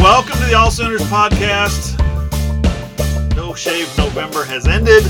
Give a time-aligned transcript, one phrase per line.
[0.00, 1.98] welcome to the All Sooners podcast.
[3.36, 5.02] No Shave November has ended.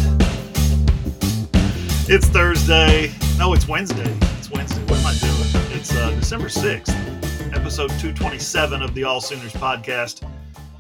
[2.12, 3.12] It's Thursday.
[3.38, 4.12] No, it's Wednesday.
[4.36, 4.82] It's Wednesday.
[4.82, 5.78] What am I doing?
[5.78, 10.28] It's uh, December 6th, episode 227 of the All Sooners podcast.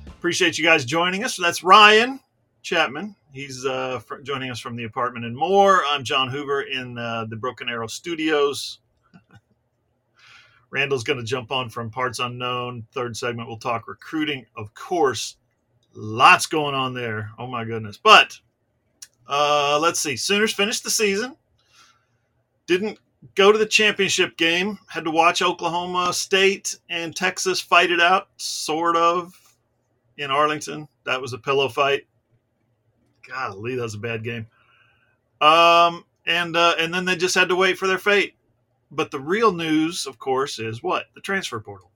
[0.08, 1.36] Appreciate you guys joining us.
[1.36, 2.18] That's Ryan
[2.62, 3.14] Chapman.
[3.32, 5.84] He's uh, joining us from the apartment and more.
[5.86, 8.80] I'm John Hoover in uh, the Broken Arrow Studios.
[10.70, 12.86] Randall's going to jump on from Parts Unknown.
[12.92, 15.36] Third segment, we'll talk recruiting, of course.
[15.94, 17.30] Lots going on there.
[17.38, 17.98] Oh my goodness!
[18.00, 18.38] But
[19.28, 20.16] uh, let's see.
[20.16, 21.36] Sooners finished the season.
[22.66, 22.98] Didn't
[23.34, 24.78] go to the championship game.
[24.88, 29.34] Had to watch Oklahoma State and Texas fight it out, sort of,
[30.18, 30.86] in Arlington.
[31.04, 32.06] That was a pillow fight.
[33.28, 34.46] Golly, that was a bad game.
[35.40, 38.34] Um, and uh, and then they just had to wait for their fate.
[38.90, 41.90] But the real news, of course, is what the transfer portal.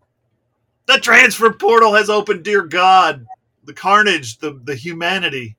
[0.86, 2.44] The transfer portal has opened.
[2.44, 3.26] Dear God,
[3.64, 5.56] the carnage, the the humanity.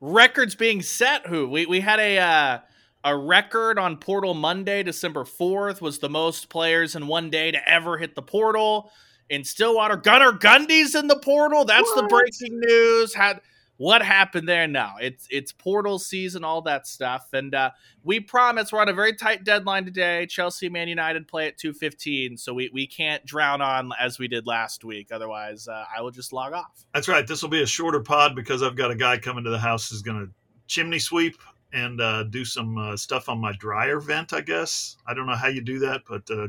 [0.00, 1.26] records being set.
[1.26, 2.58] Who we we had a uh,
[3.04, 7.68] a record on Portal Monday, December fourth, was the most players in one day to
[7.68, 8.90] ever hit the portal.
[9.30, 11.64] In Stillwater, Gunnar Gundy's in the portal.
[11.64, 12.10] That's the What?
[12.10, 13.14] breaking news.
[13.14, 13.40] Had
[13.76, 14.66] what happened there?
[14.66, 17.70] Now it's it's portal season, all that stuff, and uh,
[18.02, 20.26] we promise we're on a very tight deadline today.
[20.26, 24.28] Chelsea, Man United play at two fifteen, so we we can't drown on as we
[24.28, 25.08] did last week.
[25.12, 26.84] Otherwise, uh, I will just log off.
[26.92, 27.26] That's right.
[27.26, 29.90] This will be a shorter pod because I've got a guy coming to the house
[29.90, 30.32] who's going to
[30.66, 31.36] chimney sweep
[31.72, 34.32] and uh, do some uh, stuff on my dryer vent.
[34.32, 36.48] I guess I don't know how you do that, but uh,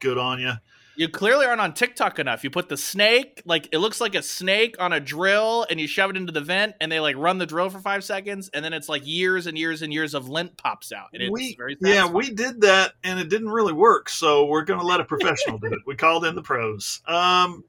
[0.00, 0.52] good on you.
[0.98, 2.42] You clearly aren't on TikTok enough.
[2.42, 5.86] You put the snake, like it looks like a snake on a drill, and you
[5.86, 8.64] shove it into the vent, and they like run the drill for five seconds, and
[8.64, 11.10] then it's like years and years and years of lint pops out.
[11.12, 14.80] And it's we yeah we did that and it didn't really work so we're going
[14.80, 17.64] to let a professional do it we called in the pros um,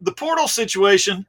[0.00, 1.26] the portal situation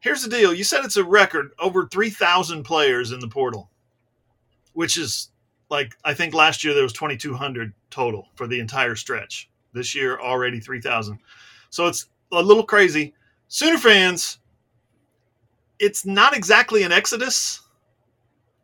[0.00, 3.70] here's the deal you said it's a record over 3000 players in the portal
[4.72, 5.30] which is
[5.70, 10.18] like i think last year there was 2200 total for the entire stretch this year
[10.20, 11.18] already 3000
[11.70, 13.14] so it's a little crazy
[13.48, 14.38] sooner fans
[15.78, 17.62] it's not exactly an exodus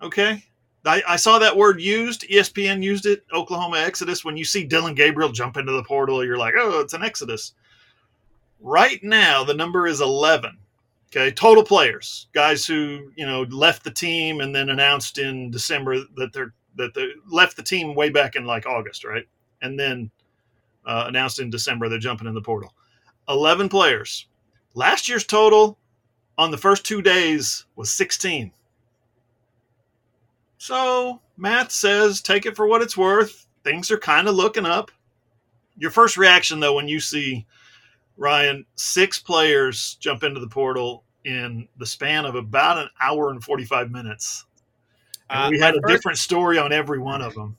[0.01, 0.43] okay
[0.85, 2.23] I, I saw that word used.
[2.29, 3.25] ESPN used it.
[3.33, 4.25] Oklahoma Exodus.
[4.25, 7.53] When you see Dillon Gabriel jump into the portal, you're like, oh, it's an Exodus.
[8.61, 10.57] Right now, the number is 11.
[11.09, 15.97] Okay, total players, guys who you know left the team and then announced in December
[16.15, 19.27] that they're that they left the team way back in like August, right?
[19.61, 20.13] And then
[20.91, 22.75] uh, announced in December they're jumping in the portal.
[23.29, 24.27] 11 players.
[24.75, 25.79] Last year's total
[26.37, 28.51] on the first two days was 16.
[30.59, 33.47] So math says take it for what it's worth.
[33.65, 34.91] Things are kind of looking up.
[35.77, 37.47] Your first reaction, though, when you see
[38.17, 43.43] Ryan six players jump into the portal in the span of about an hour and
[43.43, 44.45] forty-five minutes,
[45.31, 47.57] and Uh, we had a first- different story on every one of them,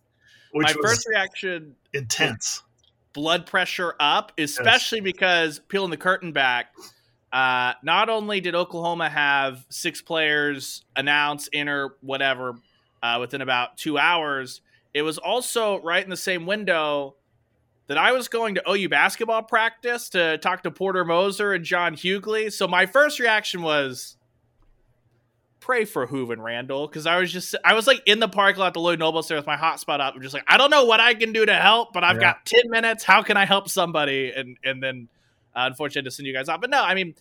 [0.51, 2.63] which My first reaction, intense.
[3.13, 6.73] Blood pressure up, especially because peeling the curtain back.
[7.31, 12.55] Uh, not only did Oklahoma have six players announce, enter, whatever,
[13.01, 14.61] uh, within about two hours,
[14.93, 17.15] it was also right in the same window
[17.87, 21.95] that I was going to OU basketball practice to talk to Porter Moser and John
[21.95, 22.49] Hugley.
[22.51, 24.17] So my first reaction was
[25.61, 28.59] pray for Hoove and Randall because I was just I was like in the parking
[28.59, 30.13] lot at the Lloyd Noble there with my hotspot up.
[30.15, 32.33] I'm just like I don't know what I can do to help, but I've Yeah.
[32.33, 33.03] got ten minutes.
[33.05, 34.33] How can I help somebody?
[34.35, 35.07] And and then
[35.55, 36.59] uh, unfortunately to send you guys off.
[36.59, 37.15] But no, I mean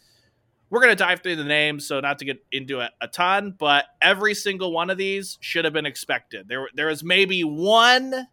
[0.70, 3.84] we're gonna dive through the names, so not to get into it a ton, but
[4.00, 6.48] every single one of these should have been expected.
[6.48, 8.26] There there is maybe one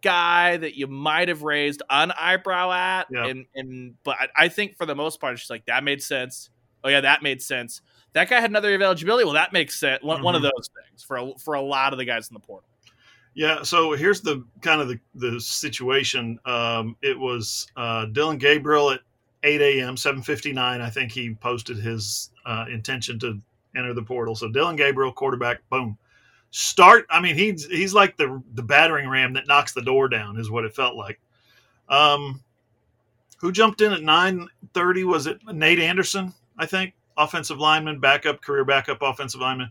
[0.00, 3.26] guy that you might have raised an eyebrow at, Yeah.
[3.26, 6.02] and and but I, I think for the most part, it's just like that made
[6.02, 6.50] sense.
[6.84, 7.80] Oh yeah, that made sense.
[8.14, 9.24] That guy had another eligibility.
[9.24, 10.50] Well, that makes it One, one of Mhm.
[10.56, 12.68] those things for a, for a lot of the guys in the portal.
[13.34, 16.40] Yeah, so here's the kind of the, the situation.
[16.44, 19.00] Um, it was uh, Dillon Gabriel at
[19.44, 20.58] 8 a.m., 7:59.
[20.80, 23.40] I think he posted his uh, intention to
[23.76, 24.34] enter the portal.
[24.34, 25.96] So Dillon Gabriel, quarterback, boom,
[26.50, 27.06] start.
[27.10, 30.50] I mean, he's he's like the the battering ram that knocks the door down, is
[30.50, 31.20] what it felt like.
[31.88, 32.42] Um,
[33.36, 35.04] who jumped in at 9:30?
[35.04, 36.34] Was it Nate Anderson?
[36.58, 39.70] I think offensive lineman, backup career backup offensive lineman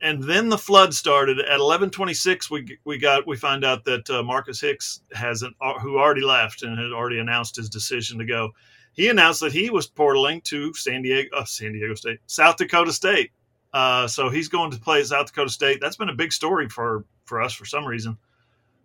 [0.00, 2.50] and then the flood started at 11:26.
[2.50, 6.20] We we got we find out that uh, Marcus Hicks has an uh, who already
[6.20, 8.50] left and had already announced his decision to go.
[8.92, 12.92] He announced that he was portaling to San Diego, uh, San Diego State, South Dakota
[12.92, 13.30] State.
[13.72, 15.80] Uh, so he's going to play South Dakota State.
[15.80, 18.18] That's been a big story for for us for some reason,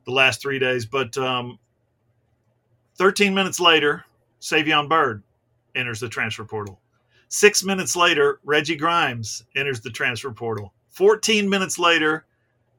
[0.05, 0.85] the last three days.
[0.85, 1.59] But um,
[2.97, 4.05] 13 minutes later,
[4.39, 5.23] Savion Byrd
[5.75, 6.80] enters the transfer portal.
[7.33, 10.73] Six minutes later, Reggie Grimes enters the transfer portal.
[10.89, 12.25] 14 minutes later,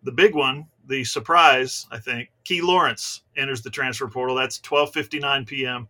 [0.02, 4.36] the big one, the surprise, I think, Key Lawrence enters the transfer portal.
[4.36, 5.88] That's 12:59 p.m.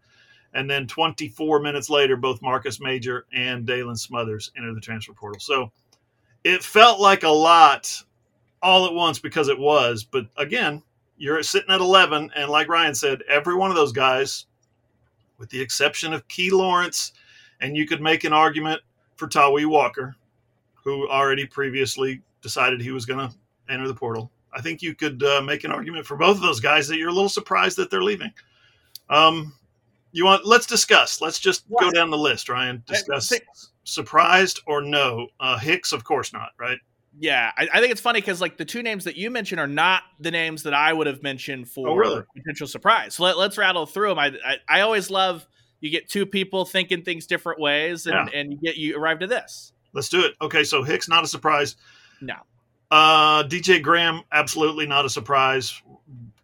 [0.54, 5.40] And then 24 minutes later, both Marcus Major and Daylan Smothers enter the transfer portal.
[5.40, 5.72] So
[6.44, 8.00] it felt like a lot
[8.62, 10.04] all at once because it was.
[10.04, 10.84] But again,
[11.16, 14.46] you're sitting at 11, and like Ryan said, every one of those guys,
[15.38, 17.12] with the exception of Key Lawrence,
[17.62, 18.82] and you could make an argument
[19.16, 20.14] for Tawee Walker,
[20.74, 23.34] who already previously decided he was going to
[23.70, 24.30] enter the portal.
[24.52, 27.08] I think you could uh, make an argument for both of those guys that you're
[27.08, 28.32] a little surprised that they're leaving.
[29.08, 29.54] Um,
[30.10, 30.44] you want?
[30.44, 31.22] Let's discuss.
[31.22, 31.80] Let's just what?
[31.80, 32.82] go down the list, Ryan.
[32.86, 33.32] Discuss
[33.84, 35.28] surprised or no.
[35.40, 36.50] Uh, Hicks, of course not.
[36.58, 36.78] Right?
[37.18, 39.66] Yeah, I, I think it's funny because like the two names that you mentioned are
[39.66, 42.22] not the names that I would have mentioned for oh, really?
[42.34, 43.14] potential surprise.
[43.14, 44.18] So let, us rattle through them.
[44.18, 45.46] I, I, I always love
[45.82, 48.38] you get two people thinking things different ways, and yeah.
[48.38, 49.72] and you get you arrive to this.
[49.92, 50.34] Let's do it.
[50.40, 51.76] Okay, so Hicks not a surprise.
[52.22, 52.36] No.
[52.90, 55.82] Uh, DJ Graham, absolutely not a surprise.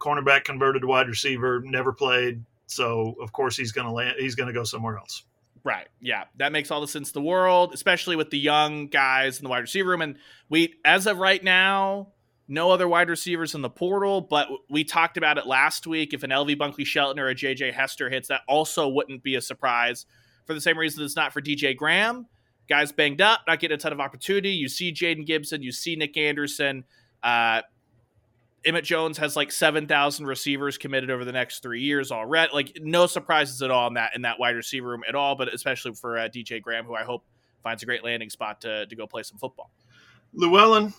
[0.01, 2.45] Cornerback converted to wide receiver, never played.
[2.67, 4.17] So of course he's gonna land.
[4.19, 5.23] He's gonna go somewhere else.
[5.63, 5.87] Right.
[6.01, 9.45] Yeah, that makes all the sense in the world, especially with the young guys in
[9.45, 10.03] the wide receiver room.
[10.03, 10.19] And
[10.49, 12.09] we, as of right now,
[12.49, 14.21] no other wide receivers in the portal.
[14.21, 16.15] But we talked about it last week.
[16.15, 19.41] If an LV Bunkley Shelton or a JJ Hester hits, that also wouldn't be a
[19.41, 20.07] surprise.
[20.47, 22.27] For the same reason it's not for DJ Graham
[22.69, 24.51] guys banged up, not getting a ton of opportunity.
[24.51, 26.85] You see Jayden Gibson, you see Nic Anderson.
[27.23, 27.63] Uh,
[28.65, 32.53] Emmett Jones has like seven thousand receivers committed over the next three years already.
[32.53, 35.37] Like no surprises at all in that in that wide receiver room at all.
[35.37, 37.25] But especially for uh, DJ Graham, who I hope
[37.63, 39.71] finds a great landing spot to to go play some football.
[40.35, 40.93] Llewellyn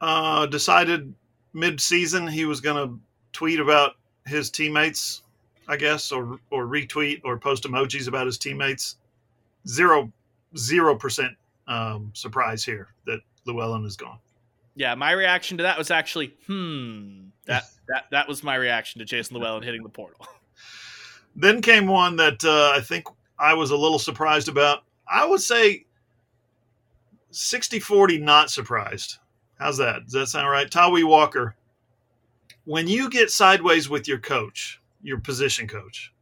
[0.00, 1.14] uh, decided
[1.52, 2.98] mid-season he was going to
[3.32, 3.92] tweet about
[4.26, 5.22] his teammates,
[5.66, 8.96] I guess, or or retweet or post emojis about his teammates.
[9.66, 10.12] Zero
[10.56, 11.32] zero percent
[11.66, 14.18] um, surprise here that Llewellyn is gone.
[14.74, 17.28] Yeah, my reaction to that was actually, hmm.
[17.46, 20.26] That that that was my reaction to Jason Llewellyn hitting the portal.
[21.36, 23.06] Then came one that uh, I think
[23.38, 24.82] I was a little surprised about.
[25.08, 25.84] I would say
[27.32, 29.18] 60-40 not surprised.
[29.58, 30.04] How's that?
[30.04, 30.70] Does that sound right?
[30.70, 31.54] Tawee Walker,
[32.64, 36.12] when you get sideways with your coach, your position coach,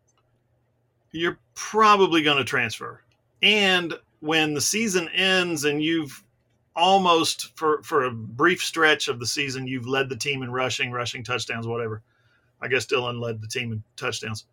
[1.12, 3.02] you're probably going to transfer.
[3.42, 6.22] And when the season ends and you've
[6.76, 10.90] almost for for a brief stretch of the season you've led the team in rushing,
[10.90, 12.02] rushing touchdowns, whatever.
[12.60, 14.46] I guess Dillon led the team in touchdowns.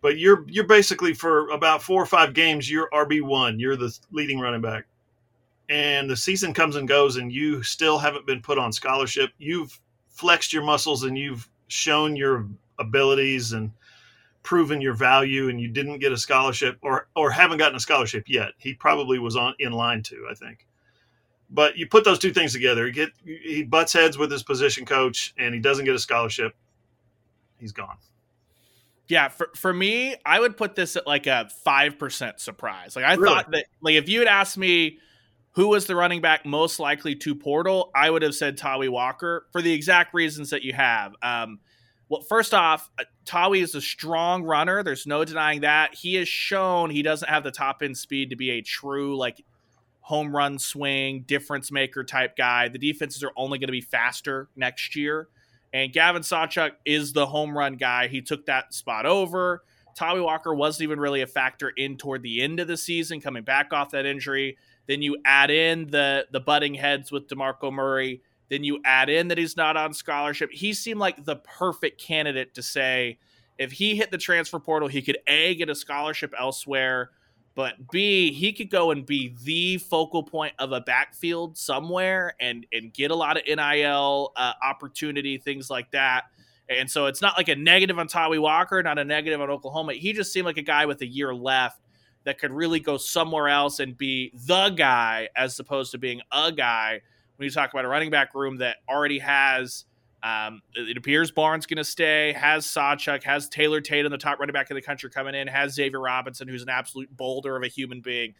[0.00, 3.60] But you're you're basically for about four or five games you're RB one.
[3.60, 4.86] You're the leading running back,
[5.68, 9.30] and the season comes and goes, and you still haven't been put on scholarship.
[9.38, 9.78] You've
[10.08, 12.46] flexed your muscles and you've shown your
[12.78, 13.72] abilities and
[14.42, 18.24] proven your value and you didn't get a scholarship or or haven't gotten a scholarship
[18.28, 18.52] yet.
[18.58, 20.66] He probably was on in line to, I think.
[21.50, 24.84] But you put those two things together, he get he butts heads with his position
[24.84, 26.54] coach and he doesn't get a scholarship.
[27.58, 27.96] He's gone.
[29.06, 32.96] Yeah, for, for me, I would put this at like a five percent surprise.
[32.96, 33.34] Like I really?
[33.34, 34.98] thought that like if you had asked me
[35.54, 39.46] who was the running back most likely to portal, I would have said Tawee Walker
[39.52, 41.14] for the exact reasons that you have.
[41.22, 41.60] Um,
[42.08, 44.82] well, first off, uh, Tawee is a strong runner.
[44.82, 45.94] There's no denying that.
[45.94, 49.44] He has shown he doesn't have the top end speed to be a true like
[50.00, 52.68] home run swing difference maker type guy.
[52.68, 55.28] The defenses are only going to be faster next year.
[55.72, 58.08] And Gavin Sawchuk is the home run guy.
[58.08, 59.62] He took that spot over.
[59.98, 63.44] Tawee Walker wasn't even really a factor in toward the end of the season, coming
[63.44, 64.58] back off that injury.
[64.86, 69.28] Then you add in the the butting heads with DeMarco Murray then you add in
[69.28, 70.50] that he's not on scholarship.
[70.52, 73.18] He seemed like the perfect candidate to say
[73.58, 77.10] if he hit the transfer portal, he could A, get a scholarship elsewhere,
[77.54, 82.66] but B, he could go and be the focal point of a backfield somewhere and,
[82.72, 86.24] and get a lot of NIL uh, opportunity, things like that.
[86.68, 89.94] And so it's not like a negative on Tawee Walker, not a negative on Oklahoma.
[89.94, 91.80] He just seemed like a guy with a year left
[92.24, 96.50] that could really go somewhere else and be the guy as opposed to being a
[96.50, 97.00] guy
[97.36, 99.84] when you talk about a running back room that already has,
[100.22, 104.38] um, it appears Barnes going to stay, has Sawchuk, has Taylor Tate Tatum, the top
[104.38, 107.62] running back in the country coming in, has Xavier Robinson, who's an absolute boulder of
[107.62, 108.34] a human being.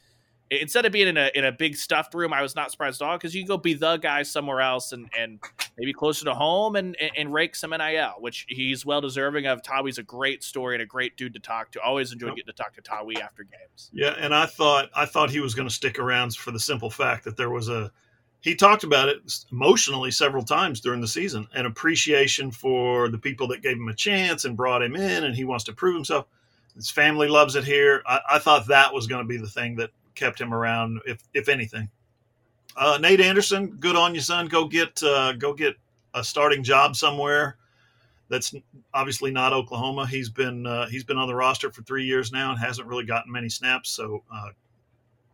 [0.60, 3.06] Instead of being in a in a big stuffed room, I was not surprised at
[3.06, 5.40] all because you can go be the guy somewhere else and and
[5.78, 9.62] maybe closer to home and, and, and rake some NIL, which he's well deserving of.
[9.62, 11.80] Tawee's a great story and a great dude to talk to.
[11.80, 13.90] Always enjoyed getting to talk to Tawee after games.
[13.92, 16.90] Yeah, and I thought I thought he was going to stick around for the simple
[16.90, 17.90] fact that there was a
[18.40, 19.18] he talked about it
[19.50, 23.94] emotionally several times during the season an appreciation for the people that gave him a
[23.94, 26.26] chance and brought him in and he wants to prove himself
[26.74, 28.02] His family loves it here.
[28.06, 31.20] I, I thought that was going to be the thing that kept him around, if
[31.34, 31.88] if anything.
[32.76, 34.46] Uh, Nate Anderson, good on you, son.
[34.46, 35.76] Go get uh, go get
[36.14, 37.56] a starting job somewhere.
[38.28, 38.54] That's
[38.94, 40.06] obviously not Oklahoma.
[40.06, 43.04] He's been uh, he's been on the roster for three years now and hasn't really
[43.04, 43.90] gotten many snaps.
[43.90, 44.48] So, uh,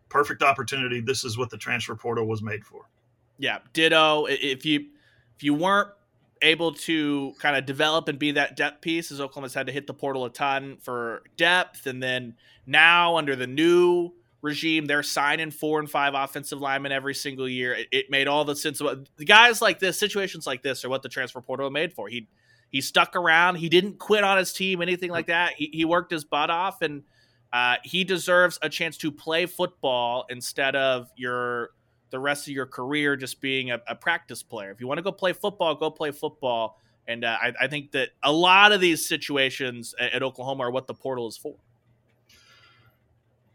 [0.09, 0.99] perfect opportunity.
[1.01, 2.87] This is what the transfer portal was made for.
[3.37, 4.25] Yeah, ditto.
[4.25, 4.87] If you
[5.35, 5.89] if you weren't
[6.43, 9.87] able to kind of develop and be that depth piece, as Oklahoma's had to hit
[9.87, 12.35] the portal a ton for depth, and then
[12.67, 14.11] now under the new
[14.41, 17.73] regime, they're signing four and five offensive linemen every single year.
[17.73, 18.79] It, it made all the sense.
[18.79, 22.07] The guys like this, situations like this, are what the transfer portal made for.
[22.07, 22.27] He
[22.69, 23.55] he stuck around.
[23.55, 25.53] He didn't quit on his team, anything like that.
[25.53, 27.03] He, he worked his butt off, and
[27.51, 31.71] uh, he deserves a chance to play football instead of your
[32.11, 34.71] the rest of your career just being a, a practice player.
[34.71, 36.77] If you want to go play football, go play football.
[37.07, 40.71] And uh, I, I, think that a lot of these situations at, at Oklahoma are
[40.71, 41.55] what the portal is for.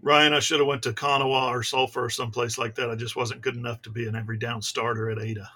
[0.02, 2.90] Ryan, I should have went to Konawa or Sulphur or someplace like that.
[2.90, 5.50] I just wasn't good enough to be an every down starter at Ada.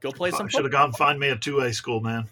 [0.00, 0.46] Go play some.
[0.46, 2.28] I should have gone find me a two A school, man.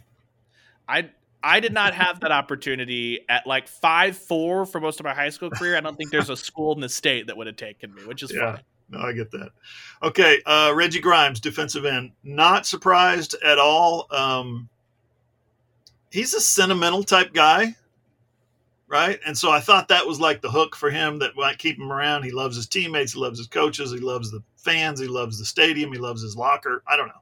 [0.89, 1.11] I
[1.43, 5.31] I did not have that opportunity at like five four for most of my high
[5.31, 5.77] school career.
[5.77, 8.23] I don't think there's a school in the state that would have taken me, which
[8.23, 8.57] is yeah.
[8.57, 8.63] fine.
[8.89, 9.51] No, I get that.
[10.03, 12.13] Okay, uh, Reggie Grimes, defensive end.
[12.23, 14.07] Not surprised at all.
[14.13, 14.69] Um,
[16.13, 17.75] he's a sentimental type guy
[18.89, 19.19] right?
[19.27, 21.93] And so I thought that was like the hook for him that might keep him
[21.93, 22.23] around.
[22.23, 25.45] He loves his teammates, he loves his coaches, he loves the fans, he loves the
[25.45, 26.83] stadium, he loves his locker.
[26.87, 27.13] I don't know.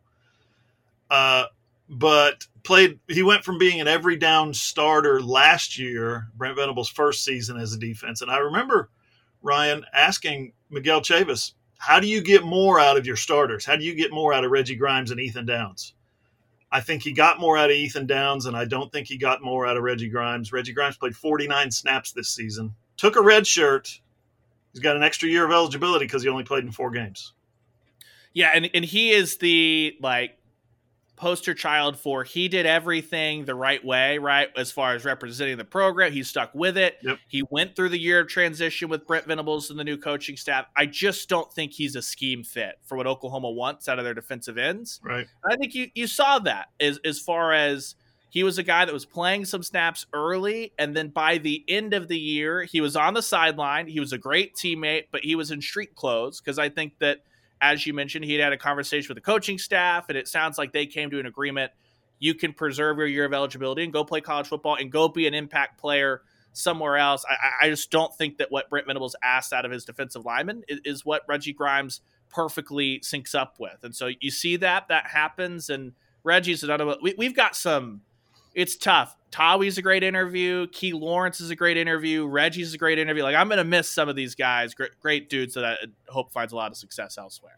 [1.11, 1.44] Uh,
[1.88, 7.25] but played, he went from being an every down starter last year, Brent Venables' first
[7.25, 8.21] season as a defense.
[8.21, 8.90] And I remember
[9.42, 13.64] Ryan asking Miguel Chavis, how do you get more out of your starters?
[13.64, 15.94] How do you get more out of Reggie Grimes and Ethan Downs?
[16.75, 19.40] I think he got more out of Ethan Downs, and I don't think he got
[19.40, 20.52] more out of Reggie Grimes.
[20.52, 24.00] Reggie Grimes played 49 snaps this season, took a red shirt.
[24.73, 27.33] He's got an extra year of eligibility because he only played in four games.
[28.33, 30.37] Yeah, and, and he is the like
[31.25, 34.50] poster child for he did everything the right way, right?
[34.59, 36.99] As far as representing the program, he stuck with it.
[37.00, 37.19] Yep.
[37.28, 40.66] He went through the year of transition with Brent Venables and the new coaching staff.
[40.76, 44.12] I just don't think he's a scheme fit for what Oklahoma wants out of their
[44.12, 45.00] defensive ends.
[45.02, 45.26] Right.
[45.50, 47.95] I think you you saw that as as far as
[48.28, 51.95] he was a guy that was playing some snaps early and then by the end
[51.95, 55.37] of the year he was on the sideline he was a great teammate but he
[55.37, 57.21] was in street clothes because i think that
[57.64, 60.59] as you mentioned, he had had a conversation with the coaching staff, and it sounds
[60.59, 61.73] like they came to an agreement.
[62.18, 65.26] You can preserve your year of eligibility and go play college football and go be
[65.26, 66.21] an impact player
[66.52, 67.25] somewhere else.
[67.28, 70.62] I, I just don't think that what Brent Venables asked out of his defensive lineman
[70.68, 73.78] is, is, what Reggie Grimes perfectly syncs up with.
[73.83, 75.71] And so you see that that happens.
[75.71, 75.92] And
[76.23, 76.97] Reggie's another.
[77.02, 78.02] We, we've got some
[78.54, 79.16] it's tough.
[79.30, 80.68] Tawee's a great interview.
[80.68, 82.26] Key Lawrence is a great interview.
[82.26, 83.25] Reggie's a great interview.
[83.25, 84.75] Like I'm to miss some of these guys.
[84.75, 85.76] Great, great dudes that I
[86.08, 87.56] hope finds a lot of success elsewhere.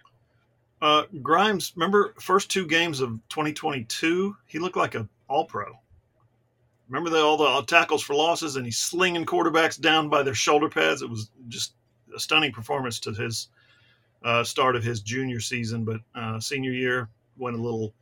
[0.80, 5.78] Uh, Grimes, remember first two games of 2022, he looked like a All Pro.
[6.88, 10.68] Remember the, all the tackles for losses, and he's slinging quarterbacks down by their shoulder
[10.68, 11.02] pads.
[11.02, 11.74] It was just
[12.14, 13.48] a stunning performance to his
[14.24, 17.92] uh, start of his junior season, but uh, senior year went a little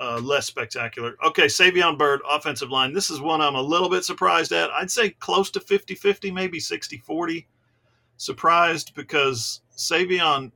[0.00, 1.16] uh, less spectacular.
[1.24, 2.92] Okay, Savion Byrd, offensive line.
[2.92, 4.70] This is one I'm a little bit surprised at.
[4.70, 7.46] I'd say close to 50 50, maybe 60 40.
[8.16, 10.52] Surprised because Savion,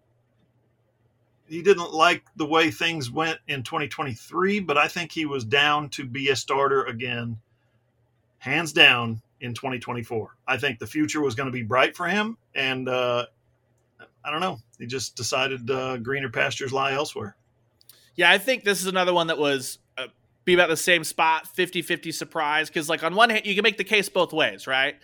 [1.49, 5.89] he didn't like the way things went in 2023, but I think he was down
[5.91, 7.39] to be a starter again,
[8.39, 10.37] hands down, in 2024.
[10.49, 12.39] I think the future was going to be bright for him.
[12.55, 13.27] And uh,
[14.25, 14.59] I don't know.
[14.79, 17.37] He just decided uh, greener pastures lie elsewhere.
[18.17, 20.07] Yeah, I think this is another one that was uh,
[20.45, 22.69] be about the same spot, 50-50 surprise.
[22.69, 24.97] Because like on one hand, you can make the case both ways, right?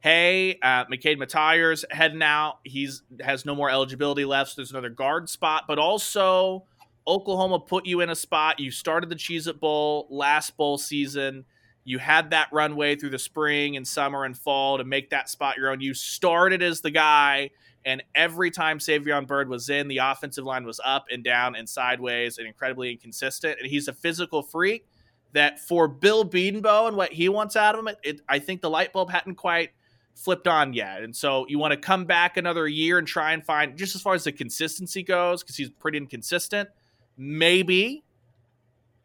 [0.00, 2.58] Hey, uh, McKade Mettauer's heading out.
[2.64, 4.50] He's has no more eligibility left.
[4.50, 6.64] So there's another guard spot, but also
[7.06, 8.60] Oklahoma put you in a spot.
[8.60, 11.44] You started the Cheez It Bowl last bowl season.
[11.84, 15.56] You had that runway through the spring and summer and fall to make that spot
[15.56, 15.80] your own.
[15.80, 17.50] You started as the guy
[17.84, 21.68] and every time Savion Byrd was in, the offensive line was up and down and
[21.68, 23.58] sideways and incredibly inconsistent.
[23.60, 24.86] And he's a physical freak
[25.32, 28.60] that for Bill Bedenbaugh and what he wants out of him, it, it, I think
[28.60, 29.70] the light bulb hadn't quite
[30.14, 31.02] flipped on yet.
[31.02, 34.02] And so you want to come back another year and try and find, just as
[34.02, 36.68] far as the consistency goes, because he's pretty inconsistent,
[37.16, 38.02] maybe.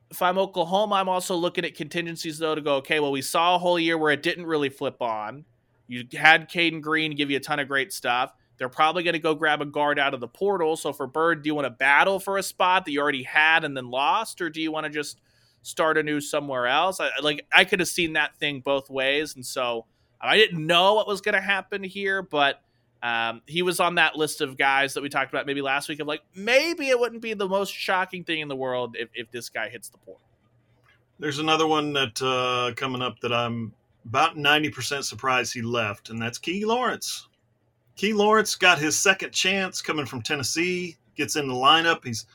[0.10, 3.56] If I'm Oklahoma, I'm also looking at contingencies though to go, okay, well, we saw
[3.56, 5.46] a whole year where it didn't really flip on.
[5.88, 8.34] You had Cayden Green give you a ton of great stuff.
[8.58, 10.76] They're probably going to go grab a guard out of the portal.
[10.76, 13.64] So for Byrd, do you want to battle for a spot that you already had
[13.64, 15.20] and then lost, or do you want to just
[15.64, 17.00] start anew somewhere else.
[17.00, 19.86] I, like I could have seen that thing both ways, and so
[20.22, 22.62] I didn't know what was going to happen here, but
[23.02, 26.00] um, he was on that list of guys that we talked about maybe last week
[26.00, 29.32] of like maybe it wouldn't be the most shocking thing in the world if, if
[29.32, 30.22] this guy hits the portal.
[31.20, 33.74] There's another one that uh, coming up that I'm
[34.06, 37.28] about 90% surprised he left, and that's Key Lawrence.
[37.96, 42.04] Key Lawrence got his second chance coming from Tennessee, gets in the lineup.
[42.04, 42.26] He's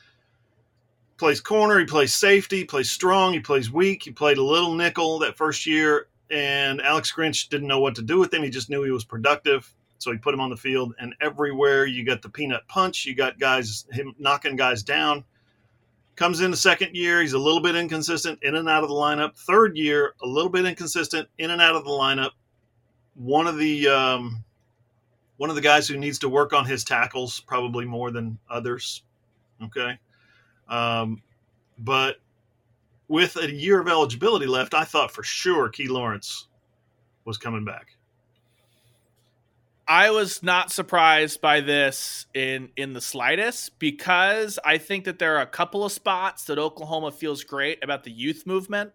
[1.17, 4.03] plays corner, he plays safety, he plays strong, he plays weak.
[4.03, 8.01] He played a little nickel that first year, and Alex Grinch didn't know what to
[8.01, 8.41] do with him.
[8.41, 9.71] He just knew he was productive.
[9.97, 13.13] So he put him on the field, and everywhere you got the peanut punch, you
[13.13, 15.25] got guys him knocking guys down.
[16.15, 18.95] Comes in the second year, he's a little bit inconsistent, in and out of the
[18.95, 19.37] lineup.
[19.37, 22.31] Third year, a little bit inconsistent, in and out of the lineup.
[23.15, 24.43] One of the um,
[25.39, 29.03] one of the guys who needs to work on his tackles probably more than others.
[29.63, 29.97] Okay,
[30.67, 31.21] um,
[31.79, 32.17] but
[33.07, 36.47] with a year of eligibility left, I thought for sure Key Lawrence
[37.23, 37.95] was coming back.
[39.87, 45.37] I was not surprised by this in in the slightest because I think that there
[45.37, 48.91] are a couple of spots that Oklahoma feels great about the youth movement.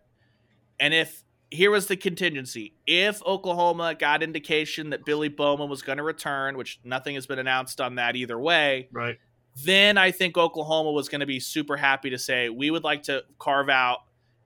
[0.79, 1.24] And if
[1.55, 6.57] here was the contingency, if Oklahoma got indication that Billy Bowman was going to return,
[6.57, 9.19] which nothing has been announced on that either way, right?
[9.65, 13.05] Then I think Oklahoma was going to be super happy to say we would like
[13.05, 14.01] to carve out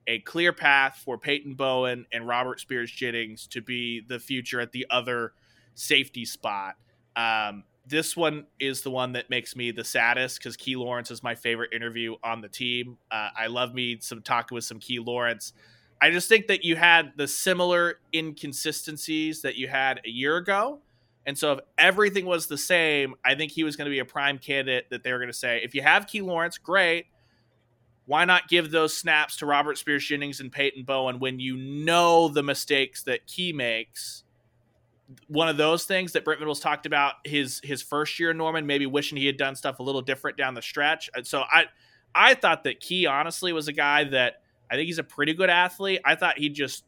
[0.07, 4.71] a clear path for Peyton Bowen and Robert Spears Jennings to be the future at
[4.71, 5.33] the other
[5.73, 6.75] safety spot.
[7.15, 11.23] Um, this one is the one that makes me the saddest because Key Lawrence is
[11.23, 12.97] my favorite interview on the team.
[13.09, 15.53] Uh, I love me some talking with some Key Lawrence.
[16.01, 20.79] I just think that you had the similar inconsistencies that you had a year ago.
[21.25, 24.05] And so if everything was the same, I think he was going to be a
[24.05, 27.07] prime candidate that they were going to say, if you have Key Lawrence, great.
[28.05, 32.29] Why not give those snaps to Robert Spears Jennings and Peyton Bowen when you know
[32.29, 34.23] the mistakes that Key makes
[35.27, 38.65] one of those things that Brent Venables talked about his his first year in Norman,
[38.65, 41.09] maybe wishing he had done stuff a little different down the stretch.
[41.23, 41.65] So I
[42.13, 45.49] I thought that Key honestly was a guy that I think he's a pretty good
[45.49, 46.01] athlete.
[46.05, 46.83] I thought he'd just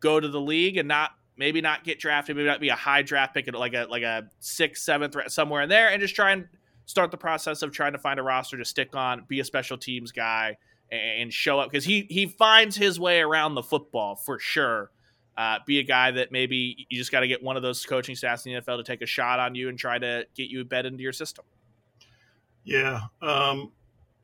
[0.00, 3.02] go to the league and not maybe not get drafted, maybe not be a high
[3.02, 6.46] draft pick, like a like a sixth, seventh, somewhere in there, and just try and
[6.86, 9.78] start the process of trying to find a roster to stick on, be a special
[9.78, 10.56] teams guy,
[10.90, 14.90] and show up because he he finds his way around the football for sure
[15.40, 18.14] uh, be a guy that maybe you just got to get one of those coaching
[18.14, 20.62] staffs in the NFL to take a shot on you and try to get you
[20.66, 21.46] bed into your system.
[22.62, 23.00] Yeah.
[23.22, 23.72] Um,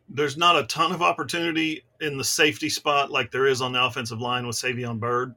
[0.09, 3.85] there's not a ton of opportunity in the safety spot like there is on the
[3.85, 5.35] offensive line with Savion Byrd,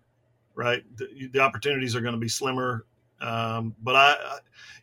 [0.55, 0.83] right?
[0.97, 2.85] The, the opportunities are going to be slimmer.
[3.21, 4.15] Um, but I,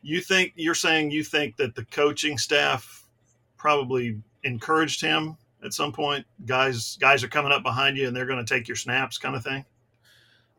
[0.03, 3.07] you think you're saying you think that the coaching staff
[3.57, 6.27] probably encouraged him at some point.
[6.45, 9.37] Guys, guys are coming up behind you and they're going to take your snaps, kind
[9.37, 9.65] of thing.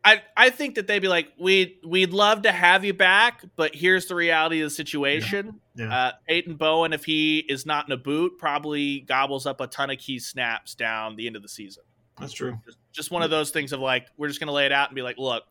[0.08, 3.76] I, I think that they'd be like, we we'd love to have you back, but
[3.76, 5.60] here's the reality of the situation.
[5.76, 5.86] Yeah.
[5.86, 5.98] yeah.
[5.98, 9.89] Uh, Peyton Bowen, if he is not in a boot, probably gobbles up a ton
[9.89, 11.84] of key snaps down the end of the season.
[12.17, 12.58] That's true.
[12.65, 14.88] Just, just one of those things of like, we're just going to lay it out
[14.88, 15.43] and be like, look,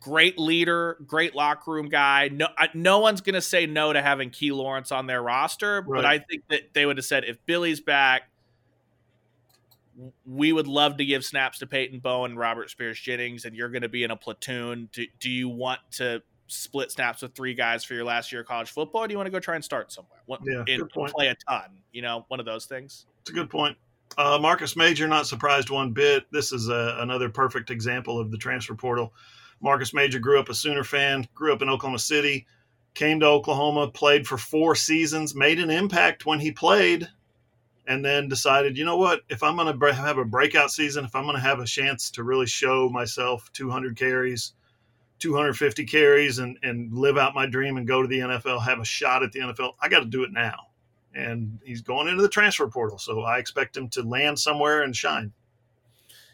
[0.00, 2.28] great leader, great locker room guy.
[2.32, 5.84] No, I, no one's going to say no to having Key Lawrence on their roster,
[5.86, 5.98] right.
[5.98, 8.22] but I think that they would have said if Billy's back,
[10.24, 13.68] we would love to give snaps to Peyton Bowen and Robert Spears Jennings, and you're
[13.68, 14.88] going to be in a platoon.
[14.92, 18.46] Do, do you want to split snaps with three guys for your last year of
[18.46, 19.04] college football?
[19.04, 20.20] Or do you want to go try and start somewhere?
[20.26, 21.82] What, yeah, and play a ton.
[21.92, 23.06] You know, one of those things.
[23.22, 23.76] It's a good point.
[24.18, 26.24] Uh, Marcus Major, not surprised one bit.
[26.30, 29.12] This is a, another perfect example of the transfer portal.
[29.60, 32.46] Marcus Major grew up a Sooner fan, grew up in Oklahoma City,
[32.94, 37.08] came to Oklahoma, played for four seasons, made an impact when he played,
[37.86, 41.14] and then decided, you know what, if I'm going to have a breakout season, if
[41.14, 44.52] I'm going to have a chance to really show myself 200 carries,
[45.18, 48.84] 250 carries, and and live out my dream and go to the NFL, have a
[48.84, 50.56] shot at the NFL, I got to do it now.
[51.14, 54.94] And he's going into the transfer portal, so I expect him to land somewhere and
[54.94, 55.32] shine.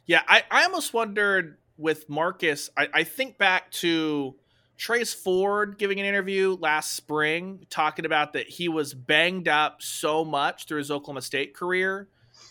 [0.07, 2.71] Yeah, I, I almost wondered with Marcus.
[2.77, 4.35] I, I think back to
[4.83, 10.25] Trace Ford giving an interview last spring talking about that he was banged up so
[10.25, 12.09] much through his Oklahoma State career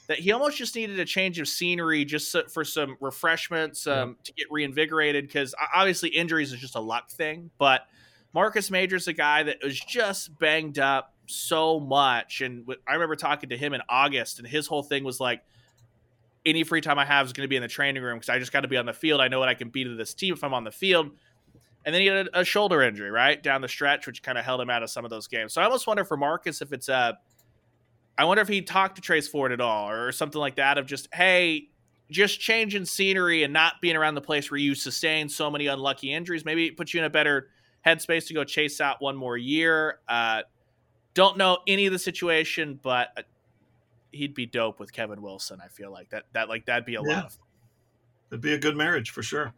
[0.08, 4.16] that he almost just needed a change of scenery just for some refreshments um, yeah.
[4.24, 7.52] to get reinvigorated because obviously injuries is just a luck thing.
[7.58, 7.82] But
[8.34, 12.40] Marcus Major's a guy that was just banged up so much.
[12.40, 15.44] And I remember talking to him in August, and his whole thing was like,
[16.46, 18.40] any free time I have is going to be in the training room because I
[18.40, 19.20] just got to be on the field.
[19.20, 21.12] I know what I can be to this team if I'm on the field.
[21.86, 24.46] And then he had a, a shoulder injury, right down the stretch, which kind of
[24.46, 25.54] held him out of some of those games.
[25.54, 27.18] So I almost wonder for Marcus if it's a.
[28.18, 30.78] I wonder if he talked to Trace Ford at all, or something like that.
[30.78, 31.70] Of just, hey,
[32.12, 36.14] just changing scenery and not being around the place where you sustained so many unlucky
[36.14, 37.50] injuries, maybe it puts you in a better
[37.86, 40.00] headspace to go chase out one more year.
[40.08, 40.42] Uh,
[41.14, 43.22] don't know any of the situation, but uh,
[44.12, 45.60] he'd be dope with Kevin Wilson.
[45.64, 47.08] I feel like that that like that'd be a yeah.
[47.16, 47.32] lot of.
[47.32, 47.48] Fun.
[48.32, 49.54] It'd be a good marriage for sure.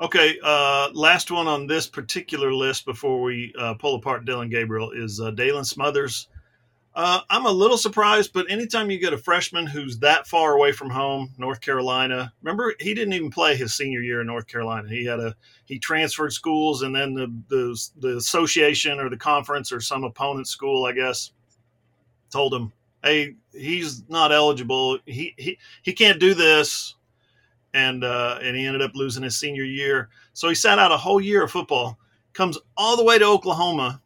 [0.00, 4.90] Okay, uh, last one on this particular list before we uh, pull apart Dillon Gabriel
[4.90, 6.28] is uh, Daylan Smothers.
[6.94, 10.72] Uh, I'm a little surprised, but anytime you get a freshman who's that far away
[10.72, 12.32] from home, North Carolina.
[12.42, 14.88] Remember, he didn't even play his senior year in North Carolina.
[14.88, 19.72] He had a he transferred schools, and then the the, the association or the conference
[19.72, 21.32] or some opponent school, I guess,
[22.30, 24.98] told him, "Hey, he's not eligible.
[25.06, 26.94] He he he can't do this."
[27.74, 30.10] And uh, and he ended up losing his senior year.
[30.34, 31.98] So he sat out a whole year of football.
[32.34, 34.00] Comes all the way to Oklahoma,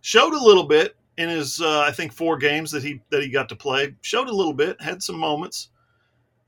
[0.00, 3.28] showed a little bit, in his uh, I think four games that he that he
[3.28, 3.94] got to play.
[4.00, 5.68] Showed a little bit, had some moments.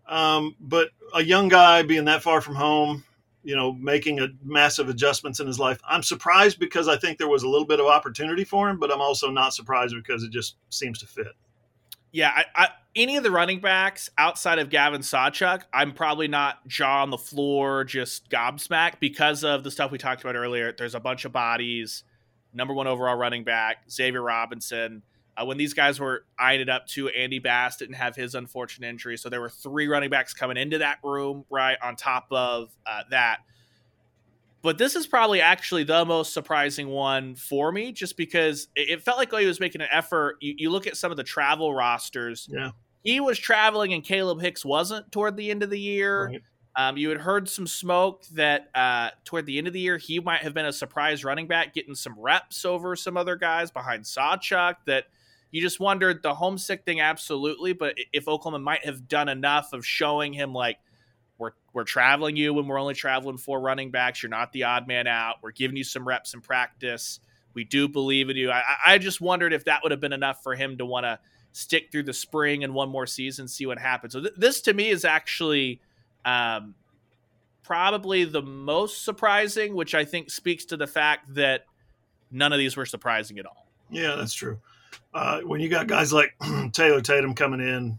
[0.08, 3.04] Um, but a young guy being that far from home,
[3.42, 5.80] you know, making a massive adjustments in his life.
[5.88, 8.92] I'm surprised because I think there was a little bit of opportunity for him, but
[8.92, 11.32] I'm also not surprised because it just seems to fit.
[12.12, 16.66] Yeah, I, I, any of the running backs outside of Gavin Sawchuk, I'm probably not
[16.66, 20.72] jaw on the floor, just gobsmacked because of the stuff we talked about earlier.
[20.72, 22.04] There's a bunch of bodies
[22.52, 25.02] number one overall running back, Xavier Robinson.
[25.36, 28.88] Uh, when these guys were eyeing it up to, Andy Bass didn't have his unfortunate
[28.88, 29.16] injury.
[29.16, 33.04] So there were three running backs coming into that room, right, on top of uh,
[33.10, 33.38] that.
[34.62, 39.16] But this is probably actually the most surprising one for me, just because it, felt
[39.16, 40.36] like he was making an effort.
[40.40, 42.46] You, you look at some of the travel rosters.
[42.50, 42.72] Yeah.
[43.02, 46.26] He was traveling and Kalib Hicks wasn't toward the end of the year.
[46.26, 46.42] Right.
[46.76, 50.20] Um, you had heard some smoke that uh, toward the end of the year he
[50.20, 54.04] might have been a surprise running back, getting some reps over some other guys behind
[54.04, 54.76] Sawchuk.
[54.86, 55.06] That
[55.50, 57.72] you just wondered the homesick thing, absolutely.
[57.72, 60.78] But if Oklahoma might have done enough of showing him like
[61.40, 64.86] we're we're traveling you when we're only traveling four running backs, you're not the odd
[64.86, 65.36] man out.
[65.42, 67.18] We're giving you some reps in practice.
[67.54, 68.50] We do believe in you.
[68.50, 71.18] I, I just wondered if that would have been enough for him to want to
[71.52, 74.12] stick through the spring and one more season, see what happens.
[74.12, 75.80] So th- this to me is actually
[76.24, 76.76] um,
[77.64, 81.64] probably the most surprising, which I think speaks to the fact that
[82.30, 83.66] none of these were surprising at all.
[83.90, 84.60] Yeah, that's true.
[85.12, 86.36] Uh, when you got guys like
[86.72, 87.98] Taylor Tatum coming in,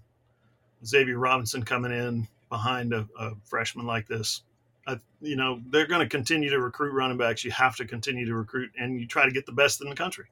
[0.86, 4.44] Xavier Robinson coming in behind a, a freshman like this,
[4.86, 7.44] I, you know they're going to continue to recruit running backs.
[7.44, 9.96] You have to continue to recruit, and you try to get the best in the
[9.96, 10.26] country.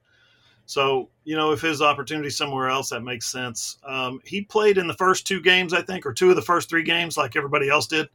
[0.69, 3.79] So, you know, if his opportunity somewhere else, that makes sense.
[3.83, 6.69] Um, he played in the first two games, I think, or two of the first
[6.69, 8.07] three games, like everybody else did.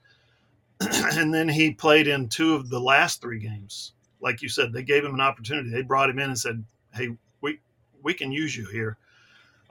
[0.80, 3.94] and then he played in two of the last three games.
[4.20, 5.68] Like you said, they gave him an opportunity.
[5.68, 6.64] They brought him in and said,
[6.94, 7.58] hey, we,
[8.04, 8.98] we can use you here.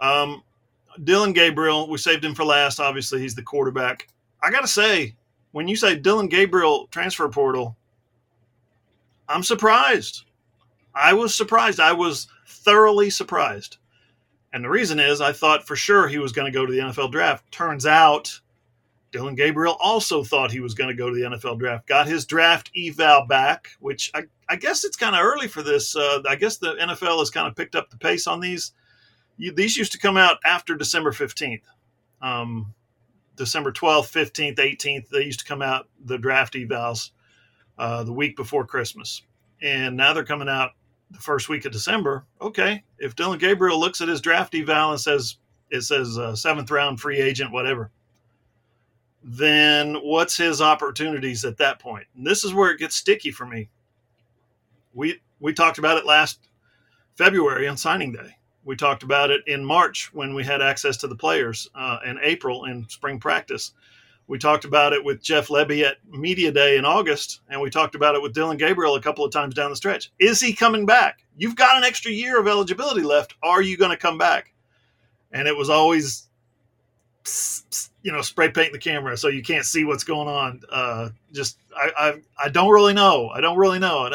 [0.01, 0.43] Um,
[1.05, 2.81] Dillon Gabriel, we saved him for last.
[2.81, 4.09] Obviously, he's the quarterback.
[4.43, 5.15] I got to say,
[5.51, 7.77] when you say Dillon Gabriel transfer portal,
[9.29, 10.25] I'm surprised.
[10.93, 11.79] I was surprised.
[11.79, 13.77] I was thoroughly surprised.
[14.51, 16.79] And the reason is I thought for sure he was going to go to the
[16.79, 17.49] NFL draft.
[17.51, 18.39] Turns out
[19.11, 21.87] Dillon Gabriel also thought he was going to go to the NFL draft.
[21.87, 25.95] Got his draft eval back, which I, I guess it's kind of early for this.
[25.95, 28.73] Uh, I guess the NFL has kind of picked up the pace on these.
[29.37, 31.61] You, these used to come out after December 15th.
[32.21, 32.73] Um,
[33.35, 37.11] December 12th, 15th, 18th, they used to come out, the draft evals,
[37.77, 39.23] uh, the week before Christmas.
[39.61, 40.71] And now they're coming out
[41.13, 44.99] the first week of December, okay, if Dillon Gabriel looks at his draft eval and
[44.99, 45.37] says
[45.69, 47.91] it says uh, seventh round free agent, whatever,
[49.23, 52.05] then what's his opportunities at that point?
[52.15, 53.69] And this is where it gets sticky for me.
[54.93, 56.39] We we talked about it last
[57.15, 58.37] February on signing day.
[58.65, 62.19] We talked about it in March when we had access to the players, uh, and
[62.21, 63.73] April in spring practice.
[64.27, 67.93] We talked about it with Jeff Lebby at Media Day in August, and we talked
[67.93, 70.11] about it with Dillon Gabriel a couple of times down the stretch.
[70.17, 71.25] Is he coming back?
[71.35, 73.35] You've got an extra year of eligibility left.
[73.43, 74.53] Are you going to come back?
[75.33, 76.29] And it was always,
[78.01, 80.61] you know, spray paint the camera so you can't see what's going on.
[80.71, 83.29] Uh, just I, I I don't really know.
[83.29, 84.09] I don't really know.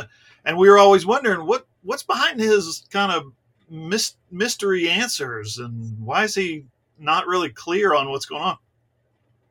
[0.45, 3.33] And we were always wondering what what's behind his kind of
[3.71, 6.65] mystery answers and why is he
[6.99, 8.57] not really clear on what's going on.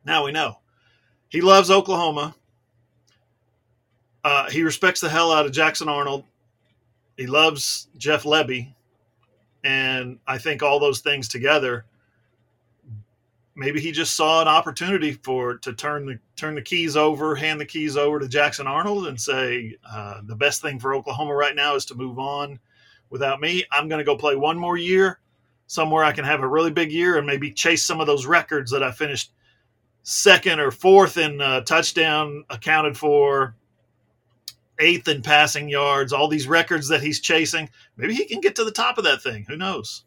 [0.04, 0.58] Now we know.
[1.28, 2.34] He loves Oklahoma.
[4.24, 6.24] Uh, he respects the hell out of Jackson Arnold.
[7.16, 8.72] He loves Jeff Lebby.
[9.64, 11.84] And I think all those things together,
[13.54, 17.60] maybe he just saw an opportunity for to turn the turn the keys over, hand
[17.60, 21.56] the keys over to Jackson Arnold, and say uh, the best thing for Oklahoma right
[21.56, 22.60] now is to move on
[23.10, 23.64] without me.
[23.72, 25.20] I'm going to go play one more year
[25.66, 28.70] somewhere I can have a really big year and maybe chase some of those records
[28.70, 29.32] that I finished
[30.02, 33.54] second or fourth in uh, touchdown accounted for,
[34.78, 37.68] eighth in passing yards, all these records that he's chasing.
[37.96, 39.44] Maybe he can get to the top of that thing.
[39.48, 40.04] Who knows?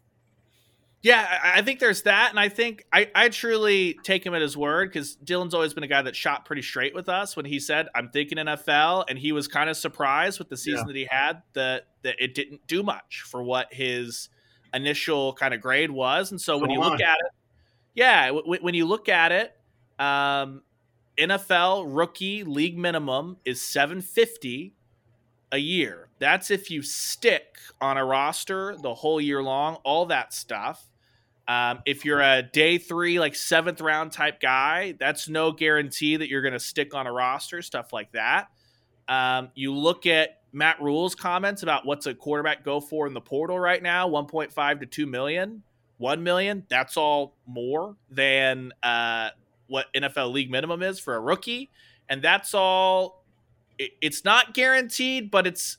[1.02, 4.56] Yeah, I think there's that, and I think I, I truly take him at his
[4.56, 7.58] word because Dillon's always been a guy that shot pretty straight with us when he
[7.58, 10.92] said, "I'm thinking NFL," and he was kind of surprised with the season yeah.
[10.92, 14.28] that he had that that it didn't do much for what his
[14.72, 17.32] initial kind of grade was, and so when you look at it,
[17.94, 19.56] yeah, w- when you look at it,
[19.98, 20.62] um,
[21.18, 24.72] NFL rookie league minimum is 750
[25.50, 26.10] a year.
[26.20, 30.88] That's if you stick on a roster the whole year long, all that stuff.
[31.48, 36.28] Um, if you're a day three, like seventh round type guy, that's no guarantee that
[36.28, 38.48] you're going to stick on a roster, stuff like that.
[39.08, 43.20] Um, you look at Matt Rhule's comments about what's a quarterback go for in the
[43.20, 45.62] portal right now 1.5 to 2 million,
[45.98, 46.64] 1 million.
[46.68, 49.30] That's all more than uh,
[49.66, 51.70] what NFL league minimum is for a rookie.
[52.08, 53.24] And that's all.
[53.78, 55.78] it's not guaranteed, but it's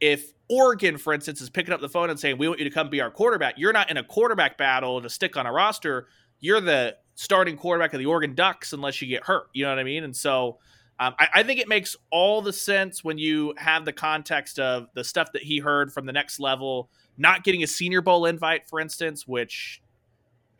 [0.00, 2.70] if Oregon, for instance, is picking up the phone and saying, We want you to
[2.70, 6.08] come be our quarterback, you're not in a quarterback battle to stick on a roster.
[6.40, 9.46] You're the starting quarterback of the Oregon Ducks unless you get hurt.
[9.54, 10.04] You know what I mean?
[10.04, 10.58] And so
[11.00, 14.88] um, I, I, think it makes all the sense when you have the context of
[14.94, 18.68] the stuff that he heard from the next level, not getting a Senior Bowl invite,
[18.68, 19.80] for instance, which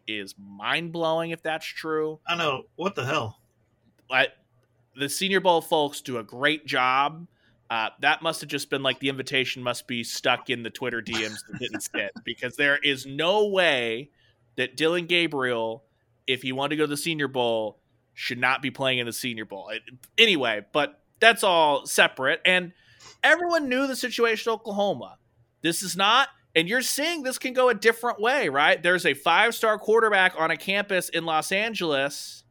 [0.06, 2.18] is mind blowing if that's true.
[2.26, 2.64] I know.
[2.76, 3.40] What the hell?
[4.10, 4.28] I,
[4.96, 7.26] the Senior Bowl folks do a great job.
[7.72, 11.00] Uh, that must have just been like the invitation must be stuck in the Twitter
[11.00, 14.10] DMs that didn't sit because there is no way
[14.56, 15.82] that Dillon Gabriel,
[16.26, 17.78] if he wanted to go to the Senior Bowl,
[18.12, 19.70] should not be playing in the Senior Bowl.
[19.70, 19.80] It,
[20.18, 22.42] anyway, but that's all separate.
[22.44, 22.72] And
[23.22, 25.16] everyone knew the situation in Oklahoma.
[25.62, 28.82] This is not and you're seeing this can go a different way, right?
[28.82, 32.41] There's a five star quarterback on a campus in Los Angeles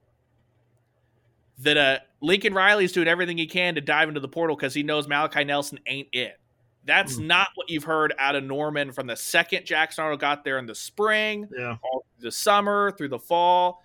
[1.62, 4.84] that uh, Lincoln Riley's doing everything he can to dive into the portal because he
[4.84, 6.40] knows Malachi Nelson ain't it.
[6.86, 7.26] That's mm.
[7.26, 10.66] not what you've heard out of Norman from the second Jackson Arnold got there in
[10.66, 11.78] the spring, yeah.
[11.84, 13.84] all the summer, through the fall.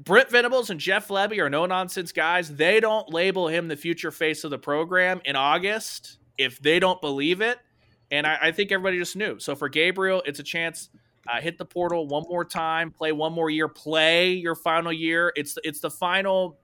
[0.00, 2.54] Brent Venables and Jeff Lebby are no nonsense guys.
[2.54, 7.00] They don't label him the future face of the program in August if they don't
[7.00, 7.58] believe it
[8.10, 9.38] and I, I, think everybody just knew.
[9.38, 10.90] So for Gabriel, it's a chance.
[11.26, 15.32] Uh, hit the portal one more time, play one more year, play your final year.
[15.36, 16.58] It's it's the final.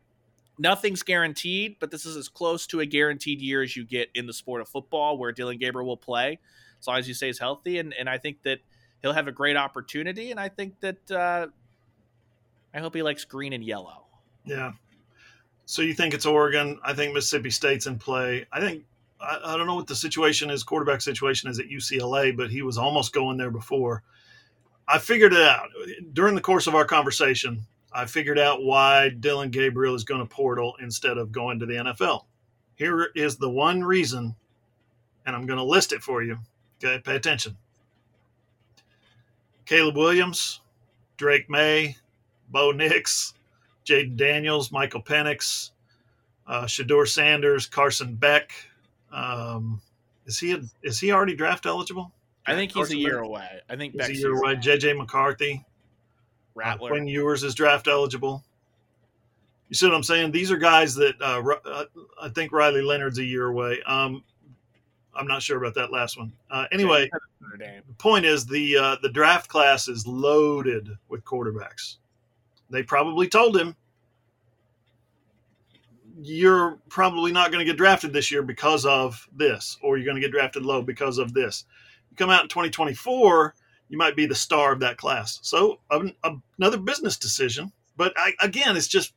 [0.59, 4.27] Nothing's guaranteed, but this is as close to a guaranteed year as you get in
[4.27, 6.39] the sport of football, where Dillon Gabriel will play
[6.79, 7.79] as long as he stays healthy.
[7.79, 8.59] And and I think that
[9.03, 10.31] he'll have a great opportunity.
[10.31, 11.47] And I think that uh,
[12.75, 14.07] I hope he likes green and yellow.
[14.45, 14.73] Yeah.
[15.67, 16.81] So you think it's Oregon?
[16.83, 18.47] I think Mississippi State's in play.
[18.53, 18.85] I think
[19.21, 22.63] I, I don't know what the situation is, quarterback situation is at UCLA, but he
[22.63, 24.03] was almost going there before.
[24.91, 25.69] I figured it out
[26.13, 27.67] during the course of our conversation.
[27.93, 31.75] I figured out why Dillon Gabriel is going to portal instead of going to the
[31.75, 32.25] NFL.
[32.75, 34.35] Here is the one reason,
[35.27, 36.39] and I'm going to list it for you.
[36.83, 37.57] Okay, pay attention.
[39.67, 40.61] Caleb Williams,
[41.17, 41.97] Drake Maye,
[42.49, 43.35] Bo Nix,
[43.85, 45.71] Jayden Daniels, Michael Penix,
[46.47, 48.53] uh, Shedeur Sanders, Carson Beck,
[49.13, 49.81] um,
[50.27, 52.13] is he a, is he already draft eligible?
[52.47, 53.49] I think he's a year away.
[53.69, 54.57] I think he's a year away.
[54.57, 55.65] JJ McCarthy,
[56.55, 58.45] Rattler, uh, Quinn Ewers is draft eligible.
[59.69, 60.33] You see what I'm saying?
[60.33, 61.85] These are guys that uh, uh,
[62.21, 63.81] I think Riley Leonard's a year away.
[63.87, 64.25] Um,
[65.15, 66.33] I'm not sure about that last one.
[66.51, 67.09] Uh, anyway,
[67.59, 71.97] the point is the uh, the draft class is loaded with quarterbacks.
[72.71, 73.77] They probably told him
[76.23, 80.17] you're probably not going to get drafted this year because of this, or you're going
[80.17, 81.65] to get drafted low because of this.
[82.11, 83.55] You come out in 2024,
[83.89, 85.39] you might be the star of that class.
[85.43, 86.15] So um,
[86.59, 89.13] another business decision, but I, again, it's just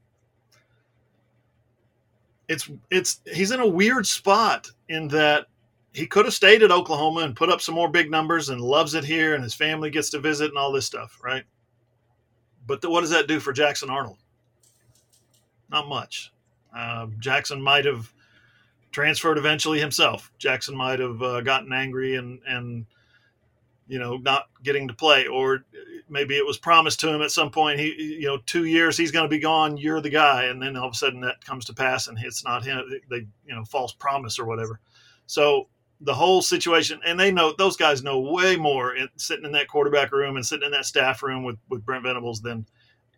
[2.47, 5.47] it's it's he's in a weird spot in that
[5.93, 8.95] he could have stayed at Oklahoma and put up some more big numbers and loves
[8.95, 11.43] it here and his family gets to visit and all this stuff, right?
[12.65, 14.17] But the, what does that do for Jackson Arnold?
[15.69, 16.31] Not much.
[16.75, 18.11] Uh, Jackson might have
[18.93, 20.31] transferred eventually himself.
[20.37, 22.85] Jackson might have uh, gotten angry and and
[23.87, 25.65] you know not getting to play, or
[26.07, 27.79] maybe it was promised to him at some point.
[27.79, 29.75] He you know two years he's going to be gone.
[29.75, 32.45] You're the guy, and then all of a sudden that comes to pass, and it's
[32.45, 32.81] not him.
[33.09, 34.79] They you know false promise or whatever.
[35.25, 35.67] So
[35.99, 39.67] the whole situation, and they know those guys know way more in, sitting in that
[39.67, 42.65] quarterback room and sitting in that staff room with with Brent Venables than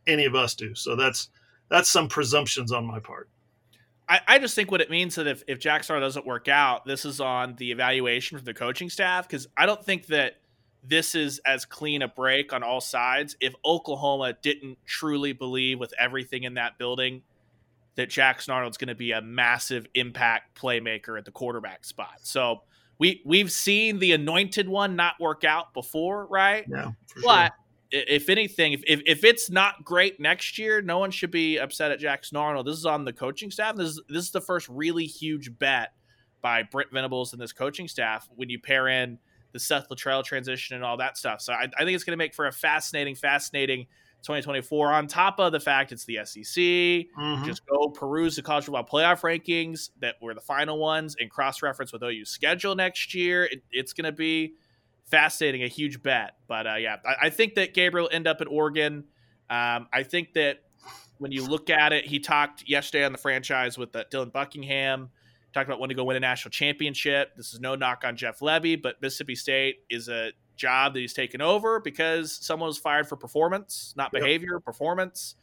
[0.07, 0.73] any of us do.
[0.73, 1.29] So that's
[1.69, 3.29] that's some presumptions on my part.
[4.07, 6.85] I, I just think what it means that if, if Jack Star doesn't work out,
[6.85, 10.35] this is on the evaluation for the coaching staff because I don't think that
[10.83, 13.35] this is as clean a break on all sides.
[13.39, 17.23] If Oklahoma didn't truly believe with everything in that building
[17.95, 22.19] that Jackson Arnold's going to be a massive impact playmaker at the quarterback spot.
[22.21, 22.61] So
[22.99, 26.65] we we've seen the anointed one not work out before, right?
[26.69, 26.91] Yeah.
[27.23, 27.64] but sure.
[27.91, 31.99] If anything, if, if, it's not great next year, no one should be upset at
[31.99, 32.67] Jackson Arnold.
[32.67, 33.75] This is on the coaching staff.
[33.75, 35.93] This is this is the first really huge bet
[36.41, 39.17] by Brent Venables and this coaching staff when you pair in
[39.51, 41.41] the Seth Littrell transition and all that stuff.
[41.41, 43.87] So I, I think it's going to make for a fascinating, fascinating
[44.21, 44.91] 2024.
[44.91, 47.45] On top of the fact it's the SEC, mm-hmm.
[47.45, 51.61] just go peruse the college football playoff rankings that were the final ones and cross
[51.61, 53.45] reference with OU's schedule next year.
[53.45, 54.55] It, it's going to be
[55.05, 56.35] fascinating, a huge bet.
[56.47, 59.05] But uh, yeah, I, I, think that Gabriel end up at Oregon.
[59.49, 60.63] Um, I think that
[61.17, 65.09] when you look at it, he talked yesterday on the franchise with uh, Dylan Buckingham
[65.55, 67.35] talked about wanting to go win a national championship.
[67.37, 71.13] This is no knock on Jeff Lebby, but Mississippi State is a job that he's
[71.13, 74.21] taken over because someone was fired for performance, not yep.
[74.21, 75.35] behavior, performance.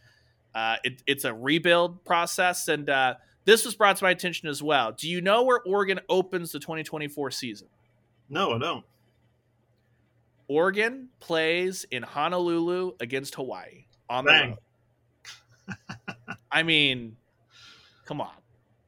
[0.54, 3.14] Uh, it, it's a rebuild process, and uh,
[3.46, 4.92] this was brought to my attention as well.
[4.92, 7.68] Do you know where Oregon opens the 2024 season?
[8.28, 8.84] No, I don't.
[10.52, 14.56] Oregon plays in Honolulu against Hawaii on Bang.
[15.66, 15.74] the
[16.28, 16.36] road.
[16.52, 17.16] I mean,
[18.04, 18.34] come on.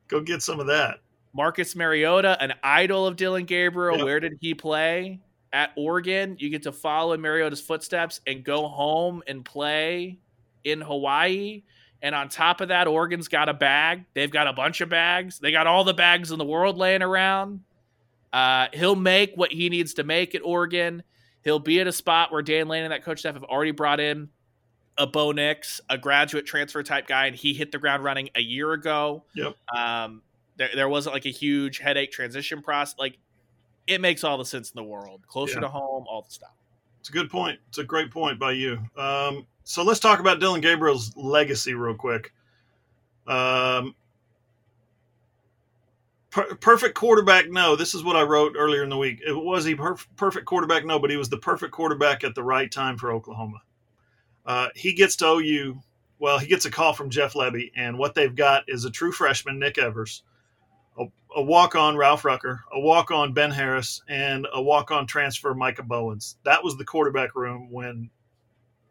[0.08, 0.98] Go get some of that.
[1.32, 3.96] Marcus Mariota, an idol of Dillon Gabriel.
[3.96, 4.04] Yep.
[4.04, 5.20] Where did he play?
[5.54, 6.36] At Oregon.
[6.38, 10.18] You get to follow in Mariota's footsteps and go home and play
[10.64, 11.62] in Hawaii.
[12.02, 14.04] And on top of that, Oregon's got a bag.
[14.12, 15.38] They've got a bunch of bags.
[15.38, 17.60] They got all the bags in the world laying around.
[18.34, 21.02] Uh, he'll make what he needs to make at Oregon.
[21.44, 24.00] He'll be at a spot where Dan Lanning and that coach staff have already brought
[24.00, 24.30] in
[24.96, 28.40] a Bo Nix, a graduate transfer type guy, and he hit the ground running a
[28.40, 29.24] year ago.
[29.34, 29.56] Yep.
[29.76, 30.22] Um,
[30.56, 32.96] there, there wasn't like a huge headache transition process.
[32.98, 33.18] Like
[33.86, 35.22] it makes all the sense in the world.
[35.26, 35.60] Closer yeah.
[35.60, 36.52] to home, all the stuff.
[37.00, 37.58] It's a good point.
[37.68, 38.78] It's a great point by you.
[38.96, 42.32] Um, so let's talk about Dillon Gabriel's legacy real quick.
[43.26, 43.94] Um,
[46.34, 47.76] per- perfect quarterback, no.
[47.76, 49.22] This is what I wrote earlier in the week.
[49.24, 52.42] It was he per- perfect quarterback, no, but he was the perfect quarterback at the
[52.42, 53.58] right time for Oklahoma.
[54.44, 55.80] Uh, he gets to OU.
[56.18, 59.12] Well, he gets a call from Jeff Lebby, and what they've got is a true
[59.12, 60.22] freshman, Nick Evers,
[60.98, 61.04] a,
[61.36, 65.54] a walk on Ralph Rucker, a walk on Ben Harris, and a walk on transfer
[65.54, 66.36] Micah Bowens.
[66.44, 68.10] That was the quarterback room when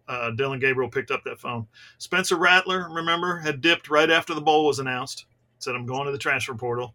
[0.07, 1.67] uh, Dillon Gabriel picked up that phone.
[1.97, 5.25] Spencer Rattler, remember, had dipped right after the bowl was announced.
[5.59, 6.93] Said, I'm going to the transfer portal.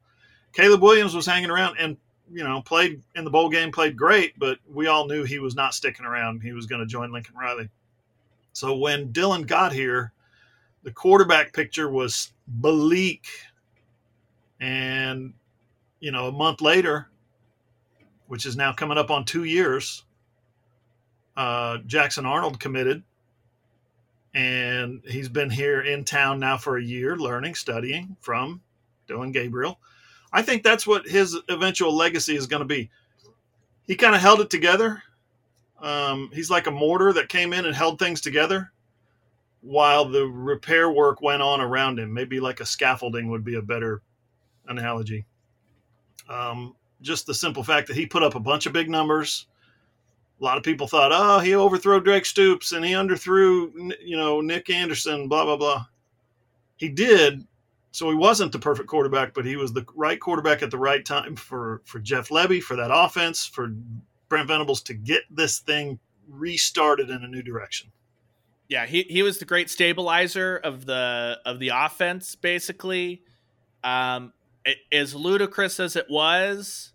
[0.53, 1.97] Caleb Williams was hanging around and,
[2.33, 5.55] you know, played in the bowl game, played great, but we all knew he was
[5.55, 6.43] not sticking around.
[6.43, 7.69] He was going to join Lincoln Riley.
[8.53, 10.13] So when Dillon got here,
[10.83, 13.27] the quarterback picture was bleak
[14.61, 15.33] and,
[16.01, 17.09] you know, a month later,
[18.27, 20.05] which is now coming up on two years,
[21.37, 23.03] uh, Jackson Arnold committed.
[24.35, 28.61] And he's been here in town now for a year, learning, studying from
[29.07, 29.81] Dillon Gabriel.
[30.33, 32.91] I think that's what his eventual legacy is going to be.
[33.87, 35.03] He kind of held it together.
[35.81, 38.73] Um, he's like a mortar that came in and held things together
[39.61, 42.13] while the repair work went on around him.
[42.13, 44.03] Maybe like a scaffolding would be a better
[44.67, 45.25] analogy.
[46.29, 49.47] Um, just the simple fact that he put up a bunch of big numbers.
[50.41, 54.41] A lot of people thought, oh, he overthrew Drake Stoops and he underthrew, you know,
[54.41, 55.87] Nic Anderson, blah, blah, blah.
[56.77, 57.45] He did.
[57.91, 61.05] So he wasn't the perfect quarterback, but he was the right quarterback at the right
[61.05, 63.73] time for, for Jeff Lebby, for that offense, for
[64.29, 65.99] Brent Venables to get this thing
[66.29, 67.91] restarted in a new direction.
[68.69, 73.23] Yeah, he, he was the great stabilizer of the of the offense, basically.
[73.83, 74.35] Um,
[74.93, 76.93] as ludicrous as it was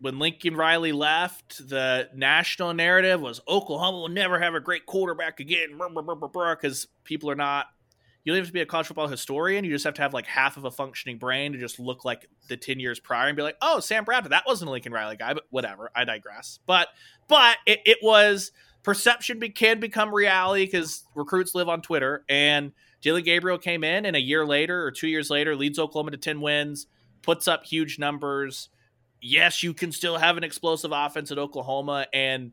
[0.00, 5.40] when Lincoln Riley left, the national narrative was Oklahoma will never have a great quarterback
[5.40, 7.66] again because people are not.
[8.24, 9.64] You don't have to be a college football historian.
[9.64, 12.28] You just have to have like half of a functioning brain to just look like
[12.48, 15.16] the ten years prior and be like, "Oh, Sam Bradford, that wasn't a Lincoln Riley
[15.16, 16.58] guy." But whatever, I digress.
[16.66, 16.88] But
[17.28, 22.72] but it, it was perception be, can become reality because recruits live on Twitter and
[23.00, 26.16] Dillon Gabriel came in, and a year later or two years later, leads Oklahoma to
[26.16, 26.86] 10 wins,
[27.22, 28.68] puts up huge numbers.
[29.22, 32.06] Yes, you can still have an explosive offense at Oklahoma.
[32.12, 32.52] And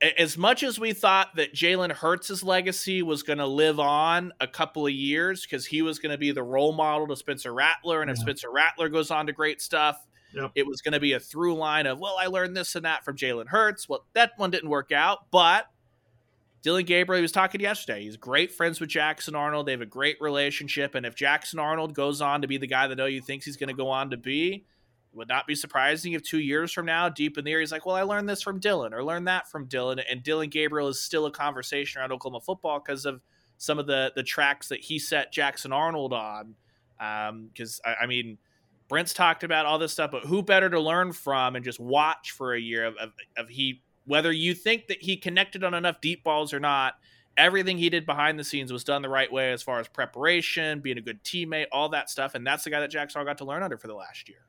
[0.00, 4.46] as much as we thought that Jalen Hurts' legacy was going to live on a
[4.46, 8.02] couple of years because he was going to be the role model to Spencer Rattler,
[8.02, 10.52] and if Spencer Rattler goes on to great stuff, yep.
[10.54, 13.04] it was going to be a through line of, well, I learned this and that
[13.04, 13.88] from Jalen Hurts.
[13.88, 15.66] Well, that one didn't work out, but
[16.62, 18.02] Dillon Gabriel, he was talking yesterday.
[18.02, 19.66] He's great friends with Jackson Arnold.
[19.66, 20.94] They have a great relationship.
[20.94, 23.68] And if Jackson Arnold goes on to be the guy that OU thinks he's going
[23.68, 24.64] to go on to be,
[25.18, 27.84] would not be surprising if two years from now, deep in the year, he's like,
[27.84, 31.00] "Well, I learned this from Dillon, or learned that from Dillon," and Dillon Gabriel is
[31.00, 33.20] still a conversation around Oklahoma football because of
[33.58, 36.54] some of the the tracks that he set Jackson Arnold on.
[36.98, 38.38] Because um, I, I, mean,
[38.88, 42.32] Brent's talked about all this stuff, but who better to learn from and just watch
[42.32, 46.00] for a year of, of, of he whether you think that he connected on enough
[46.00, 46.94] deep balls or not
[47.38, 50.80] everything he did behind the scenes was done the right way as far as preparation,
[50.80, 52.34] being a good teammate, all that stuff.
[52.34, 54.40] And that's the guy that Jackson Starr got to learn under for the last year.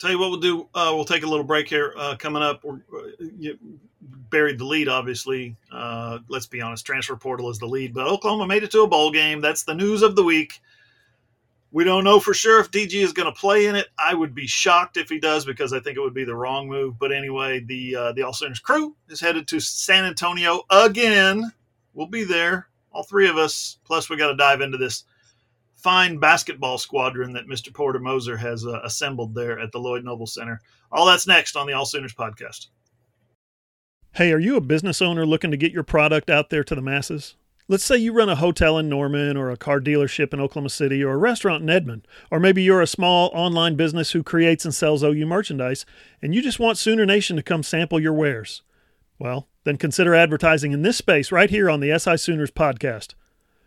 [0.00, 0.62] Tell you what we'll do.
[0.74, 1.92] Uh, we'll take a little break here.
[1.94, 3.52] Uh, coming up, we're, uh,
[4.30, 5.56] buried the lead, obviously.
[5.70, 8.88] Uh, let's be honest, transfer portal is the lead, but Oklahoma made it to a
[8.88, 9.42] bowl game.
[9.42, 10.60] That's the news of the week.
[11.70, 13.88] We don't know for sure if DG is going to play in it.
[13.98, 16.66] I would be shocked if he does because I think it would be the wrong
[16.66, 16.98] move.
[16.98, 21.52] But anyway, the uh, the All Sooners crew is headed to San Antonio again.
[21.92, 23.78] We'll be there, all three of us.
[23.84, 25.04] Plus, we got to dive into this
[25.82, 27.72] fine basketball squadron that Mr.
[27.72, 30.60] Porter Moser has uh, assembled there at the Lloyd Noble Center.
[30.92, 32.68] All that's next on the All Sooners podcast.
[34.14, 36.82] Hey, are you a business owner looking to get your product out there to the
[36.82, 37.36] masses?
[37.68, 41.04] Let's say you run a hotel in Norman or a car dealership in Oklahoma City
[41.04, 44.74] or a restaurant in Edmond, or maybe you're a small online business who creates and
[44.74, 45.86] sells OU merchandise
[46.20, 48.62] and you just want Sooner Nation to come sample your wares.
[49.20, 53.14] Well, then consider advertising in this space right here on the SI Sooners podcast.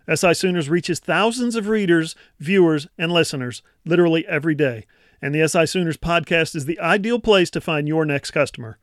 [0.07, 4.85] SI Sooners reaches thousands of readers, viewers, and listeners literally every day,
[5.21, 8.79] and the SI Sooners podcast is the ideal place to find your next customer.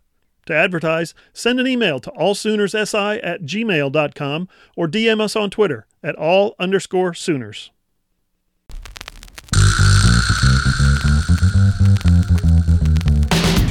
[0.47, 6.17] To advertise, send an email to allsoonerssi at gmail.com or DM us on Twitter at
[6.17, 7.71] all underscore Sooners.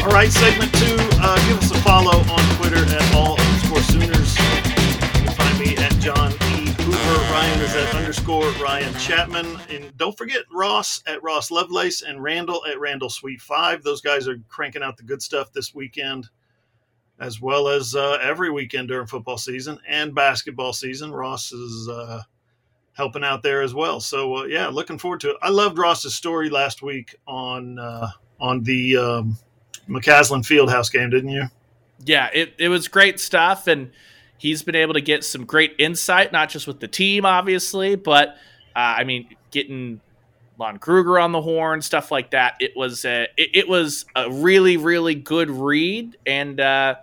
[0.01, 0.95] All right, segment two.
[1.21, 3.37] Uh, give us a follow on Twitter at all
[7.70, 9.59] is at underscore Ryan Chapman.
[9.70, 13.84] And don't forget Ross at Ross Lovelace and Randall at Randall Sweet Five.
[13.84, 16.30] Those guys are cranking out the good stuff this weekend
[17.20, 21.11] as well as uh, every weekend during football season and basketball season.
[21.11, 22.24] Ross is uh,
[22.93, 23.99] helping out there as well.
[23.99, 25.38] So uh, yeah, looking forward to it.
[25.41, 28.09] I loved Ross's story last week on uh,
[28.39, 29.38] on the um,
[29.88, 31.43] McCasland Fieldhouse game, didn't you?
[32.03, 33.91] Yeah, it, it was great stuff, and
[34.39, 38.29] he's been able to get some great insight, not just with the team, obviously, but
[38.75, 40.01] uh, I mean, getting
[40.57, 42.55] Lon Kruger on the horn, stuff like that.
[42.59, 46.95] It was a, it, it was a really, really good read, and uh,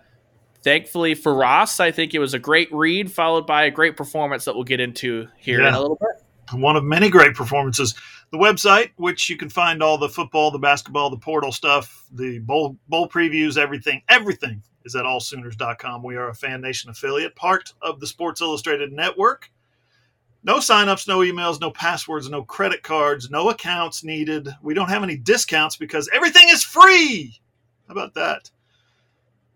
[0.63, 4.47] thankfully for Ross, I think it was a great read followed by a great performance
[4.47, 5.69] that we'll get into here yeah.
[5.69, 6.23] in a little bit.
[6.59, 7.95] One of many great performances.
[8.31, 12.39] The website, which you can find all the football, the basketball, the portal stuff, the
[12.39, 16.03] bowl bowl previews, everything, everything is at allsooners.com.
[16.03, 19.51] We are a Fan Nation affiliate, part of the Sports Illustrated network.
[20.45, 24.49] No signups, no emails, no passwords, no credit cards, no accounts needed.
[24.63, 27.39] We don't have any discounts because everything is free.
[27.89, 28.51] How about that?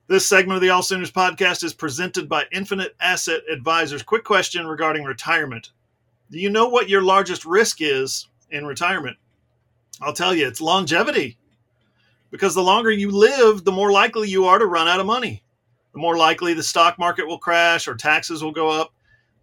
[0.09, 4.03] This segment of the All Sooners podcast is presented by Infinite Asset Advisors.
[4.03, 5.71] Quick question regarding retirement.
[6.33, 9.17] Do you know what your largest risk is in retirement?
[10.01, 11.39] I'll tell you, it's longevity.
[12.31, 15.43] Because the longer you live, the more likely you are to run out of money.
[15.93, 18.95] The more likely the stock market will crash or taxes will go up.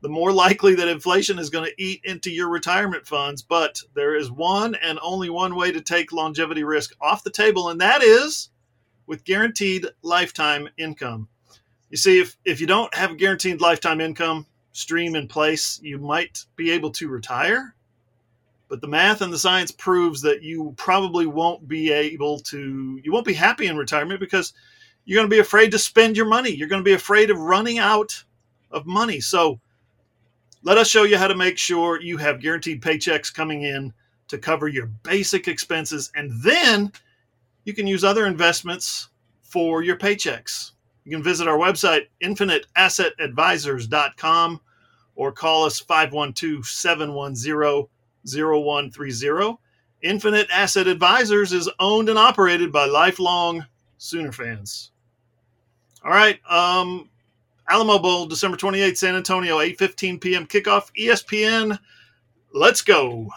[0.02, 3.42] The more likely that inflation is going to eat into your retirement funds.
[3.42, 7.70] But there is one and only one way to take longevity risk off the table,
[7.70, 8.50] and that is
[9.08, 11.28] with guaranteed lifetime income.
[11.90, 15.98] You see, if, if you don't have a guaranteed lifetime income stream in place, you
[15.98, 17.74] might be able to retire.
[18.70, 23.12] But the math and the science proves that you probably won't be able to, you
[23.12, 24.54] won't be happy in retirement because
[25.06, 26.50] you're going to be afraid to spend your money.
[26.50, 28.24] You're going to be afraid of running out
[28.72, 29.22] of money.
[29.22, 29.62] So
[30.64, 33.94] let us show you how to make sure you have guaranteed paychecks coming in
[34.28, 36.12] to cover your basic expenses.
[36.14, 36.92] And then
[37.64, 39.08] you can use other investments
[39.44, 40.72] for your paychecks.
[41.06, 44.62] You can visit our website, infiniteassetadvisors.com,
[45.16, 47.88] or call us 512 710
[48.36, 49.58] 0130.
[50.02, 53.66] Infinite Asset Advisors is owned and operated by lifelong
[53.98, 54.92] Sooner fans.
[56.04, 56.40] All right.
[56.50, 57.10] Um,
[57.68, 60.46] Alamo Bowl, December 28th, San Antonio, 8.15 p.m.
[60.46, 61.80] kickoff, ESPN.
[62.54, 63.28] Let's go.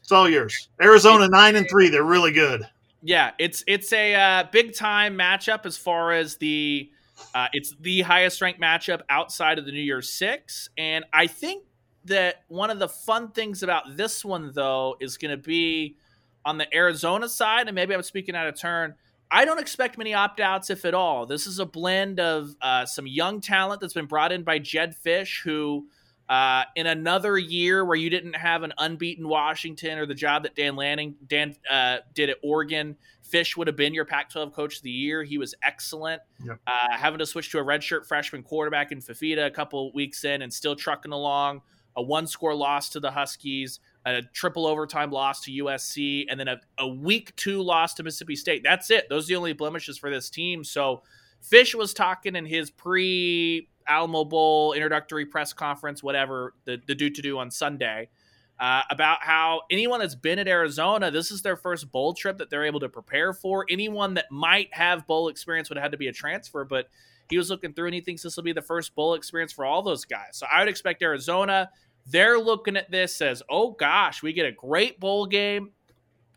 [0.00, 0.68] It's all yours.
[0.82, 1.88] Arizona, 9 and 3.
[1.88, 2.66] They're really good
[3.06, 6.90] yeah, it's it's a uh, big time matchup as far as the
[7.34, 11.62] uh, it's the highest ranked matchup outside of the New Year's Six, and I think
[12.06, 15.96] that one of the fun things about this one though is going to be
[16.44, 18.94] on the Arizona side, and maybe I'm speaking out of turn.
[19.30, 21.26] I don't expect many opt outs, if at all.
[21.26, 24.94] This is a blend of uh, some young talent that's been brought in by Jedd
[25.04, 25.86] Fisch, who
[26.28, 30.56] Uh, in another year where you didn't have an unbeaten Washington or the job that
[30.56, 32.96] Dan Lanning Dan uh, did at Oregon,
[33.32, 35.22] Fisch would have been your Pac-12 Coach of the Year.
[35.22, 36.20] He was excellent.
[36.44, 36.58] Yep.
[36.66, 40.42] Uh, having to switch to a redshirt freshman quarterback in Fifita a couple weeks in
[40.42, 41.62] and still trucking along.
[41.96, 46.60] A one-score loss to the Huskies, a triple overtime loss to USC, and then a,
[46.78, 48.62] a week two loss to Mississippi State.
[48.62, 49.08] That's it.
[49.08, 50.62] Those are the only blemishes for this team.
[50.62, 51.02] So
[51.42, 57.08] Fisch was talking in his pre Alamo Bowl introductory press conference, whatever the, the do
[57.10, 58.08] to do on Sunday,
[58.58, 62.50] uh, about how anyone that's been at Arizona, this is their first bowl trip that
[62.50, 63.66] they're able to prepare for.
[63.68, 66.88] Anyone that might have bowl experience would have had to be a transfer, but
[67.28, 69.64] he was looking through and he thinks this will be the first bowl experience for
[69.64, 70.30] all those guys.
[70.32, 71.70] So I would expect Arizona.
[72.08, 75.70] They're looking at this as, oh gosh, we get a great bowl game.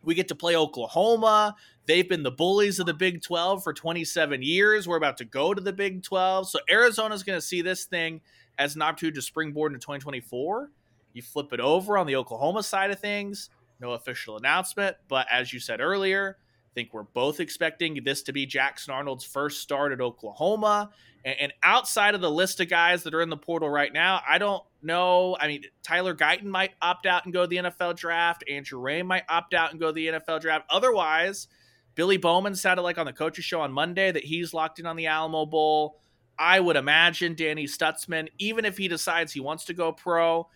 [0.04, 1.56] We get to play Oklahoma.
[1.86, 4.88] They've been the bullies of the Big 12 for 27 years.
[4.88, 6.50] We're about to go to the Big 12.
[6.50, 8.22] So Arizona's going to see this thing
[8.58, 10.72] as an opportunity to springboard into 2024.
[11.14, 13.50] You flip it over on the Oklahoma side of things,
[13.80, 14.98] no official announcement.
[15.08, 16.38] But as you said earlier,
[16.70, 20.92] I think we're both expecting this to be Jackson Arnold's first start at Oklahoma.
[21.26, 24.38] And, outside of the list of guys that are in the portal right now, I
[24.38, 25.36] don't know.
[25.40, 28.44] I mean, Tyler Guyton might opt out and go to the NFL draft.
[28.50, 30.66] Andrew Raym might opt out and go to the NFL draft.
[30.70, 31.48] Otherwise,
[31.96, 34.96] Billy Bowman sounded like on the coaches show on Monday that he's locked in on
[34.96, 36.00] the Alamo Bowl.
[36.38, 40.48] I would imagine Danny Stutsman, even if he decides he wants to go pro,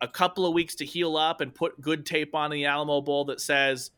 [0.00, 3.26] a couple of weeks to heal up and put good tape on the Alamo Bowl
[3.26, 3.92] that says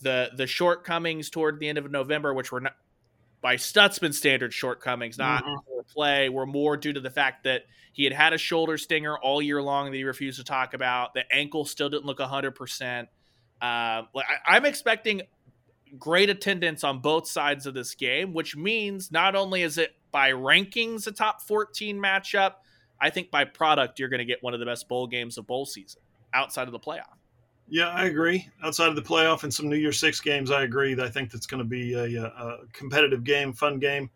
[0.00, 2.74] the the shortcomings toward the end of November, which were not
[3.40, 5.80] by Stutsman standard shortcomings, not mm-hmm.
[5.92, 9.40] play, were more due to the fact that he had had a shoulder stinger all
[9.40, 11.14] year long that he refused to talk about.
[11.14, 13.08] The ankle still didn't look hundred percent.
[13.60, 14.02] Uh,
[14.46, 15.22] I'm expecting
[15.98, 20.30] great attendance on both sides of this game, which means not only is it by
[20.30, 22.54] rankings a top 14 matchup,
[23.00, 25.46] I think by product you're going to get one of the best bowl games of
[25.46, 26.02] bowl season
[26.34, 27.17] outside of the playoff.
[27.70, 28.48] Yeah, I agree.
[28.62, 31.00] Outside of the playoff and some New Year's Six games, I agree.
[31.00, 34.10] I think that's going to be a, a competitive game, fun game.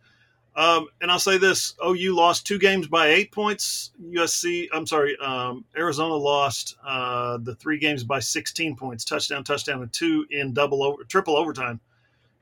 [0.54, 3.92] Um, and I'll say this: OU lost two games by eight points.
[4.02, 9.82] USC, I'm sorry, um, Arizona lost uh, the three games by 16 points, touchdown, touchdown,
[9.82, 11.80] and two in double over, triple overtime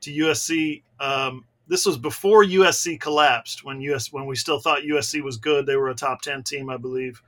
[0.01, 0.83] to USC.
[0.99, 5.65] Um, this was before USC collapsed when US when we still thought USC was good.
[5.65, 7.21] They were a top 10 team, I believe.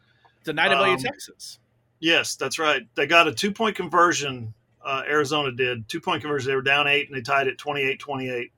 [0.43, 1.59] The night of um, Texas.
[2.03, 2.85] Yes, that's right.
[2.95, 4.53] They got a two point conversion.
[4.83, 6.51] Uh, Arizona did two point conversion.
[6.51, 8.51] They were down eight and they tied it 28 28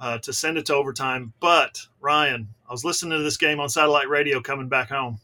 [0.00, 1.32] uh, to send it to overtime.
[1.38, 5.20] But Ryan, I was listening to this game on satellite radio coming back home,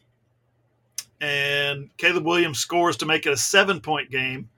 [1.20, 4.48] and Caleb Williams scores to make it a seven point game.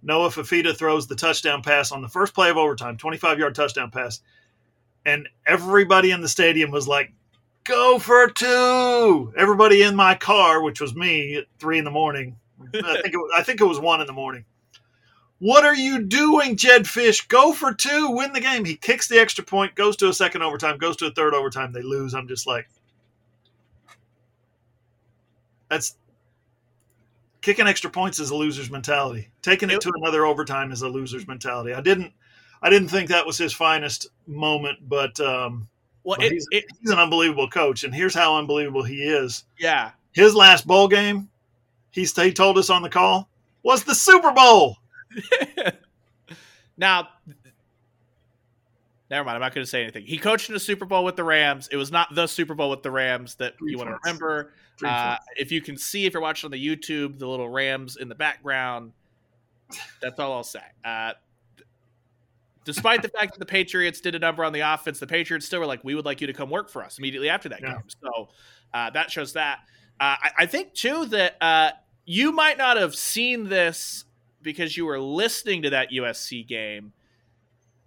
[0.00, 3.90] Noah Fifita throws the touchdown pass on the first play of overtime, 25 yard touchdown
[3.90, 4.20] pass.
[5.04, 7.12] And everybody in the stadium was like,
[7.70, 9.32] go for two.
[9.36, 12.36] Everybody in my car, which was me at three in the morning.
[12.74, 14.44] I think it, I think it was one in the morning.
[15.38, 17.26] What are you doing, Jedd Fisch?
[17.28, 18.64] Go for two, win the game.
[18.64, 21.72] He kicks the extra point, goes to a second overtime, goes to a third overtime.
[21.72, 22.12] They lose.
[22.12, 22.68] I'm just like,
[25.70, 25.96] that's
[27.40, 29.30] kicking extra points is a loser's mentality.
[29.40, 31.72] Taking it to another overtime is a loser's mentality.
[31.72, 32.12] I didn't,
[32.60, 35.68] I didn't think that was his finest moment, but um,
[36.04, 39.44] well, it, he's, it, he's an unbelievable coach, and here's how unbelievable he is.
[39.58, 41.28] Yeah, his last bowl game,
[41.90, 43.28] he he told us on the call
[43.62, 44.76] was the Super Bowl.
[46.76, 47.08] now,
[49.10, 49.36] never mind.
[49.36, 50.04] I'm not going to say anything.
[50.04, 51.68] He coached in a Super Bowl with the Rams.
[51.70, 54.52] It was not the Super Bowl with the Rams that Three you want to remember.
[54.82, 58.08] Uh, if you can see, if you're watching on the YouTube, the little Rams in
[58.08, 58.92] the background,
[60.00, 60.62] that's all I'll say.
[60.84, 61.12] Uh,
[62.64, 65.60] despite the fact that the Patriots did a number on the offense, the Patriots still
[65.60, 67.74] were like, "We would like you to come work for us immediately after that yeah.
[67.74, 68.28] game." So
[68.74, 69.60] uh, that shows that.
[70.00, 71.70] Uh, I, I, think too that uh,
[72.06, 74.04] you might not have seen this
[74.40, 76.92] because you were listening to that USC game.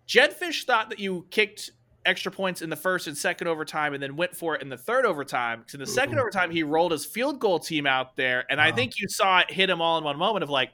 [0.05, 1.71] Jedd Fisch thought that you kicked
[2.05, 4.78] extra points in the first and second overtime and then went for it in the
[4.78, 5.59] third overtime.
[5.59, 8.45] Because in the 2nd overtime, he rolled his field goal team out there.
[8.49, 10.71] And I think you saw it hit him all in one moment of like,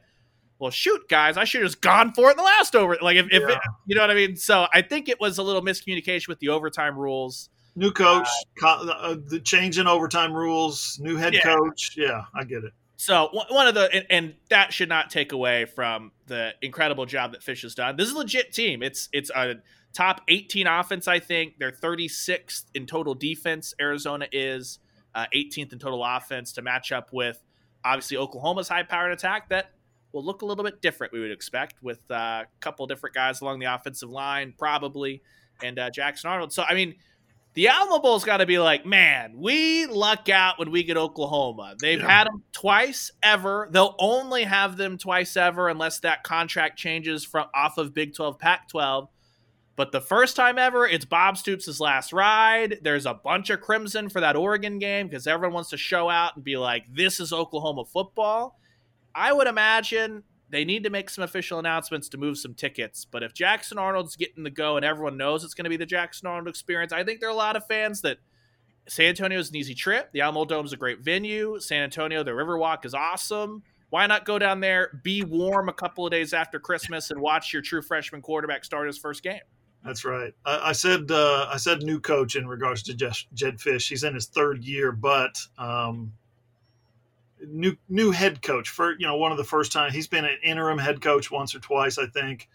[0.60, 2.98] well, shoot, guys, I should have just gone for it in the last over.
[3.02, 3.40] Like, if, yeah.
[3.40, 4.36] it, you know what I mean?
[4.36, 7.50] So I think it was a little miscommunication with the overtime rules.
[7.76, 8.28] New coach,
[8.62, 11.44] uh, uh, the change in overtime rules, new head yeah.
[11.44, 11.96] coach.
[11.96, 12.74] Yeah, I get it.
[12.98, 17.32] So one of the and, and, that should not take away from the incredible job
[17.32, 17.96] that Fisch has done.
[17.96, 18.84] This is a legit team.
[18.84, 19.56] It's it's a
[19.94, 21.08] top 18 offense.
[21.08, 23.74] I think they're 36th in total defense.
[23.80, 24.80] Arizona is
[25.16, 27.42] uh, 18th in total offense to match up with
[27.86, 29.72] obviously Oklahoma's high powered attack that
[30.12, 31.14] will look a little bit different.
[31.14, 35.22] We would expect with uh, a couple different guys along the offensive line, probably,
[35.64, 36.52] and uh, Jackson Arnold.
[36.54, 36.96] So I mean,
[37.56, 41.76] the Alamo Bowl's got to be like, man, we luck out when we get Oklahoma.
[41.80, 42.10] They've Yeah.
[42.10, 43.68] had them twice ever.
[43.72, 48.38] They'll only have them twice ever unless that contract changes from off of Big 12,
[48.40, 49.10] Pac 12.
[49.76, 52.80] But the first time ever, it's Bob Stoops' last ride.
[52.82, 56.36] There's a bunch of crimson for that Oregon game because everyone wants to show out
[56.36, 58.60] and be like, this is Oklahoma football.
[59.20, 63.04] I would imagine they need to make some official announcements to move some tickets.
[63.04, 65.86] But if Jackson Arnold's getting the go and everyone knows it's going to be the
[65.86, 68.20] Jackson Arnold experience, I think there are a lot of fans that
[68.88, 70.12] San Antonio is an easy trip.
[70.14, 71.60] The Alamo Dome is a great venue.
[71.60, 73.62] San Antonio, the Riverwalk is awesome.
[73.90, 77.52] Why not go down there, be warm a couple of days after Christmas, and watch
[77.52, 79.42] your true freshman quarterback start his first game?
[79.84, 80.34] That's right.
[80.46, 83.90] I, I said uh, I said new coach in regards to Jed, Jedd Fisch.
[83.90, 86.14] He's in his third year, but um,
[87.48, 90.38] new new head coach for you know one of the first time he's been an
[90.44, 92.50] interim head coach once or twice, I think.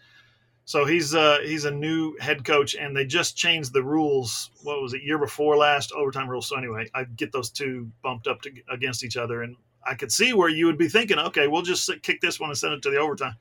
[0.67, 4.49] So he's uh, he's a new head coach, and they just changed the rules.
[4.63, 6.47] What was it year before last overtime rules?
[6.47, 9.55] So anyway, I get those two bumped up to, against each other, and
[9.85, 12.57] I could see where you would be thinking, okay, we'll just kick this one and
[12.57, 13.35] send it to the overtime.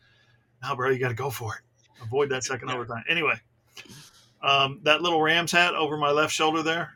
[0.63, 1.63] Now, bro, you got to go for it.
[2.03, 3.05] Avoid that second overtime.
[3.09, 3.35] Anyway,
[4.43, 6.93] um, that little Rams hat over my left shoulder there,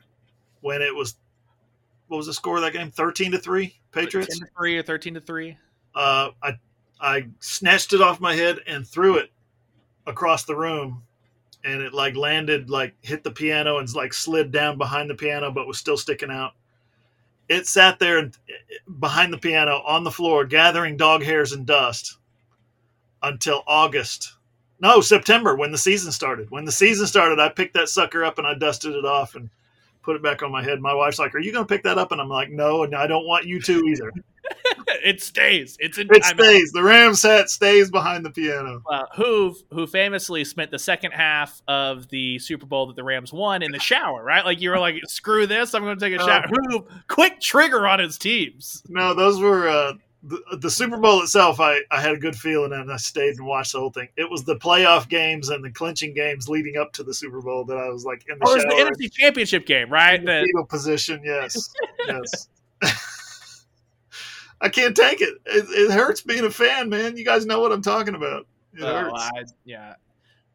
[0.61, 1.15] when it was,
[2.09, 2.91] what was the score of that game?
[2.91, 4.39] Thirteen to three, Patriots.
[4.39, 5.57] 10 to 3 or 13 to 3.
[5.95, 6.53] Uh, I
[7.01, 9.31] I snatched it off my head and threw it
[10.07, 11.03] across the room,
[11.65, 15.51] and it like landed like hit the piano and like slid down behind the piano,
[15.51, 16.53] but was still sticking out.
[17.49, 18.37] It sat there and
[19.01, 22.19] behind the piano on the floor, gathering dog hairs and dust
[23.23, 24.35] until August.
[24.81, 26.51] No, September when the season started.
[26.51, 29.51] When the season started, I picked that sucker up and I dusted it off and
[30.09, 30.81] put it back on my head.
[30.81, 32.95] My wife's like, "Are you going to pick that up?" And I'm like, "No, and
[32.95, 34.11] I don't want you to either."
[35.05, 35.77] it stays.
[35.79, 36.73] It's in It stays.
[36.73, 38.83] The Rams set stays behind the piano.
[38.91, 43.31] Uh, Hoove, who famously spent the second half of the Super Bowl that the Rams
[43.35, 44.47] won in the shower, right?
[44.47, 45.75] Like you were like, "Screw this!
[45.75, 48.83] I'm going to take a Uh, shower." Hoove, quick trigger on his teams.
[48.89, 49.93] No, those were uh,
[50.23, 51.61] the, the Super Bowl itself.
[51.61, 54.09] I, I had a good feeling and I stayed and watched the whole thing.
[54.17, 57.65] It was the playoff games and the clinching games leading up to the Super Bowl
[57.67, 60.19] that I was like in the Oh, the NFC Championship game, right?
[60.19, 61.21] in the The- fetal position.
[61.25, 61.73] Yes,
[62.09, 62.49] yes.
[64.61, 65.35] I can't take it.
[65.47, 65.67] it.
[65.71, 67.17] It hurts being a fan, man.
[67.17, 68.47] You guys know what I'm talking about.
[68.75, 69.31] It Oh, hurts.
[69.37, 69.95] I, yeah.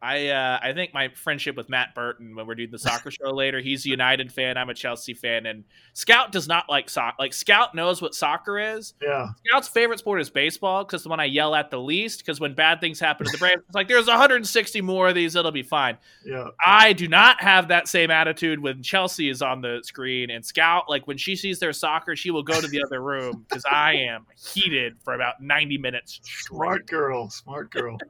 [0.04, 3.30] I uh, I think my friendship with Matt Burton when we're doing the soccer show
[3.32, 7.16] later, he's a United fan, I'm a Chelsea fan, and Scout does not like soccer.
[7.18, 8.92] Like Scout knows what soccer is.
[9.00, 12.18] yeah, Scout's favorite sport is baseball because the one I yell at the least.
[12.18, 15.34] Because when bad things happen to the Braves, it's like there's 160 more of these,
[15.36, 15.96] it'll be fine.
[16.26, 16.48] yeah.
[16.64, 20.84] I do not have that same attitude when Chelsea is on the screen and Scout.
[20.90, 23.94] Like when she sees their soccer, she will go to the other room because I
[23.94, 26.20] am heated for about 90 minutes.
[26.22, 27.96] Smart girl, smart girl.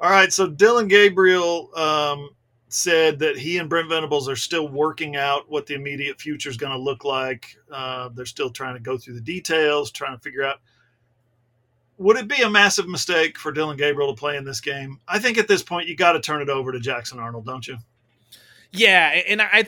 [0.00, 2.30] All right, so Dillon Gabriel um,
[2.68, 6.56] said that he and Brent Venables are still working out what the immediate future is
[6.56, 7.56] going to look like.
[7.70, 10.58] Uh, they're still trying to go through the details, trying to figure out.
[11.96, 15.00] Would it be a massive mistake for Dillon Gabriel to play in this game?
[15.08, 17.66] I think at this point you got to turn it over to Jackson Arnold, don't
[17.66, 17.76] you?
[18.70, 19.64] Yeah, and I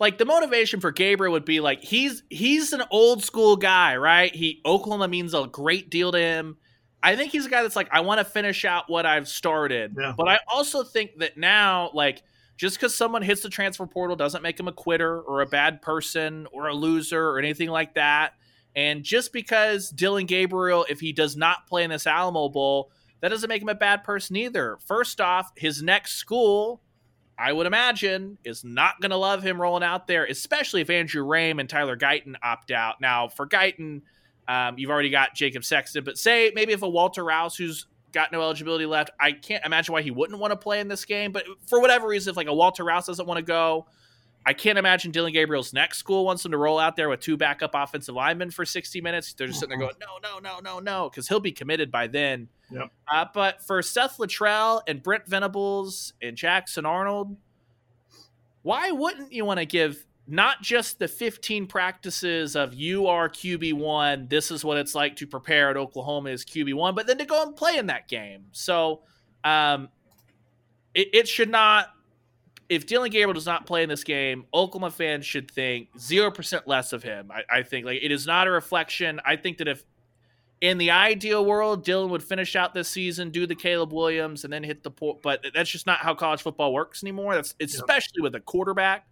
[0.00, 4.34] like the motivation for Gabriel would be like he's he's an old school guy, right?
[4.34, 6.56] He Oklahoma means a great deal to him.
[7.02, 9.96] I think he's a guy that's like I want to finish out what I've started.
[9.98, 10.14] Yeah.
[10.16, 12.22] But I also think that now like
[12.56, 15.80] just because someone hits the transfer portal doesn't make him a quitter or a bad
[15.80, 18.34] person or a loser or anything like that.
[18.74, 22.90] And just because Dillon Gabriel, if he does not play in this Alamo Bowl,
[23.20, 24.78] that doesn't make him a bad person either.
[24.86, 26.80] First off, his next school
[27.38, 31.24] I would imagine, is not going to love him rolling out there, especially if Andrew
[31.24, 33.00] Raym and Tyler Guyton opt out.
[33.00, 34.02] Now, for Guyton,
[34.48, 38.32] um, you've already got Jacob Sexton, but say maybe if a Walter Rouse who's got
[38.32, 41.32] no eligibility left, I can't imagine why he wouldn't want to play in this game.
[41.32, 43.86] But for whatever reason, if like a Walter Rouse doesn't want to go,
[44.46, 47.36] I can't imagine Dillon Gabriel's next school wants him to roll out there with two
[47.36, 49.34] backup offensive linemen for 60 minutes.
[49.34, 52.06] They're just sitting there going, no, no, no, no, no, because he'll be committed by
[52.06, 52.48] then.
[52.70, 52.90] Yep.
[53.12, 57.36] Uh, but for Seth Littrell and Brent Venables and Jackson Arnold,
[58.62, 64.28] why wouldn't you want to give not just the 15 practices of you are QB1,
[64.28, 67.42] this is what it's like to prepare at Oklahoma as QB1, but then to go
[67.42, 68.44] and play in that game.
[68.52, 69.00] So
[69.42, 69.88] um,
[70.94, 71.88] it, it should not,
[72.68, 76.92] if Dillon Gabriel does not play in this game, Oklahoma fans should think 0% less
[76.92, 77.30] of him.
[77.32, 79.22] I, I think like it is not a reflection.
[79.24, 79.82] I think that if
[80.60, 84.52] in the ideal world, Dillon would finish out this season, do the Caleb Williams, and
[84.52, 85.22] then hit the port.
[85.22, 87.34] But that's just not how college football works anymore.
[87.34, 89.06] That's especially with a quarterback.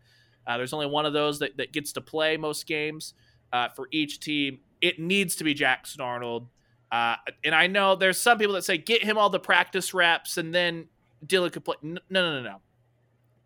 [0.47, 3.15] Uh, there's only one of those that, that gets to play most games
[3.53, 4.61] uh, for each team.
[4.81, 6.49] It needs to be Jackson Arnold.
[6.93, 10.39] Uh, and I know there's some people that say get him all the practice reps
[10.39, 10.87] and then
[11.27, 11.77] Dillon could play.
[11.83, 12.61] No, no, no, no.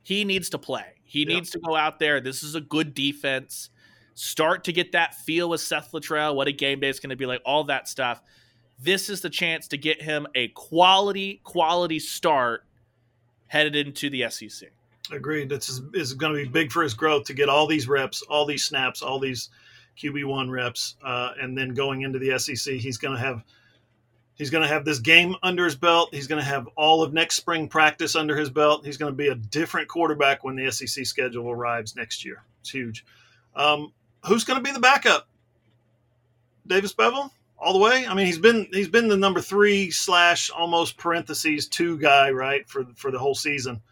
[0.03, 0.85] he needs to play.
[1.05, 2.21] He needs to go out there.
[2.21, 3.71] This is a good defense.
[4.15, 7.17] Start to get that feel with Seth Littrell, what a game day is going to
[7.17, 8.21] be like, all that stuff.
[8.79, 12.65] This is the chance to get him a quality, quality start
[13.47, 14.71] headed into the SEC.
[15.13, 15.49] Agreed.
[15.49, 18.47] This is, going to be big for his growth to get all these reps, all
[18.47, 19.51] these snaps, all these
[19.99, 20.97] QB1 reps.
[21.05, 23.45] Uh, and then going into the SEC, he's going to have–
[24.41, 26.15] He's going to have this game under his belt.
[26.15, 28.87] He's going to have all of next spring practice under his belt.
[28.87, 32.43] He's going to be a different quarterback when the SEC schedule arrives next year.
[32.63, 33.05] It's huge.
[33.55, 33.93] Um,
[34.25, 35.29] who's going to be the backup?
[36.67, 38.07] Davis Beville, all the way.
[38.07, 42.67] I mean, he's been he's been the number three slash almost parentheses two guy right
[42.67, 43.83] for for the whole season.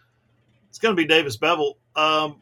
[0.79, 1.77] It's going to be Davis Beville.
[1.97, 2.41] Um,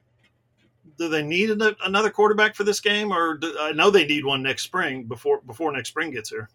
[0.99, 4.43] do they need another quarterback for this game, or do, I know they need one
[4.43, 6.51] next spring before before next spring gets here?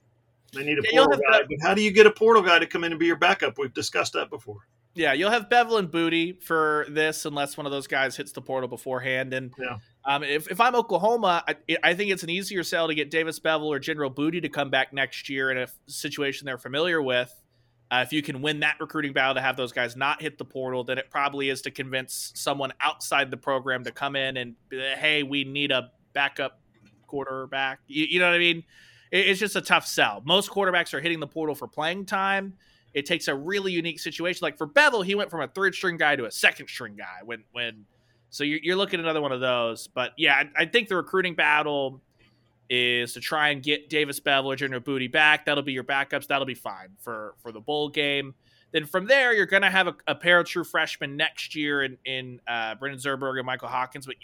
[0.53, 1.39] They need a yeah, portal guy.
[1.41, 3.57] But how do you get a portal guy to come in and be your backup?
[3.57, 4.59] We've discussed that before.
[4.93, 8.43] Yeah, you'll have Beville and Booty for this unless one of those guys hits the
[8.43, 9.33] portal beforehand.
[9.33, 9.79] And yeah.
[10.05, 13.39] um, if, if I'm Oklahoma, I, I, think it's an easier sell to get Davis
[13.39, 17.40] Beville or General Booty to come back next year in a situation they're familiar with.
[17.91, 20.45] Uh, if you can win that recruiting battle to have those guys not hit the
[20.45, 24.55] portal, then it probably is to convince someone outside the program to come in and,
[24.71, 26.61] hey, we need a backup
[27.05, 27.79] quarterback.
[27.87, 28.63] You, you know what I mean?
[29.11, 30.21] it's just a tough sell.
[30.25, 32.53] Most quarterbacks are hitting the portal for playing time.
[32.93, 34.39] It takes a really unique situation.
[34.41, 37.19] Like for Beville, he went from a third string guy to a second string guy.
[37.23, 37.85] When when
[38.29, 39.87] so you're, looking at another one of those.
[39.87, 42.01] But yeah, I, think the recruiting battle
[42.73, 45.45] is to try and get Davis or General Booty back.
[45.45, 46.27] That'll be your backups.
[46.27, 48.33] That'll be fine for for the bowl game.
[48.71, 51.83] Then from there, you're going to have a, a, pair of true freshmen next year
[51.83, 54.05] in in uh, Brendan Zurbrugg and Michael Hawkins.
[54.05, 54.15] But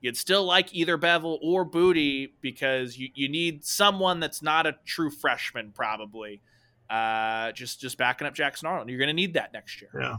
[0.00, 4.76] You'd still like either Beville or Booty because you, you need someone that's not a
[4.84, 6.40] true freshman, probably.
[6.88, 8.88] Uh, just just backing up Jackson Arnold.
[8.88, 9.90] You're going to need that next year.
[9.98, 10.16] Yeah.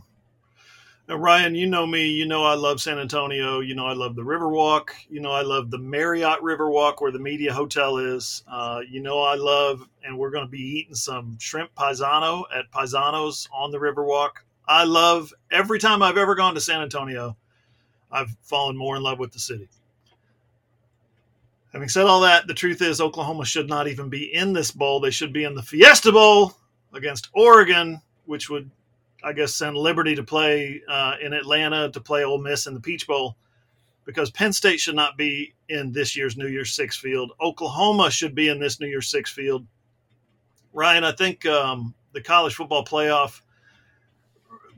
[1.10, 2.06] Now, Ryan, you know me.
[2.06, 3.62] You know I love San Antonio.
[3.62, 4.92] You know I love the Riverwalk.
[5.10, 8.44] You know I love the Marriott Riverwalk where the Media Hotel is.
[8.48, 12.72] Uh, you know I love, and we're going to be eating some shrimp paisano at
[12.72, 14.30] Paisano's on the Riverwalk.
[14.68, 17.36] I love every time I've ever gone to San Antonio.
[18.12, 19.68] I've fallen more in love with the city.
[21.74, 25.00] Having said all that, the truth is Oklahoma should not even be in this bowl.
[25.00, 26.54] They should be in the Fiesta Bowl
[26.94, 28.70] against Oregon, which would,
[29.24, 32.80] I guess, send Liberty to play uh, in Atlanta to play Ole Miss in the
[32.80, 33.36] Peach Bowl.
[34.06, 37.32] Because Penn State should not be in this year's New Year's Six field.
[37.40, 39.68] Oklahoma should be in this New Year's Six field.
[40.74, 43.42] Ryan, I think um, the college football playoff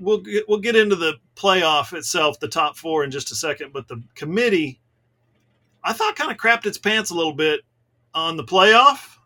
[0.02, 3.72] we'll get, we'll get into the playoff itself, the top four in just a second.
[3.72, 4.82] But the committee,
[5.84, 7.62] I thought, kind of crapped its pants a little bit
[8.14, 9.18] on the playoff,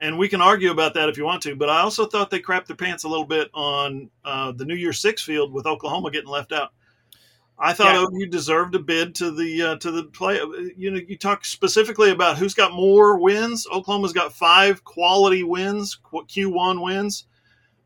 [0.00, 1.56] and we can argue about that if you want to.
[1.56, 4.74] But I also thought they crapped their pants a little bit on uh, the New
[4.74, 6.72] Year's Six field with Oklahoma getting left out.
[7.58, 8.04] I thought yeah.
[8.18, 10.38] OU deserved a bid to the uh, to the play.
[10.76, 13.66] You know, you talk specifically about who's got more wins.
[13.72, 17.24] Oklahoma's got five quality wins, Q one wins.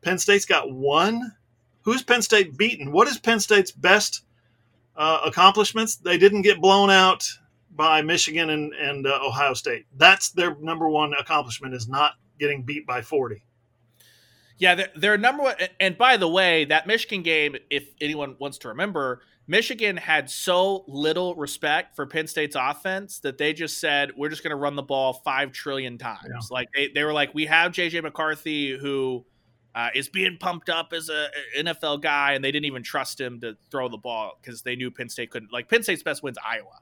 [0.01, 1.33] Penn State's got one.
[1.83, 2.91] Who's Penn State beaten?
[2.91, 4.23] What is Penn State's best
[4.95, 5.95] uh, accomplishments?
[5.95, 7.29] They didn't get blown out
[7.75, 9.85] by Michigan and, and uh, Ohio State.
[9.95, 13.43] That's their number one accomplishment is not getting beat by 40.
[14.57, 15.55] Yeah, they're, they're number one.
[15.79, 20.85] And by the way, that Michigan game, if anyone wants to remember, Michigan had so
[20.87, 24.75] little respect for Penn State's offense that they just said, we're just going to run
[24.75, 26.21] the ball five trillion times.
[26.29, 26.39] Yeah.
[26.49, 29.25] Like they, they were like, we have JJ McCarthy who
[29.73, 33.39] uh, is being pumped up as a NFL guy, and they didn't even trust him
[33.41, 35.51] to throw the ball because they knew Penn State couldn't.
[35.51, 36.79] Like Penn State's best wins Iowa.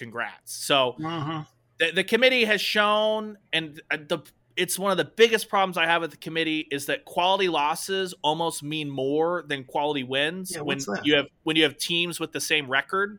[0.00, 0.54] Congrats.
[0.54, 1.42] So uh-huh.
[1.78, 4.20] the, the committee has shown, and uh, the
[4.56, 8.14] it's one of the biggest problems I have with the committee is that quality losses
[8.22, 12.32] almost mean more than quality wins yeah, when you have when you have teams with
[12.32, 13.18] the same record.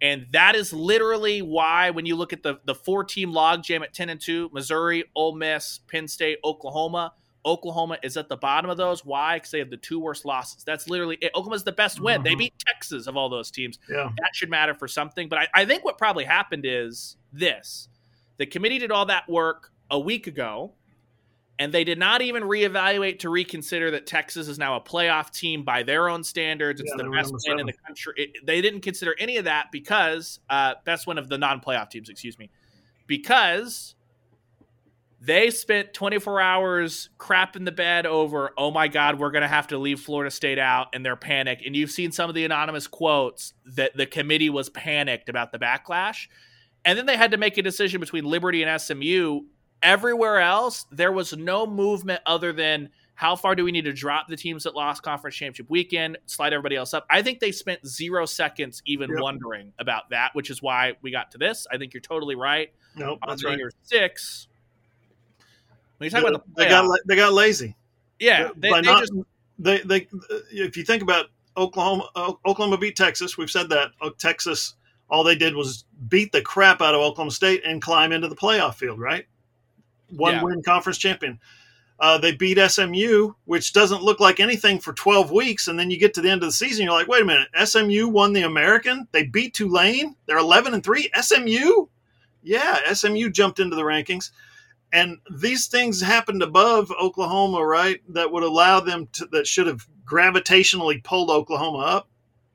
[0.00, 3.92] And that is literally why when you look at the the four team logjam at
[3.92, 7.12] 10 and 2, Missouri, Ole Miss, Penn State, Oklahoma,
[7.44, 9.04] Oklahoma is at the bottom of those.
[9.04, 9.36] Why?
[9.36, 10.62] Because they have the two worst losses.
[10.64, 11.32] That's literally it.
[11.34, 12.16] Oklahoma's the best win.
[12.16, 12.24] Mm-hmm.
[12.24, 13.78] They beat Texas of all those teams.
[13.90, 14.10] Yeah.
[14.18, 15.28] That should matter for something.
[15.28, 17.88] But I, I think what probably happened is this
[18.38, 20.72] the committee did all that work a week ago,
[21.58, 25.64] and they did not even reevaluate to reconsider that Texas is now a playoff team
[25.64, 26.80] by their own standards.
[26.80, 28.14] It's yeah, the best win in the country.
[28.16, 31.90] It, they didn't consider any of that because, uh, best win of the non playoff
[31.90, 32.50] teams, excuse me,
[33.06, 33.94] because
[35.24, 39.48] they spent 24 hours crap in the bed over, oh my God, we're going to
[39.48, 41.64] have to leave Florida State out, and they're panicked.
[41.64, 45.60] And you've seen some of the anonymous quotes that the committee was panicked about the
[45.60, 46.26] backlash.
[46.84, 49.42] And then they had to make a decision between Liberty and SMU.
[49.80, 54.28] Everywhere else, there was no movement other than How far do we need to drop
[54.28, 57.06] the teams that lost conference championship weekend, slide everybody else up?
[57.10, 59.20] I think they spent zero seconds even yep.
[59.20, 61.66] wondering about that, which is why we got to this.
[61.70, 62.70] I think you're totally right.
[62.96, 63.60] No, nope, that's right.
[63.82, 64.48] Six.
[66.02, 67.76] When you talk about the playoff, they got they got lazy.
[68.18, 69.12] Yeah, they, they not, just
[69.56, 70.08] they they
[70.50, 71.26] if you think about
[71.56, 73.38] Oklahoma, Oklahoma beat Texas.
[73.38, 74.74] We've said that oh, Texas.
[75.08, 78.34] All they did was beat the crap out of Oklahoma State and climb into the
[78.34, 78.98] playoff field.
[78.98, 79.26] Right,
[80.10, 80.42] one yeah.
[80.42, 81.38] win conference champion.
[82.00, 85.68] Uh, they beat SMU, which doesn't look like anything for 12 weeks.
[85.68, 87.46] And then you get to the end of the season, you're like, wait a minute,
[87.64, 89.06] SMU won the American.
[89.12, 90.16] They beat Tulane.
[90.26, 91.10] They're 11 and 3.
[91.20, 91.86] SMU?
[92.42, 94.32] Yeah, SMU jumped into the rankings.
[94.92, 98.00] And these things happened above Oklahoma, right?
[98.10, 102.08] That would allow them to, that should have gravitationally pulled Oklahoma up,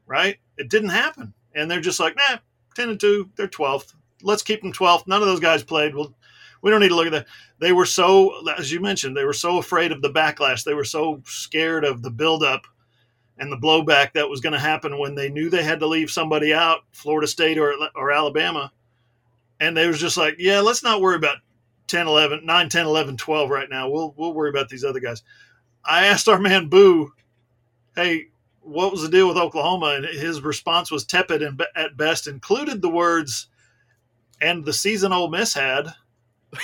[0.05, 0.37] right?
[0.57, 1.33] It didn't happen.
[1.55, 2.37] And they're just like, nah,
[2.75, 3.95] 10 and 2, they're 12th.
[4.21, 5.07] Let's keep them 12th.
[5.07, 5.95] None of those guys played.
[5.95, 6.13] Well,
[6.61, 7.27] we don't need to look at that.
[7.59, 10.63] They were so, as you mentioned, they were so afraid of the backlash.
[10.63, 12.67] They were so scared of the buildup
[13.39, 16.11] and the blowback that was going to happen when they knew they had to leave
[16.11, 18.71] somebody out, Florida State or, or Alabama.
[19.59, 21.37] And they was just like, yeah, let's not worry about
[21.87, 23.89] 10, 11, 9, 10, 11, 12 right now.
[23.89, 25.23] We'll, we'll worry about these other guys.
[25.83, 27.13] I asked our man Boo,
[27.95, 28.27] hey,
[28.61, 29.95] what was the deal with Oklahoma?
[29.95, 33.47] And his response was tepid and at best, included the words,
[34.41, 35.87] and the season Ole Miss had–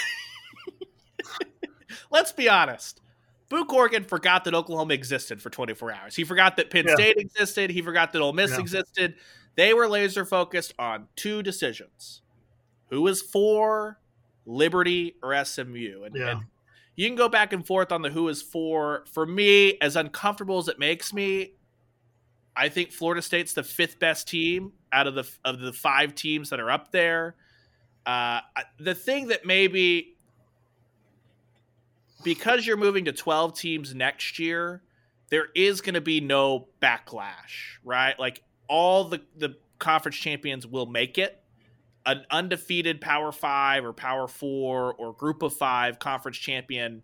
[2.14, 3.02] Let's be honest.
[3.50, 6.16] Boo Corrigan forgot that Oklahoma existed for 24 hours.
[6.16, 6.94] He forgot that Penn yeah.
[6.94, 7.72] State existed.
[7.72, 8.60] He forgot that Ole Miss yeah.
[8.60, 9.16] existed.
[9.56, 12.22] They were laser focused on two decisions:
[12.90, 14.00] who was for
[14.46, 16.04] Liberty or SMU.
[16.04, 16.32] And, yeah.
[16.32, 16.42] and
[16.96, 19.06] you can go back and forth on the who is for.
[19.12, 21.54] For me, as uncomfortable as it makes me,
[22.56, 26.50] I think Florida State's the fifth best team out of the of the five teams
[26.50, 27.36] that are up there.
[28.06, 28.42] Uh,
[28.80, 30.16] the thing that maybe
[32.24, 34.82] because you're moving to 12 teams next year,
[35.30, 38.18] there is going to be no backlash, right?
[38.20, 41.43] Like all the the conference champions will make it.
[42.06, 47.02] An undefeated Power Five or Power Four or Group of Five conference champion,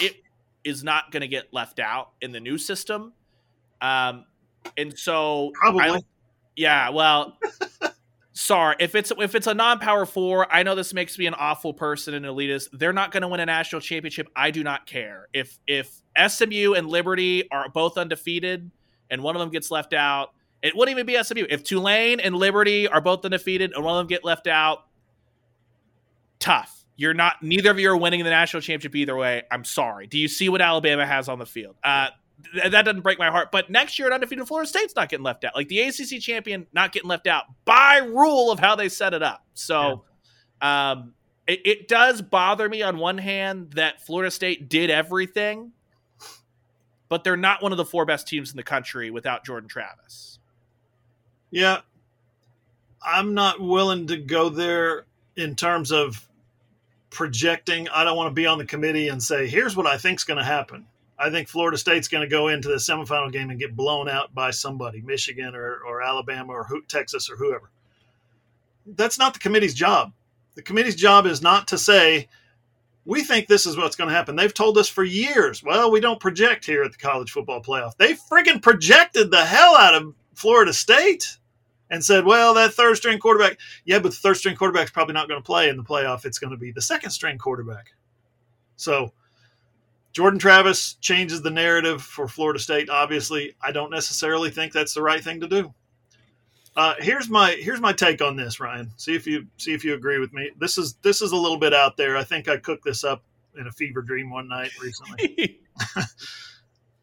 [0.00, 0.16] it
[0.64, 3.12] is not going to get left out in the new system.
[3.80, 4.24] Um,
[4.76, 6.00] and so probably, I,
[6.54, 6.90] yeah.
[6.90, 7.38] Well,
[8.36, 11.72] sorry if it's if it's a non-power four i know this makes me an awful
[11.72, 15.26] person and elitist they're not going to win a national championship i do not care
[15.32, 18.70] if if smu and liberty are both undefeated
[19.08, 22.34] and one of them gets left out it wouldn't even be smu if tulane and
[22.34, 24.86] liberty are both undefeated and one of them get left out
[26.38, 30.06] tough you're not neither of you are winning the national championship either way i'm sorry
[30.06, 32.08] do you see what alabama has on the field uh,
[32.54, 33.50] that doesn't break my heart.
[33.50, 35.54] But next year, an undefeated Florida State's not getting left out.
[35.54, 39.22] Like the ACC champion, not getting left out by rule of how they set it
[39.22, 39.44] up.
[39.54, 40.04] So,
[40.62, 40.92] yeah.
[40.92, 41.14] um,
[41.46, 45.72] it, it does bother me on one hand that Florida State did everything,
[47.08, 50.38] but they're not one of the four best teams in the country without Jordan Travis.
[51.50, 51.80] Yeah,
[53.02, 56.26] I'm not willing to go there in terms of
[57.10, 57.88] projecting.
[57.88, 60.38] I don't want to be on the committee and say, "Here's what I think's going
[60.38, 60.86] to happen."
[61.18, 64.34] I think Florida State's going to go into the semifinal game and get blown out
[64.34, 67.70] by somebody, Michigan or, or Alabama or who, Texas or whoever.
[68.84, 70.12] That's not the committee's job.
[70.54, 72.28] The committee's job is not to say,
[73.04, 74.36] we think this is what's going to happen.
[74.36, 77.96] They've told us for years, well, we don't project here at the college football playoff.
[77.96, 81.38] They friggin' projected the hell out of Florida State
[81.90, 85.28] and said, well, that third string quarterback, yeah, but the third string quarterback's probably not
[85.28, 86.24] going to play in the playoff.
[86.24, 87.94] It's going to be the second string quarterback.
[88.76, 89.12] So,
[90.12, 92.88] Jordan Travis changes the narrative for Florida State.
[92.90, 95.74] Obviously, I don't necessarily think that's the right thing to do.
[96.74, 98.92] Uh, here's my here's my take on this, Ryan.
[98.96, 100.50] See if you see if you agree with me.
[100.58, 102.16] This is this is a little bit out there.
[102.16, 103.22] I think I cooked this up
[103.58, 105.60] in a fever dream one night recently.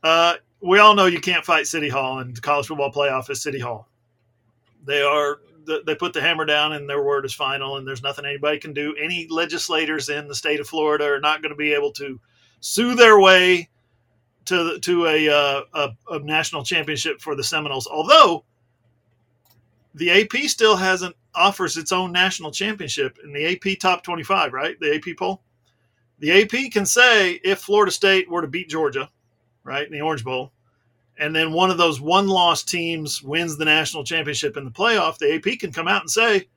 [0.03, 3.59] uh, we all know you can't fight City Hall, and college football playoff is City
[3.59, 3.87] Hall.
[4.85, 8.25] They are they put the hammer down, and their word is final, and there's nothing
[8.25, 8.95] anybody can do.
[9.01, 12.19] Any legislators in the state of Florida are not going to be able to
[12.59, 13.69] sue their way
[14.45, 17.87] to to a, uh, a, a national championship for the Seminoles.
[17.87, 18.43] Although
[19.95, 24.79] the AP still hasn't offers its own national championship in the AP top 25, right?
[24.79, 25.41] The AP poll.
[26.19, 29.09] The AP can say if Florida State were to beat Georgia,
[29.63, 30.51] right, in the Orange Bowl,
[31.17, 35.17] and then one of those one loss teams wins the national championship in the playoff,
[35.17, 36.47] the AP can come out and say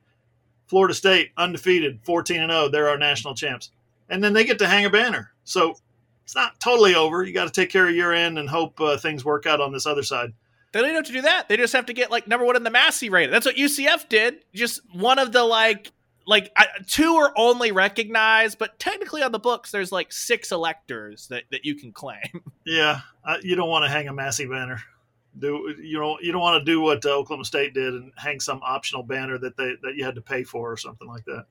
[0.67, 3.71] Florida State undefeated, 14 and 0, they're our national champs.
[4.09, 5.31] And then they get to hang a banner.
[5.43, 5.75] So
[6.23, 7.23] it's not totally over.
[7.23, 9.71] You got to take care of your end and hope uh, things work out on
[9.71, 10.33] this other side.
[10.71, 11.47] They don't have to do that.
[11.47, 13.31] They just have to get like number one in the Massey rating.
[13.31, 14.43] That's what UCF did.
[14.53, 15.91] Just one of the like
[16.27, 21.27] like I, two are only recognized, but technically on the books, there's like six electors
[21.29, 22.21] that, that you can claim.
[22.69, 24.83] Yeah, uh, you don't want to hang a Massey banner.
[25.39, 28.41] Do you don't you don't want to do what uh, Oklahoma State did and hang
[28.41, 31.45] some optional banner that they that you had to pay for or something like that.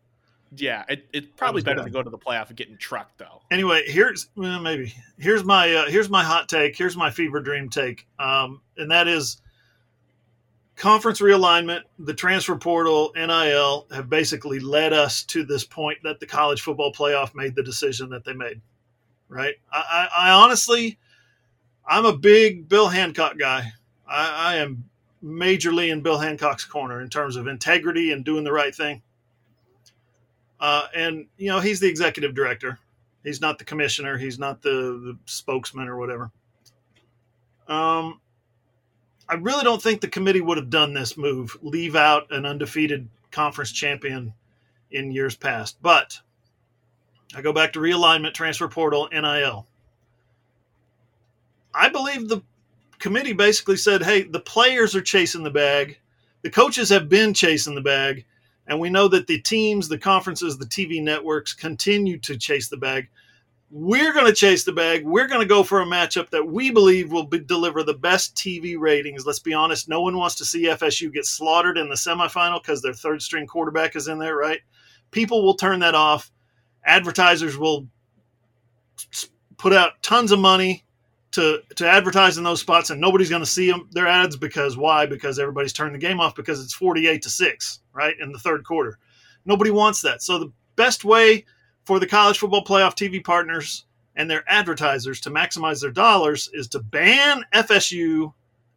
[0.55, 1.85] Yeah, it, it's probably better bad.
[1.87, 3.41] to go to the playoff and getting trucked though.
[3.51, 6.77] Anyway, here's well, maybe here's my uh, here's my hot take.
[6.77, 9.41] Here's my fever dream take, um, and that is
[10.77, 16.27] conference realignment, the transfer portal, NIL have basically led us to this point that the
[16.27, 18.61] college football playoff made the decision that they made.
[19.29, 19.55] Right?
[19.73, 20.99] I, I, I honestly,
[21.87, 23.73] I'm a big Bill Hancock guy.
[24.07, 24.85] I, I am
[25.25, 29.03] majorly in Bill Hancock's corner in terms of integrity and doing the right thing.
[30.61, 32.79] Uh, and you know he's the executive director.
[33.23, 34.17] He's not the commissioner.
[34.17, 36.31] He's not the, the spokesman or whatever.
[37.67, 38.21] Um,
[39.29, 43.09] I really don't think the committee would have done this move, leave out an undefeated
[43.31, 44.33] conference champion
[44.91, 45.79] in years past.
[45.83, 46.21] But
[47.35, 49.67] I go back to realignment, transfer portal, NIL.
[51.75, 52.43] I believe the
[52.99, 55.99] committee basically said, hey, the players are chasing the bag.
[56.43, 58.25] The coaches have been chasing the bag.
[58.69, 62.77] And we know that the teams, the conferences, the TV networks continue to chase the
[62.77, 63.09] bag
[63.71, 65.05] we're going to chase the bag.
[65.05, 68.37] We're going to go for a matchup that we believe will be, deliver the best
[68.37, 69.27] TV ratings.
[69.27, 72.81] Let's be honest, no one wants to see FSU get slaughtered in the semifinal because
[72.81, 74.61] their third string quarterback is in there, right?
[75.11, 76.31] People will turn that off.
[76.85, 77.89] Advertisers will
[79.57, 80.85] put out tons of money
[81.33, 84.77] to to advertise in those spots, and nobody's going to see them their ads because
[84.77, 85.07] why?
[85.07, 88.39] Because everybody's turning the game off because it's forty eight to six, right, in the
[88.39, 88.99] third quarter.
[89.45, 90.23] Nobody wants that.
[90.23, 91.45] So the best way
[91.87, 96.67] for the college football playoff TV partners and their advertisers to maximize their dollars is
[96.69, 98.33] to ban FSU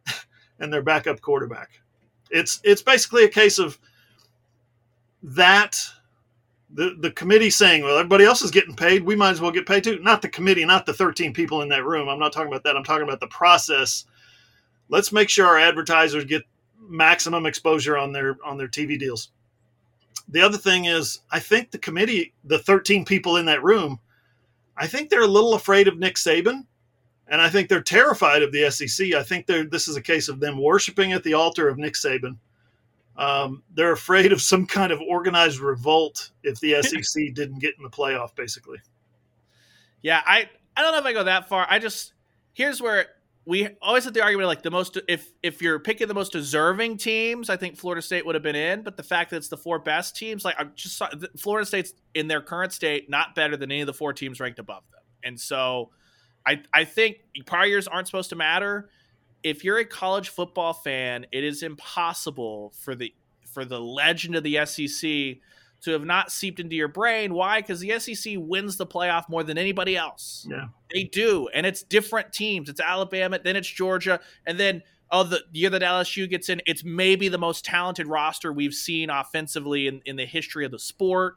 [0.60, 1.70] and their backup quarterback.
[2.30, 3.78] It's it's basically a case of
[5.22, 5.76] that
[6.72, 9.66] the the committee saying, well, everybody else is getting paid, we might as well get
[9.66, 9.98] paid too.
[9.98, 12.08] Not the committee, not the 13 people in that room.
[12.08, 12.76] I'm not talking about that.
[12.76, 14.04] I'm talking about the process.
[14.88, 16.44] Let's make sure our advertisers get
[16.78, 19.30] maximum exposure on their on their TV deals
[20.30, 23.98] the other thing is, I think the committee, the 13 people in that room,
[24.76, 26.66] I think they're a little afraid of Nick Saban.
[27.28, 29.14] And I think they're terrified of the SEC.
[29.14, 31.94] I think they're, this is a case of them worshiping at the altar of Nick
[31.94, 32.36] Saban.
[33.16, 37.84] Um, they're afraid of some kind of organized revolt if the SEC didn't get in
[37.84, 38.78] the playoff, basically.
[40.02, 41.66] Yeah, I, I don't know if I go that far.
[41.68, 42.14] I just,
[42.52, 43.06] here's where
[43.50, 46.98] we always had the argument like the most if if you're picking the most deserving
[46.98, 48.82] teams, I think Florida State would have been in.
[48.82, 51.02] But the fact that it's the four best teams, like I'm just
[51.36, 54.60] Florida State's in their current state not better than any of the four teams ranked
[54.60, 55.90] above them, and so
[56.46, 58.88] I I think prior years aren't supposed to matter.
[59.42, 63.12] If you're a college football fan, it is impossible for the
[63.52, 65.38] for the legend of the SEC
[65.82, 67.34] to have not seeped into your brain.
[67.34, 67.60] Why?
[67.60, 70.46] Because the SEC wins the playoff more than anybody else.
[70.48, 70.66] Yeah.
[70.92, 71.48] They do.
[71.54, 72.68] And it's different teams.
[72.68, 76.84] It's Alabama, then it's Georgia, and then oh, the year that LSU gets in, it's
[76.84, 81.36] maybe the most talented roster we've seen offensively in, in the history of the sport.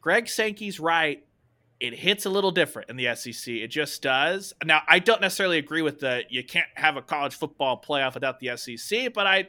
[0.00, 1.24] Greg Sankey's right.
[1.78, 3.48] It hits a little different in the SEC.
[3.48, 4.54] It just does.
[4.64, 8.40] Now, I don't necessarily agree with the you can't have a college football playoff without
[8.40, 9.48] the SEC, but I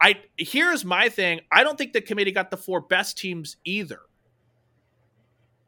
[0.00, 1.40] I here's my thing.
[1.50, 4.00] I don't think the committee got the four best teams either.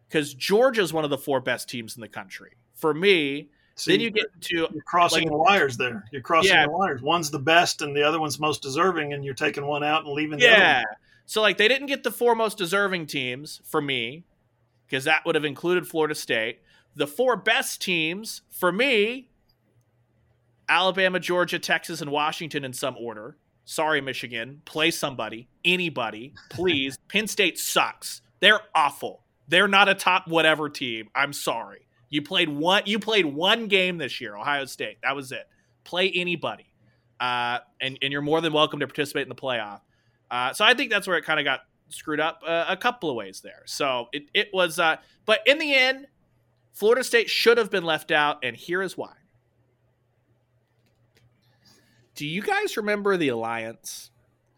[0.08, 2.52] Because Georgia's one of the four best teams in the country.
[2.74, 6.04] For me, See, then you get to you're crossing like, the wires there.
[6.12, 6.66] You're crossing yeah.
[6.66, 7.00] the wires.
[7.00, 10.12] One's the best and the other one's most deserving, and you're taking one out and
[10.12, 10.56] leaving the other.
[10.56, 10.82] Yeah.
[11.26, 14.24] So like they didn't get the four most deserving teams for me,
[14.86, 16.60] because that would have included Florida State.
[16.96, 19.30] The four best teams for me,
[20.68, 23.36] Alabama, Georgia, Texas, and Washington in some order.
[23.70, 24.62] Sorry, Michigan.
[24.64, 26.98] Play somebody, anybody, please.
[27.08, 28.20] Penn State sucks.
[28.40, 29.22] They're awful.
[29.46, 31.08] They're not a top whatever team.
[31.14, 31.86] I'm sorry.
[32.08, 32.82] You played one.
[32.86, 34.98] You played one game this year, Ohio State.
[35.04, 35.48] That was it.
[35.84, 36.66] Play anybody,
[37.20, 39.82] uh, and and you're more than welcome to participate in the playoff.
[40.32, 41.60] Uh, so I think that's where it kind of got
[41.90, 43.62] screwed up uh, a couple of ways there.
[43.66, 44.96] So it it was, uh,
[45.26, 46.08] but in the end,
[46.72, 49.12] Florida State should have been left out, and here is why.
[52.20, 54.10] Do you guys remember the Alliance?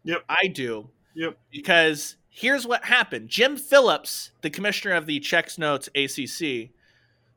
[0.02, 0.24] Yep.
[0.28, 0.90] I do.
[1.14, 1.38] Yep.
[1.52, 6.70] Because here's what happened Jim Phillips, the commissioner of the Checks Notes ACC,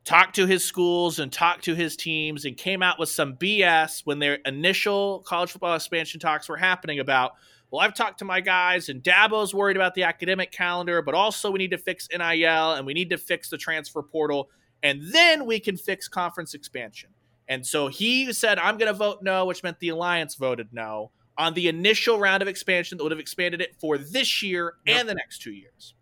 [0.04, 4.00] talked to his schools and talked to his teams and came out with some BS
[4.02, 7.34] when their initial college football expansion talks were happening about,
[7.70, 11.52] well, I've talked to my guys and Dabo's worried about the academic calendar, but also
[11.52, 14.50] we need to fix NIL and we need to fix the transfer portal
[14.82, 17.10] and then we can fix conference expansion.
[17.48, 21.10] And so he said, I'm going to vote no, which meant the alliance voted no.
[21.38, 25.00] on the initial round of expansion that would have expanded it for this year yep.
[25.00, 25.94] and the next two years.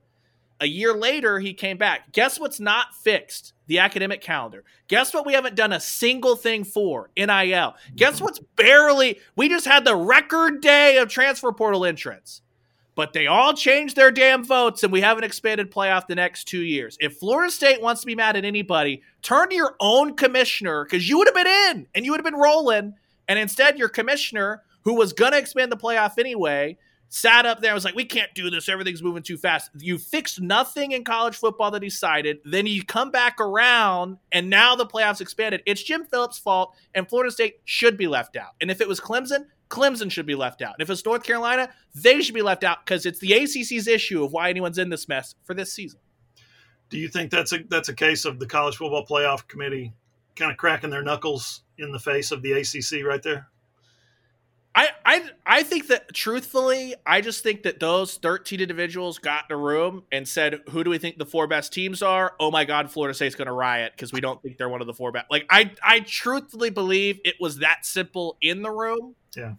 [0.61, 2.13] A year later, he came back.
[2.13, 3.53] Guess what's not fixed?
[3.67, 4.65] The academic calendar.
[4.89, 7.11] Guess what we haven't done a single thing for?
[7.17, 7.75] NIL.
[7.97, 12.41] Guess what's barely, we just had the record day of transfer portal entrance.
[12.97, 16.45] But they all changed their damn votes, and we have an expanded playoff the next
[16.45, 16.97] two years.
[17.01, 21.09] If Florida State wants to be mad at anybody, turn to your own commissioner because
[21.09, 22.95] you would have been in and you would have been rolling.
[23.27, 26.79] And instead, your commissioner, who was going to expand the playoff anyway,
[27.09, 28.69] sat up there and was like, we can't do this.
[28.69, 29.71] Everything's moving too fast.
[29.79, 32.39] You fixed nothing in college football that he cited.
[32.45, 35.63] Then you come back around, and now the playoffs expanded.
[35.65, 38.55] It's Jim Phillips' fault, and Florida State should be left out.
[38.61, 40.75] And if it was Clemson, Clemson should be left out.
[40.79, 44.25] And if it's North Carolina, they should be left out because it's the ACC's issue
[44.25, 46.01] of why anyone's in this mess for this season.
[46.91, 49.93] Do you think that's a that's a case of the college football playoff committee
[50.37, 53.49] kind of cracking their knuckles in the face of the ACC right there?
[54.77, 59.55] I, I I think that truthfully, I just think that those 13 individuals got in
[59.55, 62.65] a room and said, "Who do we think the four best teams are?" Oh my
[62.65, 65.13] God, Florida State's going to riot because we don't think they're one of the four
[65.13, 65.27] best.
[65.31, 69.15] Like I I truthfully believe it was that simple in the room.
[69.37, 69.55] Yeah.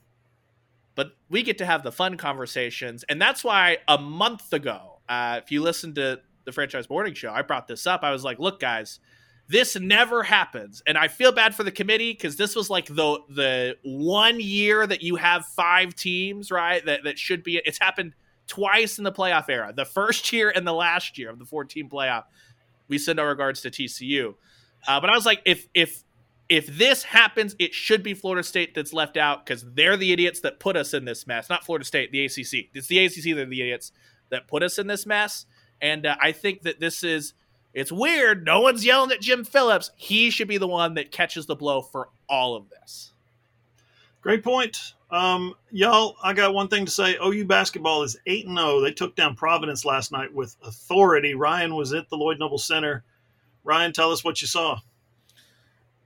[0.96, 5.40] But we get to have the fun conversations, and that's why a month ago, uh,
[5.44, 8.04] if you listen to the franchise morning show, I brought this up.
[8.04, 9.00] I was like, "Look, guys."
[9.48, 13.20] This never happens, and I feel bad for the committee because this was like the
[13.30, 16.84] the one year that you have five teams, right?
[16.86, 17.62] That that should be.
[17.64, 18.14] It's happened
[18.48, 19.72] twice in the playoff era.
[19.76, 22.24] The first year and the last year of the 14 playoff.
[22.88, 24.36] We send our regards to TCU,
[24.88, 26.04] uh, but I was like, if if
[26.50, 30.42] if this happens, it should be Florida State that's left out because they're the idiots
[30.42, 31.50] that put us in this mess.
[31.50, 32.70] Not Florida State, the ACC.
[32.74, 33.36] It's the ACC.
[33.36, 33.92] They're the idiots
[34.30, 35.46] that put us in this mess.
[35.82, 37.34] And uh, I think that this is
[37.76, 38.46] it's weird.
[38.46, 39.92] No one's yelling at Jim Phillips.
[39.98, 43.12] He should be the one that catches the blow for all of this.
[44.22, 44.94] Great point.
[45.12, 47.18] Um, y'all, I got one thing to say.
[47.24, 48.80] OU basketball is 8 0.
[48.80, 51.36] They took down Providence last night with authority.
[51.36, 53.04] Ryan was at the Lloyd Noble Center.
[53.66, 54.80] Ryan, tell us what you saw.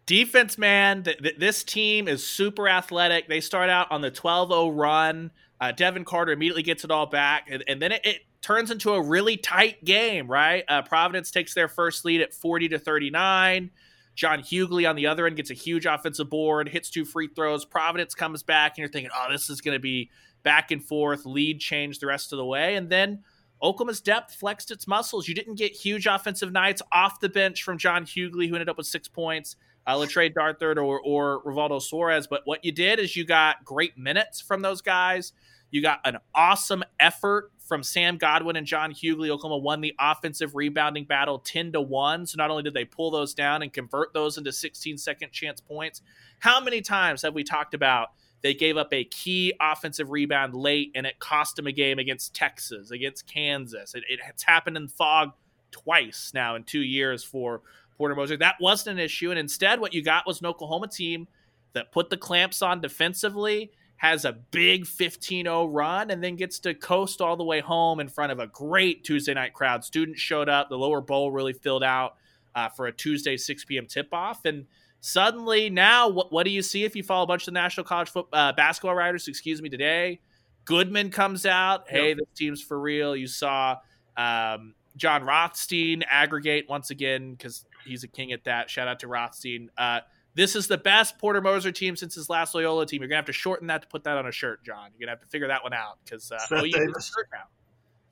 [0.07, 3.30] Defense, man, th- th- this team is super athletic.
[3.30, 5.32] They start out on the 12 0 run.
[5.61, 8.94] Uh, Devin Carter immediately gets it all back, and, and then it, it, turns into
[8.94, 10.64] a really tight game, right?
[10.68, 13.72] Uh, Providence takes their first lead at 40 to 39.
[14.16, 17.64] John Hugley on the other end gets a huge offensive board, hits two free throws.
[17.64, 20.10] Providence comes back, and you're thinking, oh, this is going to be
[20.44, 22.76] back and forth, lead change the rest of the way.
[22.76, 23.24] And then
[23.62, 25.28] Oklahoma's depth flexed its muscles.
[25.28, 28.78] You didn't get huge offensive nights off the bench from John Hugley, who ended up
[28.78, 32.28] with six points, uh, Le'Tre Darthard or, or Rivaldo Soares.
[32.30, 35.34] But what you did is you got great minutes from those guys.
[35.72, 40.55] You got an awesome effort from Sam Godwin and John Hugley, Oklahoma won the offensive
[40.55, 42.26] rebounding battle 10 to 1.
[42.26, 45.61] So not only did they pull those down and convert those into 16 second chance
[45.61, 46.01] points,
[46.39, 48.09] how many times have we talked about
[48.41, 52.34] they gave up a key offensive rebound late and it cost them a game against
[52.34, 53.93] Texas, against Kansas?
[53.93, 55.32] It, it's happened in Phog
[55.70, 57.61] twice now in two years for
[57.97, 58.36] Porter Moser.
[58.36, 59.30] That wasn't an issue.
[59.30, 61.28] And instead, what you got was an Oklahoma team
[61.74, 66.74] that put the clamps on defensively has a big 15-0 run and then gets to
[66.74, 69.84] coast all the way home in front of a great Tuesday night crowd.
[69.84, 70.70] Students showed up.
[70.70, 72.16] The lower bowl really filled out
[72.56, 73.86] uh, for a Tuesday 6 p.m.
[73.88, 74.45] tip-off.
[74.45, 74.68] And
[75.02, 77.84] suddenly now, what, what do you see if you follow a bunch of the national
[77.84, 80.22] college football, uh, basketball writers, excuse me, today?
[80.64, 81.89] Goodman comes out.
[81.89, 82.20] Hey, yep.
[82.20, 83.18] this team's for real.
[83.18, 83.80] You saw
[84.16, 88.70] um, Jon Rothstein aggregate once again because he's a king at that.
[88.70, 89.72] Shout out to Rothstein.
[89.78, 90.00] Uh,
[90.40, 93.02] this is the best Porter Moser team since his last Loyola team.
[93.02, 94.90] You're gonna have to shorten that to put that on a shirt, John.
[94.92, 97.14] You're gonna have to figure that one out because uh, Seth Davis.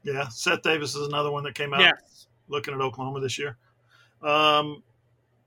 [0.04, 2.28] Yeah, Seth Davis is another one that came out yes.
[2.49, 3.58] looking at Oklahoma this year.
[4.22, 4.84] Um,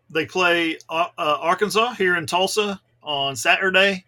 [0.09, 4.05] they play uh, uh, Arkansas here in Tulsa on Saturday.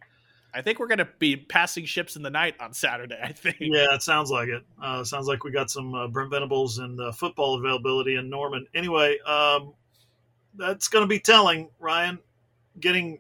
[0.55, 3.19] I think we're going to be passing ships in the night on Saturday.
[3.23, 3.57] I think.
[3.61, 4.63] Yeah, it sounds like it.
[4.83, 8.67] Uh, sounds like we got some uh, Brent Venables and uh, football availability in Norman.
[8.75, 9.73] Anyway, um,
[10.55, 12.19] that's going to be telling, Ryan
[12.79, 13.19] getting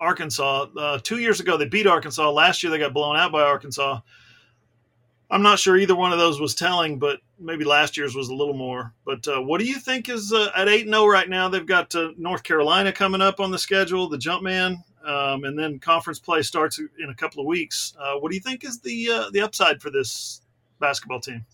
[0.00, 0.66] Arkansas.
[0.76, 2.30] Uh, two years ago, they beat Arkansas.
[2.30, 4.00] Last year, they got blown out by Arkansas.
[5.30, 8.34] I'm not sure either one of those was telling, but maybe last year's was a
[8.34, 8.92] little more.
[9.06, 11.48] But uh, what do you think is uh, at 8 0 right now?
[11.48, 15.78] They've got uh, North Carolina coming up on the schedule, the Jumpman, um, and then
[15.78, 17.94] conference play starts in a couple of weeks.
[17.98, 20.42] Uh, what do you think is the uh, the upside for this
[20.80, 21.46] basketball team?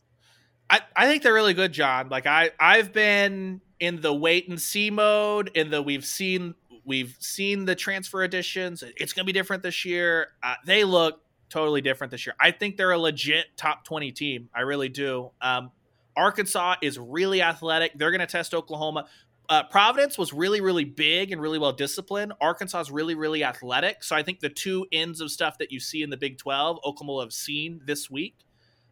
[0.68, 2.09] I, I think they're really good, John.
[2.09, 6.56] Like I I've been in the wait and see mode, in the we've seen
[6.89, 8.82] We've seen the transfer additions.
[8.97, 10.28] It's going to be different this year.
[10.43, 11.20] Uh, they look
[11.51, 12.35] totally different this year.
[12.40, 14.48] I think they're a legit top 20 team.
[14.55, 15.31] I really do.
[15.43, 15.70] Um,
[16.16, 17.93] Arkansas is really athletic.
[17.94, 19.06] They're going to test Oklahoma.
[19.51, 22.32] uh, Providence was really, really big and really well disciplined.
[22.40, 24.02] Arkansas is really, really athletic.
[24.02, 26.78] So I think the two ends of stuff that you see in the Big 12,
[26.86, 28.35] Oklahoma have seen this week.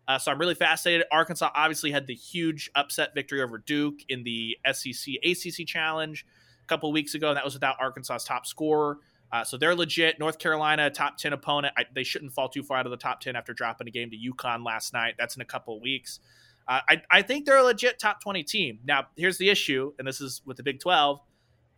[0.06, 1.06] Uh, so I'm really fascinated.
[1.10, 6.26] Arkansas obviously had the huge upset victory over Duke in the SEC ACC Challenge
[6.66, 8.98] a couple weeks ago, and that was without Arkansas's top scorer.
[9.32, 10.18] Uh, so they're legit.
[10.18, 11.74] North Carolina, top 10 opponent.
[11.76, 14.10] I, they shouldn't fall too far out of the top 10 after dropping a game
[14.10, 15.14] to UConn last night.
[15.18, 16.20] That's in a couple weeks.
[16.68, 18.78] Uh, I, I think they're a legit top 20 team.
[18.84, 21.20] Now, here's the issue, and this is with the Big 12.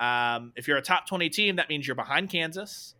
[0.00, 2.94] Um, if you're a top 20 team, that means you're behind Kansas.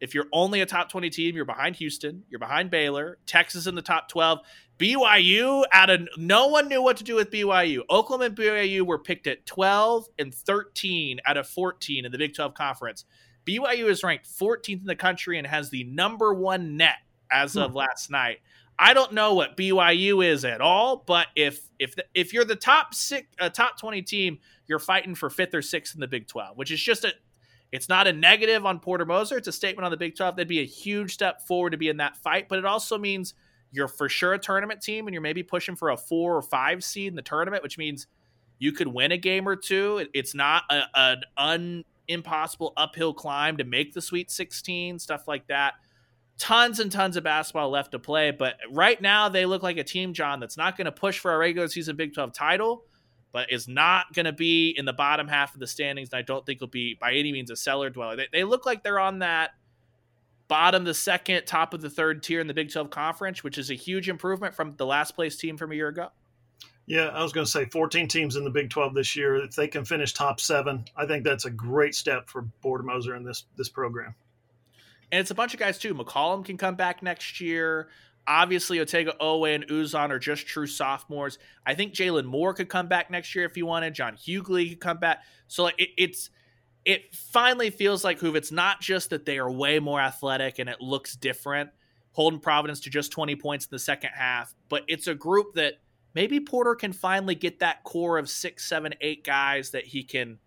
[0.00, 3.76] If you're only a top 20 team, you're behind Houston, you're behind Baylor, Texas in
[3.76, 4.40] the top 12.
[4.82, 7.82] BYU out of no one knew what to do with BYU.
[7.88, 12.34] Oklahoma and BYU were picked at 12 and 13 out of 14 in the Big
[12.34, 13.04] 12 conference.
[13.46, 16.96] BYU is ranked 14th in the country and has the number one net
[17.30, 17.76] as of hmm.
[17.76, 18.38] last night.
[18.76, 22.92] I don't know what BYU is at all, but if if if you're the top
[22.92, 26.56] six, uh, top 20 team, you're fighting for fifth or sixth in the Big 12,
[26.56, 27.12] which is just a
[27.70, 29.36] it's not a negative on Porter Moser.
[29.36, 30.34] It's a statement on the Big 12.
[30.34, 33.34] That'd be a huge step forward to be in that fight, but it also means
[33.72, 36.84] you're for sure a tournament team and you're maybe pushing for a four or five
[36.84, 38.06] seed in the tournament, which means
[38.58, 40.06] you could win a game or two.
[40.14, 45.46] It's not a, an un, impossible uphill climb to make the Sweet 16, stuff like
[45.48, 45.74] that.
[46.38, 49.84] Tons and tons of basketball left to play, but right now they look like a
[49.84, 52.84] team, John, that's not going to push for a regular season Big 12 title
[53.32, 56.10] but is not going to be in the bottom half of the standings.
[56.12, 58.14] And I don't think will be by any means a cellar dweller.
[58.14, 59.52] They, they look like they're on that
[60.52, 63.70] bottom, the second, top of the third tier in the Big 12 Conference, which is
[63.70, 66.10] a huge improvement from the last place team from a year ago.
[66.84, 69.36] Yeah, I was going to say 14 teams in the Big 12 this year.
[69.36, 73.16] If they can finish top seven, I think that's a great step for Porter Moser
[73.16, 74.14] in this this program.
[75.10, 75.94] And it's a bunch of guys too.
[75.94, 77.88] McCollum can come back next year.
[78.26, 81.38] Obviously, Otega Oweh and Uzan are just true sophomores.
[81.64, 83.94] I think Jalon Moore could come back next year if he wanted.
[83.94, 85.22] John Hugley could come back.
[85.48, 86.28] So like it, it's
[86.84, 88.36] it finally feels like Hoove.
[88.36, 91.70] It's not just that they are way more athletic and it looks different,
[92.12, 95.74] holding Providence to just 20 points in the second half, but it's a group that
[96.14, 100.38] maybe Porter can finally get that core of six, seven, eight guys that he can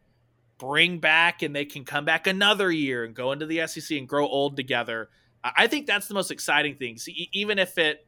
[0.58, 4.08] bring back and they can come back another year and go into the SEC and
[4.08, 5.10] grow old together.
[5.44, 6.98] I think that's the most exciting thing.
[6.98, 8.08] See, even if it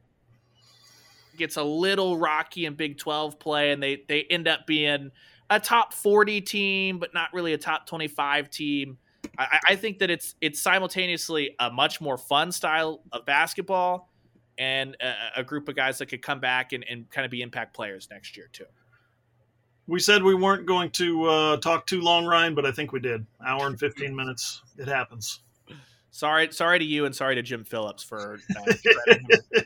[1.36, 5.12] gets a little rocky in Big 12 play and they they end up being
[5.50, 8.98] a top 40 team, but not really a top 25 team.
[9.38, 14.10] I, I think that it's it's simultaneously a much more fun style of basketball
[14.58, 17.42] and a, a group of guys that could come back and, and kind of be
[17.42, 18.64] impact players next year too.
[19.86, 23.00] We said we weren't going to uh, talk too long, Ryan, but I think we
[23.00, 23.24] did.
[23.46, 24.62] Hour and 15 minutes.
[24.76, 25.40] It happens.
[26.10, 28.38] Sorry, sorry to you, and sorry to Jim Phillips for.
[28.56, 28.72] Uh,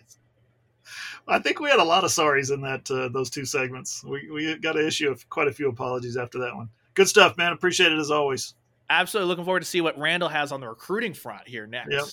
[1.28, 4.04] I think we had a lot of sorries in that uh, those two segments.
[4.04, 6.68] We we got to issue of quite a few apologies after that one.
[6.94, 7.52] Good stuff, man.
[7.52, 8.54] Appreciate it as always.
[8.90, 11.92] Absolutely, looking forward to see what Randall has on the recruiting front here next.
[11.92, 12.04] Yep.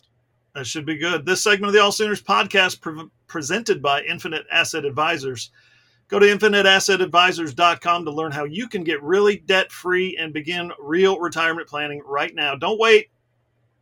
[0.55, 1.25] That should be good.
[1.25, 5.51] This segment of the All Sooners podcast pre- presented by Infinite Asset Advisors.
[6.07, 11.19] Go to infiniteassetadvisors.com to learn how you can get really debt free and begin real
[11.19, 12.55] retirement planning right now.
[12.55, 13.11] Don't wait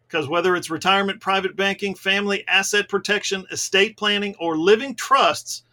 [0.07, 5.63] because whether it's retirement, private banking, family asset protection, estate planning, or living trusts,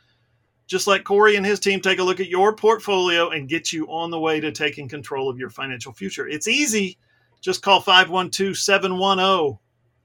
[0.67, 3.87] just let Corey and his team take a look at your portfolio and get you
[3.87, 6.27] on the way to taking control of your financial future.
[6.27, 6.97] It's easy.
[7.41, 9.59] Just call 512 710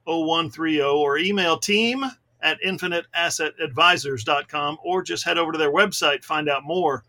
[0.06, 2.04] 0130 or email team
[2.42, 7.04] at infiniteassetadvisors.com or just head over to their website, find out more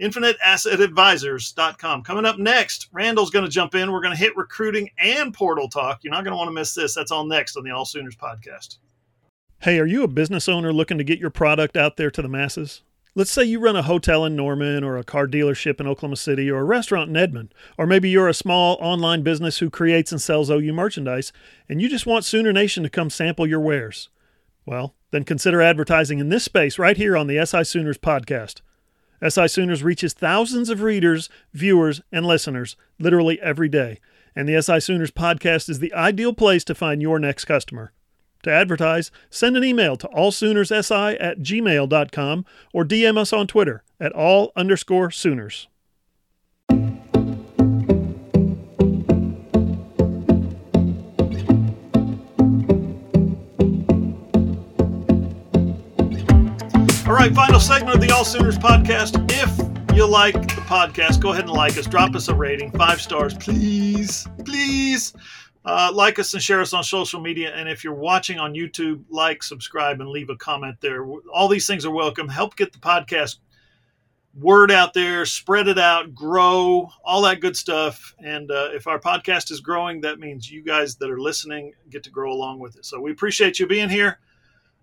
[0.00, 2.02] infiniteassetadvisors.com.
[2.02, 3.92] Coming up next, Randall's going to jump in.
[3.92, 6.00] We're going to hit recruiting and portal talk.
[6.02, 6.94] You're not going to want to miss this.
[6.94, 8.78] That's all next on the All Sooners podcast.
[9.60, 12.28] Hey, are you a business owner looking to get your product out there to the
[12.28, 12.82] masses?
[13.16, 16.50] Let's say you run a hotel in Norman or a car dealership in Oklahoma City
[16.50, 20.20] or a restaurant in Edmond, or maybe you're a small online business who creates and
[20.20, 21.32] sells OU merchandise
[21.68, 24.08] and you just want Sooner Nation to come sample your wares.
[24.66, 28.62] Well, then consider advertising in this space right here on the SI Sooners podcast.
[29.28, 33.98] SI Sooners reaches thousands of readers, viewers, and listeners literally every day,
[34.36, 37.92] and the SI Sooners podcast is the ideal place to find your next customer.
[38.42, 42.44] To advertise, send an email to allsoonerssi at gmail.com
[42.74, 45.68] or DM us on Twitter at all underscore Sooners.
[57.28, 59.14] Right, final segment of the All Sooners podcast.
[59.32, 61.86] If you like the podcast, go ahead and like us.
[61.86, 65.14] Drop us a rating, five stars, please, please.
[65.64, 67.54] Uh, like us and share us on social media.
[67.54, 71.06] And if you're watching on YouTube, like, subscribe, and leave a comment there.
[71.32, 72.28] All these things are welcome.
[72.28, 73.36] Help get the podcast
[74.34, 78.14] word out there, spread it out, grow, all that good stuff.
[78.18, 82.02] And uh, if our podcast is growing, that means you guys that are listening get
[82.02, 82.84] to grow along with it.
[82.84, 84.18] So we appreciate you being here.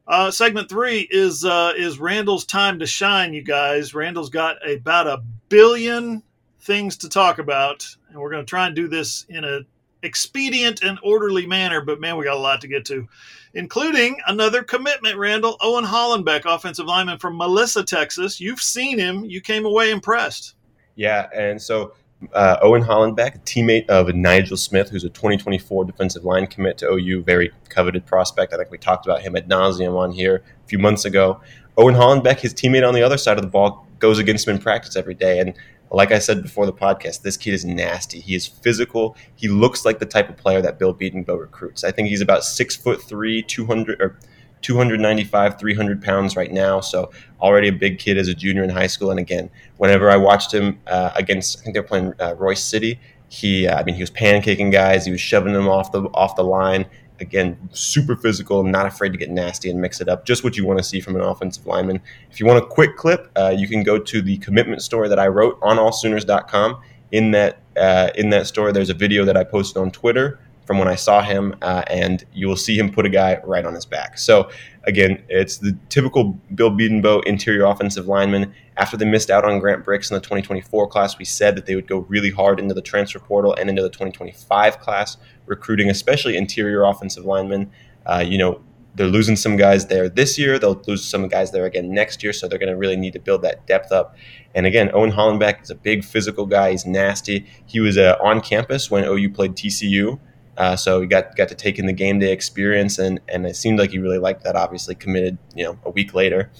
[0.08, 3.94] Uh, segment three is uh, is Randall's time to shine, you guys.
[3.94, 6.24] Randall's got about a billion
[6.60, 9.62] things to talk about, and we're going to try and do this in a
[10.04, 11.82] expedient and orderly manner.
[11.82, 13.08] But man, we got a lot to get to
[13.54, 15.58] including another commitment, Randall.
[15.62, 18.40] Owen Hollenbeck, offensive lineman from Melissa, Texas.
[18.40, 19.26] You've seen him.
[19.26, 20.56] You came away impressed.
[20.96, 21.94] Yeah, and so
[22.34, 27.24] uh, Owen Hollenbeck, teammate of Nigel Smith, who's a 2024 defensive line commit to OU,
[27.24, 28.54] very coveted prospect.
[28.54, 31.42] I think we talked about him ad nauseum on here a few months ago.
[31.78, 34.62] Owen Hollenbeck, his teammate on the other side of the ball, goes against him in
[34.62, 35.40] practice every day.
[35.40, 35.54] And
[35.92, 38.20] like I said before the podcast, this kid is nasty.
[38.20, 39.16] He is physical.
[39.36, 41.84] He looks like the type of player that Bill Bedenbaugh recruits.
[41.84, 44.18] I think he's about six foot three, two hundred or
[44.62, 46.80] 295, 300 pounds right now.
[46.82, 47.12] So
[47.42, 49.12] already a big kid as a junior in high school.
[49.12, 53.00] And again, whenever I watched him uh, against, I think they're playing uh, Royse City.
[53.30, 55.06] He, uh, I mean, he was pancaking guys.
[55.06, 56.86] He was shoving them off the off the line
[57.22, 60.26] again, super physical, not afraid to get nasty and mix it up.
[60.26, 62.02] Just what you want to see from an offensive lineman.
[62.30, 65.20] If you want a quick clip, uh, you can go to the commitment story that
[65.20, 66.82] I wrote on allsooners.com.
[67.12, 70.40] In that uh, in that story, there's a video that I posted on Twitter
[70.72, 73.66] from when I saw him, uh, and you will see him put a guy right
[73.66, 74.18] on his back.
[74.18, 74.50] So
[74.86, 78.54] again, it's the typical Bill Bedenbaugh interior offensive lineman.
[78.78, 81.76] After they missed out on Grant Bricks in the 2024 class, we said that they
[81.76, 86.38] would go really hard into the transfer portal and into the 2025 class, recruiting especially
[86.38, 87.70] interior offensive linemen.
[88.06, 88.62] Uh, you know,
[88.96, 90.58] they're losing some guys there this year.
[90.58, 92.32] They'll lose some guys there again next year.
[92.32, 94.16] So they're going to really need to build that depth up.
[94.56, 96.72] And again, Owen Hollenbeck is a big physical guy.
[96.72, 97.46] He's nasty.
[97.66, 100.18] He was uh, on campus when OU played TCU.
[100.58, 103.56] Uh, so he got got to take in the game day experience, and and it
[103.56, 104.56] seemed like he really liked that.
[104.56, 106.52] Obviously, committed you know a week later,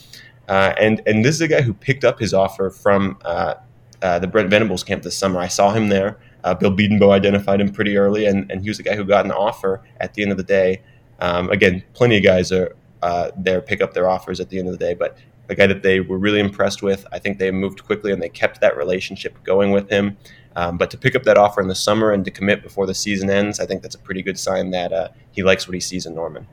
[0.48, 3.56] uh, and and this is a guy who picked up his offer from uh,
[4.02, 5.40] uh the Brent Venables camp this summer.
[5.40, 6.18] I saw him there.
[6.44, 9.26] Uh, Bill Bedenbaugh identified him pretty early, and, and he was a guy who got
[9.26, 10.82] an offer at the end of the day.
[11.20, 14.68] Um, again, plenty of guys are uh, there pick up their offers at the end
[14.68, 15.18] of the day, but
[15.50, 18.30] a guy that they were really impressed with, I think they moved quickly and they
[18.30, 20.18] kept that relationship going with him.
[20.56, 22.94] Um, but to pick up that offer in the summer and to commit before the
[22.94, 25.80] season ends, I think that's a pretty good sign that uh, he likes what he
[25.80, 26.48] sees in Norman.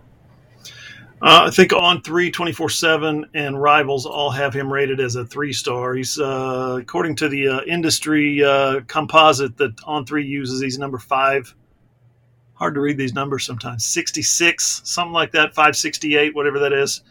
[1.21, 5.25] Uh, I think on three, 24 7, and rivals all have him rated as a
[5.25, 5.95] three star.
[5.95, 10.99] He's, uh, according to the uh, industry uh, composite that on three uses, he's number
[10.99, 11.53] five.
[12.55, 13.85] Hard to read these numbers sometimes.
[13.85, 17.03] 66, something like that, 568, whatever that is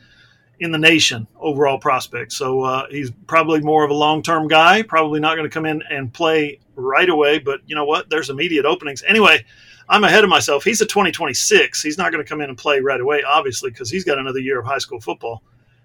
[0.60, 2.32] in the nation overall prospect.
[2.34, 4.82] So uh, he's probably more of a long term guy.
[4.82, 7.40] Probably not going to come in and play right away.
[7.40, 8.10] But you know what?
[8.10, 9.04] There's immediate openings.
[9.08, 9.46] Anyway,
[9.90, 10.64] I'm ahead of myself.
[10.64, 11.82] He's a 2026.
[11.82, 14.40] He's not going to come in and play right away, obviously, because he's got another
[14.40, 15.44] year of high school football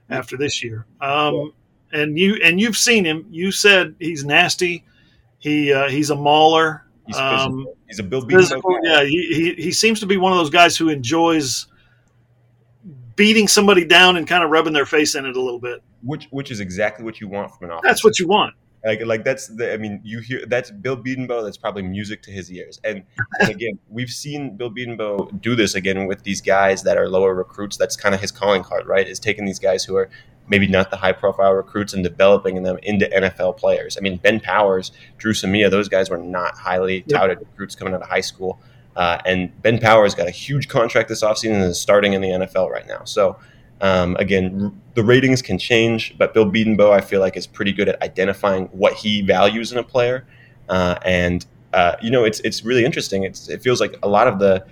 [0.09, 0.87] after this year.
[1.01, 1.53] Um,
[1.93, 3.27] and you and you've seen him.
[3.31, 4.85] You said he's nasty.
[5.39, 6.87] He uh, he's a mauler.
[7.07, 10.39] He's, um, he's a Bill physical, Yeah, he, he he seems to be one of
[10.39, 11.67] those guys who enjoys
[13.17, 15.83] beating somebody down and kind of rubbing their face in it a little bit.
[16.03, 17.85] Which which is exactly what you want from an offense.
[17.85, 18.55] That's what you want.
[18.85, 21.45] Like like that's the I mean you hear that's Bill Bedenbaugh.
[21.45, 22.81] That's probably music to his ears.
[22.83, 23.05] And,
[23.39, 27.35] and again, we've seen Bill Bedenbaugh do this again with these guys that are lower
[27.35, 27.77] recruits.
[27.77, 29.07] That's kind of his calling card, right?
[29.07, 30.11] Is taking these guys who are
[30.49, 33.97] maybe not the high profile recruits and developing them into NFL players.
[33.97, 37.49] I mean, Ben Powers, Dru Samia, those guys were not highly touted yep.
[37.53, 38.61] recruits coming out of high school.
[38.97, 42.29] Uh, and Ben Powers got a huge contract this offseason and is starting in the
[42.29, 43.05] NFL right now.
[43.05, 43.39] So,
[43.81, 47.73] um, again, r- the ratings can change, but Bill Bedenbaugh, I feel like, is pretty
[47.73, 50.27] good at identifying what he values in a player.
[50.69, 53.25] Uh, and, uh, you know, it's, it's really interesting.
[53.25, 54.65] It's, it feels like a lot of the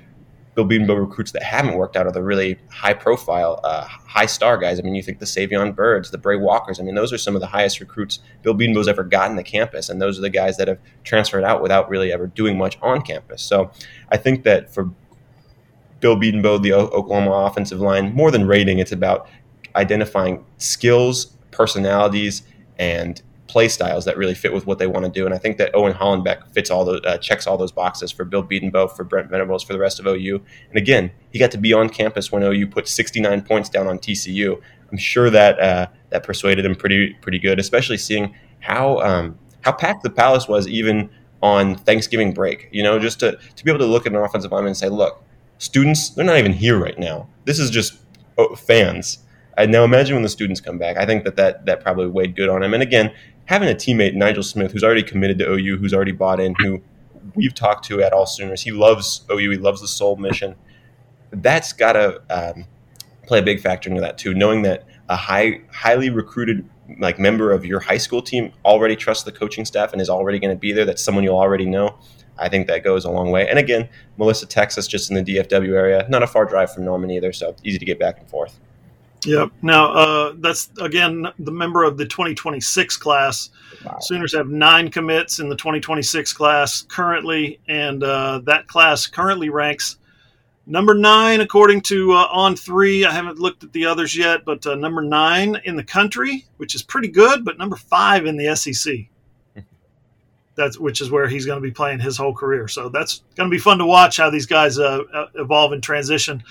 [0.54, 4.78] Bill recruits that haven't worked out are the really high profile, uh, high star guys.
[4.78, 6.80] I mean, you think the Savion Byrds, the Bray Walkers.
[6.80, 9.88] I mean, those are some of the highest recruits Bill Bedenbaugh's ever gotten to campus,
[9.88, 13.02] and those are the guys that have transferred out without really ever doing much on
[13.02, 13.42] campus.
[13.42, 13.70] So
[14.10, 14.90] I think that for
[16.00, 19.28] Bill Bedenbaugh, the Oklahoma offensive line, more than rating, it's about
[19.76, 22.42] identifying skills, personalities,
[22.78, 25.26] and play styles that really fit with what they want to do.
[25.26, 28.24] And I think that Owen Hollenbeck fits all those, uh, checks all those boxes for
[28.24, 30.40] Bill Bedenbaugh, for Brent Venables, for the rest of OU.
[30.68, 33.98] And again, he got to be on campus when OU put 69 points down on
[33.98, 34.60] TCU.
[34.90, 39.72] I'm sure that uh, that persuaded him pretty pretty good, especially seeing how um, how
[39.72, 41.10] packed the Palace was even
[41.42, 42.68] on Thanksgiving break.
[42.72, 44.88] You know, just to to be able to look at an offensive lineman and say,
[44.88, 45.22] look,
[45.58, 47.28] students, they're not even here right now.
[47.44, 47.98] This is just
[48.38, 49.18] oh, fans.
[49.56, 50.96] And now imagine when the students come back.
[50.96, 52.72] I think that, that that probably weighed good on him.
[52.74, 53.12] And again,
[53.50, 56.80] having a teammate, Nigel Smith, who's already committed to OU, who's already bought in, who
[57.34, 60.54] we've talked to at All Sooners, he loves OU, he loves the Soul mission.
[61.32, 62.66] That's got to um,
[63.26, 64.34] play a big factor into that too.
[64.34, 66.64] Knowing that a high, highly recruited
[67.00, 70.38] like member of your high school team already trusts the coaching staff and is already
[70.38, 70.84] going to be there.
[70.84, 71.98] That's someone you'll already know.
[72.38, 73.48] I think that goes a long way.
[73.48, 77.10] And again, Melissa, Texas, just in the DFW area, not a far drive from Norman
[77.10, 78.60] either, so easy to get back and forth.
[79.24, 79.50] Yep.
[79.62, 83.50] Now, uh, that's again the member of the 2026 class.
[83.84, 83.98] Wow.
[84.00, 89.98] Sooners have nine commits in the 2026 class currently, and uh, that class currently ranks
[90.66, 93.04] number nine according to uh, On Three.
[93.04, 96.74] I haven't looked at the others yet, but uh, number nine in the country, which
[96.74, 98.94] is pretty good, but number five in the SEC.
[100.54, 102.68] That's which is where he's going to be playing his whole career.
[102.68, 105.82] So that's going to be fun to watch how these guys uh, uh, evolve and
[105.82, 106.42] transition.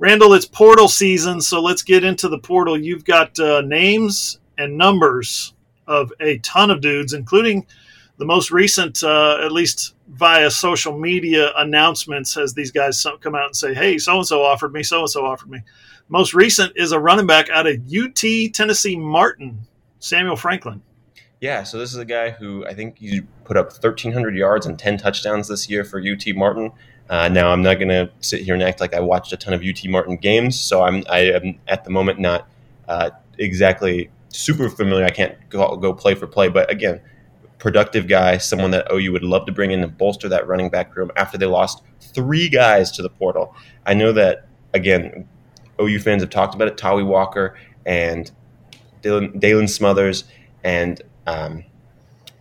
[0.00, 2.78] Randall, it's portal season, so let's get into the portal.
[2.78, 5.54] You've got uh, names and numbers
[5.88, 7.66] of a ton of dudes, including
[8.16, 13.46] the most recent, uh, at least via social media announcements, as these guys come out
[13.46, 15.62] and say, "Hey, so and so offered me, so and so offered me."
[16.08, 19.66] Most recent is a running back out of UT Tennessee Martin,
[19.98, 20.80] Samuel Franklin.
[21.40, 24.78] Yeah, so this is a guy who I think he put up 1,300 yards and
[24.78, 26.72] 10 touchdowns this year for UT Martin.
[27.08, 29.54] Uh, now I'm not going to sit here and act like I watched a ton
[29.54, 32.46] of UT Martin games, so I'm I am at the moment not
[32.86, 35.04] uh, exactly super familiar.
[35.04, 37.00] I can't go, go play for play, but again,
[37.58, 40.94] productive guy, someone that OU would love to bring in and bolster that running back
[40.96, 43.54] room after they lost three guys to the portal.
[43.86, 45.28] I know that again,
[45.80, 46.76] OU fans have talked about it.
[46.76, 47.56] Tawee Walker
[47.86, 48.30] and
[49.02, 50.24] Daylan, Daylan Smothers
[50.64, 51.64] and um,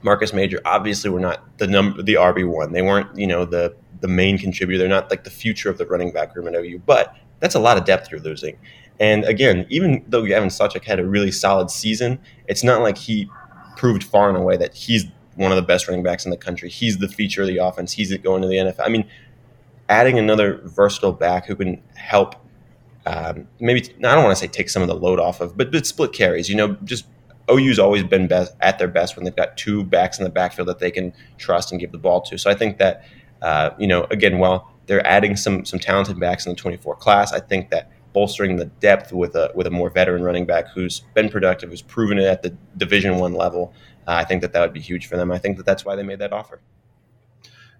[0.01, 0.59] Marcus Major.
[0.65, 2.71] Obviously, were not the number the RB one.
[2.71, 4.79] They weren't you know the the main contributor.
[4.79, 7.59] They're not like the future of the running back room at OU, but that's a
[7.59, 8.57] lot of depth you're losing.
[8.99, 13.29] And again, even though Gavin Sawchuk had a really solid season, it's not like he
[13.75, 15.05] proved far and away that he's
[15.35, 16.69] one of the best running backs in the country.
[16.69, 17.91] He's the feature of the offense.
[17.91, 18.79] He's going to the NFL.
[18.85, 19.07] I mean,
[19.87, 22.35] adding another versatile back who can help,
[23.05, 25.71] um, maybe I don't want to say take some of the load off of, but
[25.71, 26.49] but split carries.
[26.49, 27.05] You know, just
[27.49, 30.67] OU's always been best at their best when they've got two backs in the backfield
[30.67, 32.37] that they can trust and give the ball to.
[32.37, 33.05] So I think that
[33.41, 37.33] uh, you know, again, while they're adding some some talented backs in the 24 class,
[37.33, 41.01] I think that bolstering the depth with a with a more veteran running back who's
[41.13, 43.73] been productive, who's proven it at the Division One level,
[44.07, 45.31] uh, I think that that would be huge for them.
[45.31, 46.61] I think that that's why they made that offer.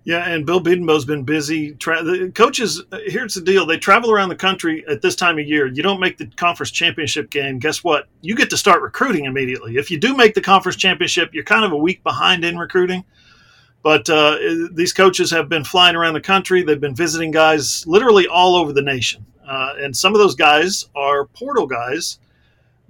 [0.04, 1.74] Yeah, and Bill Bedenbaugh's been busy.
[1.74, 5.46] Tra- the coaches, here's the deal: they travel around the country at this time of
[5.46, 5.68] year.
[5.68, 7.60] You don't make the conference championship game.
[7.60, 8.08] Guess what?
[8.22, 9.76] You get to start recruiting immediately.
[9.76, 13.04] If you do make the conference championship, you're kind of a week behind in recruiting.
[13.88, 14.38] But uh,
[14.74, 16.62] these coaches have been flying around the country.
[16.62, 19.26] They've been visiting guys literally all over the nation.
[19.48, 22.20] Uh, and some of those guys are portal guys.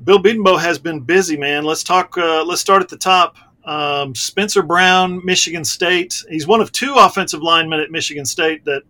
[0.04, 1.66] Bill Bedenbaugh has been busy, man.
[1.66, 2.18] Let's talk.
[2.18, 3.38] Uh, let's start at the top.
[3.64, 6.24] Um, Spencer Brown, Michigan State.
[6.32, 8.82] He's one of two offensive linemen at Michigan State that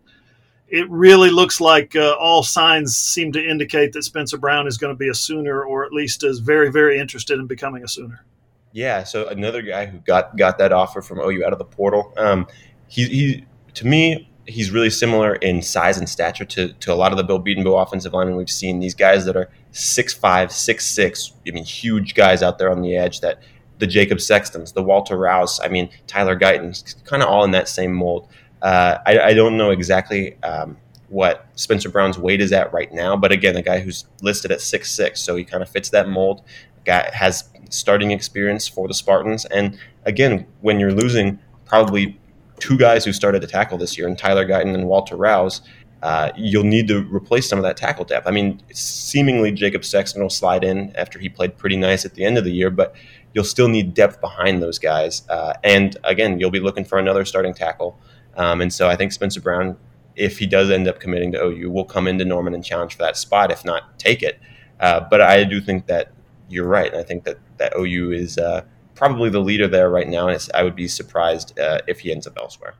[0.70, 4.94] it really looks like uh, all signs seem to indicate that Spencer Brown is going
[4.94, 8.24] to be a Sooner, or at least is very, very interested in becoming a Sooner.
[8.72, 12.14] Yeah, so another guy who got got that offer from OU out of the portal.
[12.18, 12.48] Um,
[12.88, 13.46] he, he
[13.76, 17.24] to me he's really similar in size and stature to, to a lot of the
[17.24, 18.80] Bill Bedenbaugh offensive linemen we've seen.
[18.80, 21.34] These guys that are six five, six six.
[21.48, 23.22] I mean, huge guys out there on the edge.
[23.22, 23.42] That
[23.80, 25.60] the Jacob Sextons, the Walter Rouse.
[25.60, 28.28] I mean, Tyler Guyton, kind of all in that same mold.
[28.62, 30.78] Uh, I, I, don't know exactly um,
[31.10, 34.62] what Spencer Brown's weight is at right now, but again, the guy who's listed at
[34.62, 36.42] six six, so he kind of fits that mold.
[36.88, 39.46] Has starting experience for the Spartans.
[39.46, 42.20] And again, when you're losing probably
[42.60, 45.62] two guys who started to tackle this year, and Tyler Guyton and Walter Rouse,
[46.04, 48.28] uh, you'll need to replace some of that tackle depth.
[48.28, 52.24] I mean, seemingly Jacob Sexton will slide in after he played pretty nice at the
[52.24, 52.96] end of the year, but
[53.34, 55.24] you'll still need depth behind those guys.
[55.30, 58.00] Uh, and again, you'll be looking for another starting tackle.
[58.36, 59.76] Um, and so I think Spencer Brown,
[60.16, 63.04] if he does end up committing to OU, will come into Norman and challenge for
[63.04, 64.40] that spot, if not take it.
[64.80, 66.12] Uh, but I do think that
[66.50, 66.92] you're right.
[66.92, 68.64] And I think that, that OU is uh,
[68.96, 70.28] probably the leader there right now.
[70.28, 72.76] And I would be surprised uh, if he ends up elsewhere.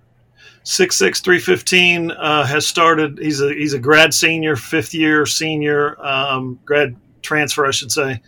[0.64, 3.20] Six six three fifteen uh, has started.
[3.20, 8.22] He's a he's a grad senior, fifth year senior, um, grad transfer, I should say.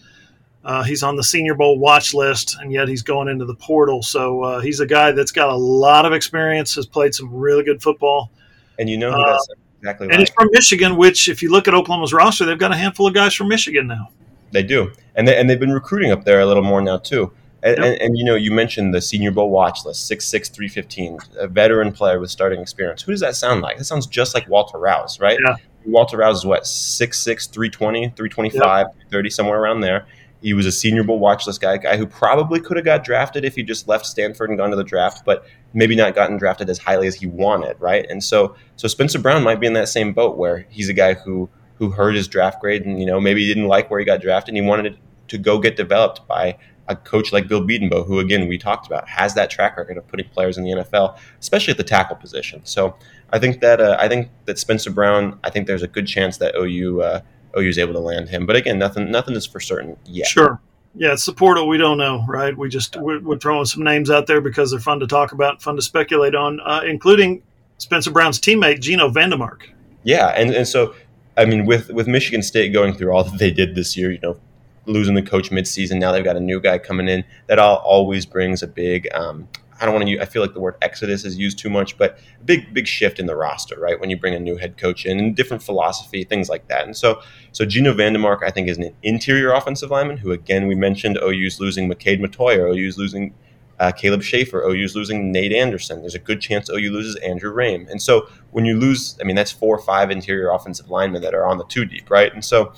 [0.64, 4.03] Uh, he's on the Senior Bowl watch list, and yet he's going into the portal.
[4.03, 7.64] So uh, he's a guy that's got a lot of experience, has played some really
[7.64, 8.32] good football.
[8.78, 9.48] And you know who that's
[9.80, 10.06] exactly.
[10.06, 10.20] And like.
[10.20, 13.14] he's from Michigan, which, if you look at Oklahoma's roster, they've got a handful of
[13.14, 14.10] guys from Michigan now.
[14.52, 17.32] They do, and they, and they've been recruiting up there a little more now too.
[17.62, 17.86] And, yep.
[17.86, 21.20] and, and, you know, you mentioned the Senior Bowl watch list, six six three fifteen,
[21.38, 23.02] a veteran player with starting experience.
[23.02, 23.78] Who does that sound like?
[23.78, 25.38] That sounds just like Walter Rouse, right?
[25.46, 25.56] Yeah.
[25.86, 28.94] Walter Rouse is what, 6'6", 320, 325, yep.
[28.94, 30.08] 330, somewhere around there.
[30.42, 33.04] He was a Senior Bowl watch list guy, a guy who probably could have got
[33.04, 36.38] drafted if he just left Stanford and gone to the draft, but maybe not gotten
[36.38, 38.06] drafted as highly as he wanted, right?
[38.10, 41.14] And so, so Spencer Brown might be in that same boat where he's a guy
[41.14, 41.50] who
[41.80, 44.22] who heard his draft grade and you know maybe he didn't like where he got
[44.22, 44.98] drafted and he wanted
[45.28, 46.56] to go get developed by
[46.90, 50.08] a coach like Bill Bedenbaugh, who again we talked about has that track record of
[50.08, 52.62] putting players in the NFL, especially at the tackle position.
[52.64, 52.96] So
[53.32, 56.38] I think that uh, I think that Spencer Brown, I think there's a good chance
[56.38, 57.22] that OU uh,
[57.58, 58.46] OU is able to land him.
[58.46, 60.28] But again, nothing nothing is for certain yet.
[60.28, 60.60] Sure.
[60.96, 61.68] Yeah, it's the portal.
[61.68, 62.58] We don't know, right?
[62.58, 65.62] We just we're, we're throwing some names out there because they're fun to talk about,
[65.62, 67.44] fun to speculate on, uh, including
[67.78, 69.70] Spencer Brown's teammate Geno Vandemark.
[70.04, 70.96] Yeah, and, and so
[71.40, 74.20] I mean, with with Michigan State going through all that they did this year, you
[74.20, 74.38] know,
[74.86, 77.24] losing the coach midseason, now they've got a new guy coming in.
[77.48, 79.07] That all, always brings a big.
[79.14, 79.48] Um,
[79.80, 80.20] I don't want to.
[80.20, 83.26] I feel like the word exodus is used too much, but big big shift in
[83.26, 83.98] the roster, right?
[83.98, 86.84] When you bring a new head coach in and different philosophy, things like that.
[86.84, 87.22] And so,
[87.53, 91.61] so Geno Vandemark, I think, is an interior offensive lineman who, again, we mentioned OU's
[91.61, 93.34] losing McKade Mettauer, OU's losing
[93.80, 96.02] uh, Caleb Shaffer, OU's losing Nate Anderson.
[96.02, 97.90] There's a good chance OU loses Andrew Raym.
[97.90, 101.34] And so when you lose, I mean, that's four or five interior offensive linemen that
[101.34, 102.34] are on the two deep, right?
[102.34, 102.74] And so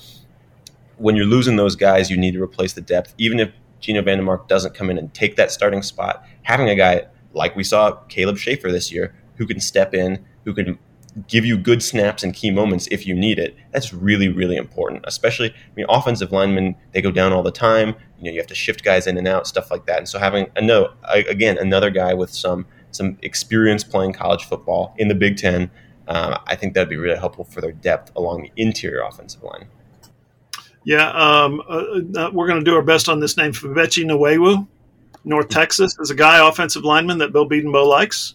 [0.96, 3.14] when you're losing those guys, you need to replace the depth.
[3.18, 3.50] Even if
[3.80, 7.64] Geno Vandemark doesn't come in and take that starting spot, having a guy like we
[7.64, 10.78] saw Caleb Shaffer this year who can step in, who can
[11.28, 13.56] give you good snaps and key moments if you need it.
[13.72, 15.04] That's really, really important.
[15.06, 17.94] Especially, I mean, offensive linemen they go down all the time.
[18.18, 19.98] You know, you have to shift guys in and out, stuff like that.
[19.98, 24.94] And so having a no, again, another guy with some some experience playing college football
[24.98, 25.70] in the Big Ten,
[26.08, 29.66] uh, I think that'd be really helpful for their depth along the interior offensive line.
[30.84, 33.52] Yeah, um, uh, uh we're going to do our best on this name.
[33.52, 34.66] Febechi Nwaiwu,
[35.24, 38.34] North Texas, is a guy offensive lineman that Bill Bedenbaugh likes.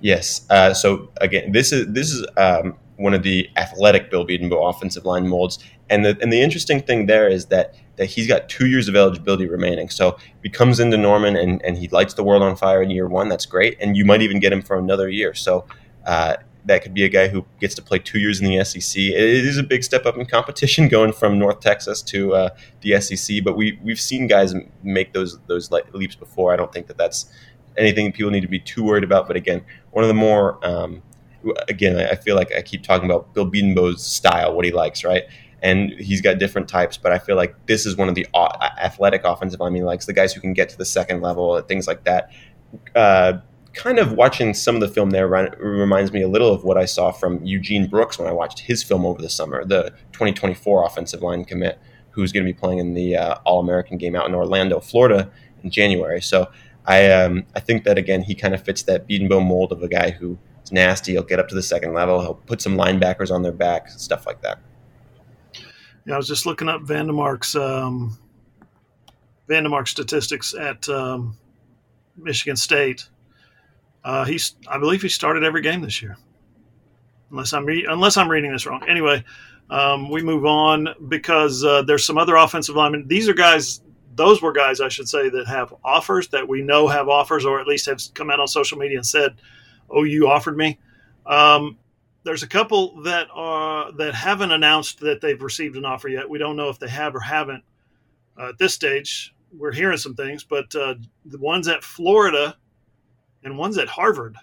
[0.00, 0.46] Yes.
[0.50, 5.04] Uh, so again, this is this is um, one of the athletic Bill Bedenbaugh offensive
[5.04, 5.58] line molds,
[5.88, 8.96] and the and the interesting thing there is that that he's got two years of
[8.96, 9.88] eligibility remaining.
[9.88, 12.90] So if he comes into Norman and, and he lights the world on fire in
[12.90, 15.34] year one, that's great, and you might even get him for another year.
[15.34, 15.64] So.
[16.04, 16.36] Uh,
[16.66, 19.00] that could be a guy who gets to play two years in the SEC.
[19.00, 22.48] It is a big step up in competition going from North Texas to uh,
[22.80, 24.52] the SEC, but we we've seen guys
[24.82, 26.52] make those those leaps before.
[26.52, 27.26] I don't think that that's
[27.78, 29.26] anything people need to be too worried about.
[29.26, 31.02] But again, one of the more um,
[31.68, 35.24] again, I feel like I keep talking about Bill Bedenbaugh's style, what he likes, right?
[35.62, 39.24] And he's got different types, but I feel like this is one of the athletic
[39.24, 42.04] offensive I mean, likes, the guys who can get to the second level, things like
[42.04, 42.30] that.
[42.94, 43.38] Uh,
[43.72, 46.84] kind of watching some of the film there reminds me a little of what I
[46.84, 51.22] saw from Eugene Brooks when I watched his film over the summer, the 2024 offensive
[51.22, 51.78] line commit,
[52.10, 55.30] who's going to be playing in the uh, All American game out in Orlando, Florida
[55.62, 56.22] in January.
[56.22, 56.50] So
[56.86, 59.88] I um, I think that again he kind of fits that Bedenbaugh mold of a
[59.88, 61.12] guy who is nasty.
[61.12, 62.20] He'll get up to the second level.
[62.20, 64.58] He'll put some linebackers on their back, stuff like that.
[66.06, 68.16] Yeah, I was just looking up Vandermark's um,
[69.48, 71.36] Vandemark statistics at um,
[72.16, 73.08] Michigan State.
[74.04, 76.16] Uh, he's I believe he started every game this year,
[77.32, 78.84] unless I'm re- unless I'm reading this wrong.
[78.88, 79.24] Anyway,
[79.70, 83.08] um, we move on because uh, there's some other offensive linemen.
[83.08, 83.80] These are guys
[84.16, 87.60] those were guys I should say that have offers that we know have offers, or
[87.60, 89.36] at least have come out on social media and said,
[89.90, 90.78] "Oh, you offered me."
[91.26, 91.78] Um,
[92.24, 96.28] there's a couple that are that haven't announced that they've received an offer yet.
[96.28, 97.62] We don't know if they have or haven't
[98.38, 99.34] uh, at this stage.
[99.56, 102.56] We're hearing some things, but uh, the ones at Florida
[103.44, 104.36] and ones at Harvard.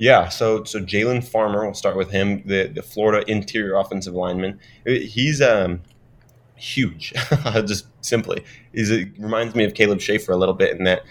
[0.00, 4.58] Yeah, so so Jalen Farmer, we'll start with him, the the Florida interior offensive lineman.
[4.86, 5.82] He's um
[6.60, 7.12] huge,
[7.66, 8.44] just simply.
[8.72, 11.04] He's, it reminds me of Caleb Shaffer a little bit in that,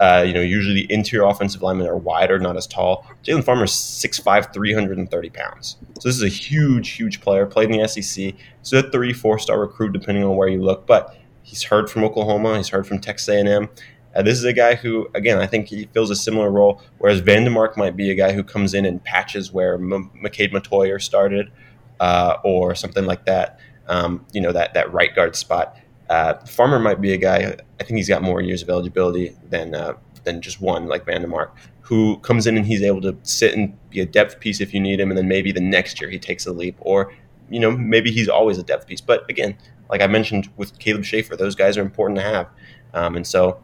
[0.00, 3.06] uh, you know, usually the interior offensive linemen are wider, not as tall.
[3.24, 5.76] Jalen Farmer's 6'5", 330 pounds.
[6.00, 8.34] So this is a huge, huge player, played in the SEC.
[8.62, 10.86] So a three, four-star recruit, depending on where you look.
[10.86, 12.56] But he's heard from Oklahoma.
[12.56, 13.68] He's heard from Texas A&M.
[14.12, 17.22] Uh, this is a guy who, again, I think he fills a similar role, whereas
[17.22, 21.52] Vandemark might be a guy who comes in and patches where M- McKade Mettauer started
[22.00, 23.60] uh, or something like that
[23.90, 25.76] um, you know, that, that right guard spot.
[26.08, 29.74] Uh, Farmer might be a guy, I think he's got more years of eligibility than,
[29.74, 29.94] uh,
[30.24, 31.50] than just one, like Vandemark,
[31.82, 34.80] who comes in and he's able to sit and be a depth piece if you
[34.80, 37.12] need him, and then maybe the next year he takes a leap, or,
[37.50, 39.00] you know, maybe he's always a depth piece.
[39.00, 39.56] But again,
[39.90, 42.48] like I mentioned with Caleb Shaffer, those guys are important to have.
[42.94, 43.60] Um, and so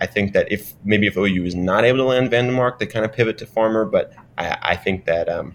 [0.00, 3.04] I think that if maybe if OU is not able to land Vandemark, they kind
[3.04, 3.84] of pivot to Farmer.
[3.84, 5.54] But I, I think that um,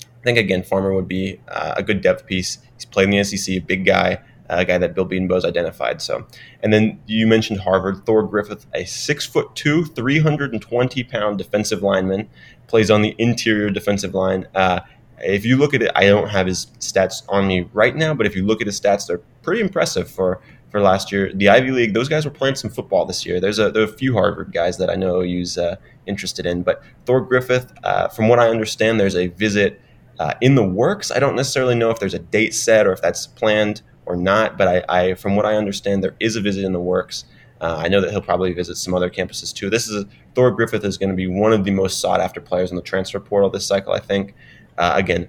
[0.00, 2.58] I think again Farmer would be uh, a good depth piece.
[2.80, 6.00] He's played in the SEC, a big guy, a guy that Bill Bedenbaugh's identified.
[6.00, 6.26] So,
[6.62, 8.06] and then you mentioned Harvard.
[8.06, 12.28] Thor Griffith, a six foot two, three hundred and twenty pound defensive lineman,
[12.66, 14.46] plays on the interior defensive line.
[14.54, 14.80] Uh,
[15.18, 18.26] if you look at it, I don't have his stats on me right now, but
[18.26, 20.40] if you look at his stats, they're pretty impressive for
[20.70, 21.32] for last year.
[21.34, 23.40] The Ivy League, those guys were playing some football this year.
[23.40, 25.76] There's a there are a few Harvard guys that I know use uh,
[26.06, 29.80] interested in, but Thor Griffith, uh, from what I understand, there's a visit
[30.20, 31.10] uh, in the works.
[31.10, 34.58] I don't necessarily know if there's a date set or if that's planned or not,
[34.58, 37.24] but I, I from what I understand, there is a visit in the works.
[37.60, 39.70] Uh, I know that he'll probably visit some other campuses too.
[39.70, 42.70] This is Thor Griffith is going to be one of the most sought after players
[42.70, 43.92] in the transfer portal this cycle.
[43.92, 44.34] I think.
[44.78, 45.28] Uh, again,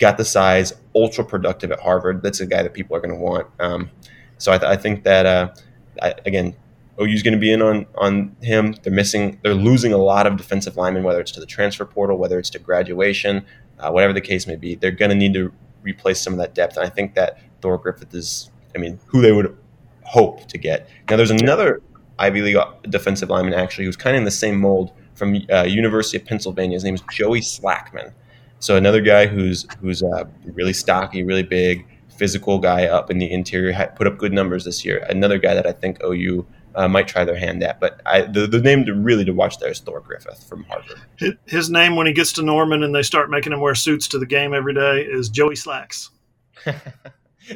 [0.00, 2.22] got the size, ultra productive at Harvard.
[2.22, 3.46] That's a guy that people are going to want.
[3.60, 3.90] Um,
[4.38, 5.54] so I, th- I, think that uh,
[6.02, 6.56] I, again,
[7.00, 8.74] OU's going to be in on on him.
[8.82, 12.18] They're missing, they're losing a lot of defensive linemen, whether it's to the transfer portal,
[12.18, 13.46] whether it's to graduation,
[13.78, 14.74] uh, whatever the case may be.
[14.74, 17.78] They're going to need to replace some of that depth, and I think that Thor
[17.78, 19.56] Griffith is, I mean, who they would
[20.04, 20.88] hope to get.
[21.08, 21.82] Now, there's another
[22.18, 22.56] Ivy League
[22.88, 26.76] defensive lineman actually who's kind of in the same mold from uh, University of Pennsylvania.
[26.76, 28.12] His name is Joey Slackman.
[28.58, 31.84] So another guy who's who's uh, really stocky, really big,
[32.16, 35.04] physical guy up in the interior, had put up good numbers this year.
[35.08, 37.80] Another guy that I think OU uh, might try their hand at.
[37.80, 41.38] But I, the, the name to really to watch there is Thor Griffith from Harvard.
[41.46, 44.18] His name when he gets to Norman and they start making him wear suits to
[44.18, 46.10] the game every day is Joey Slacks.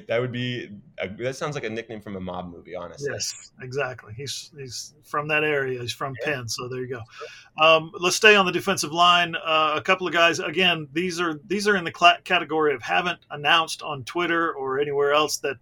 [0.08, 0.68] that would be
[0.98, 4.94] a, that sounds like a nickname from a mob movie honestly yes exactly he's he's
[5.04, 6.26] from that area he's from yeah.
[6.26, 7.02] penn so there you go
[7.64, 11.40] um, let's stay on the defensive line uh, a couple of guys again these are
[11.46, 15.56] these are in the cl- category of haven't announced on twitter or anywhere else that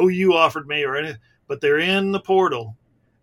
[0.00, 1.14] ou offered me or any
[1.46, 2.76] but they're in the portal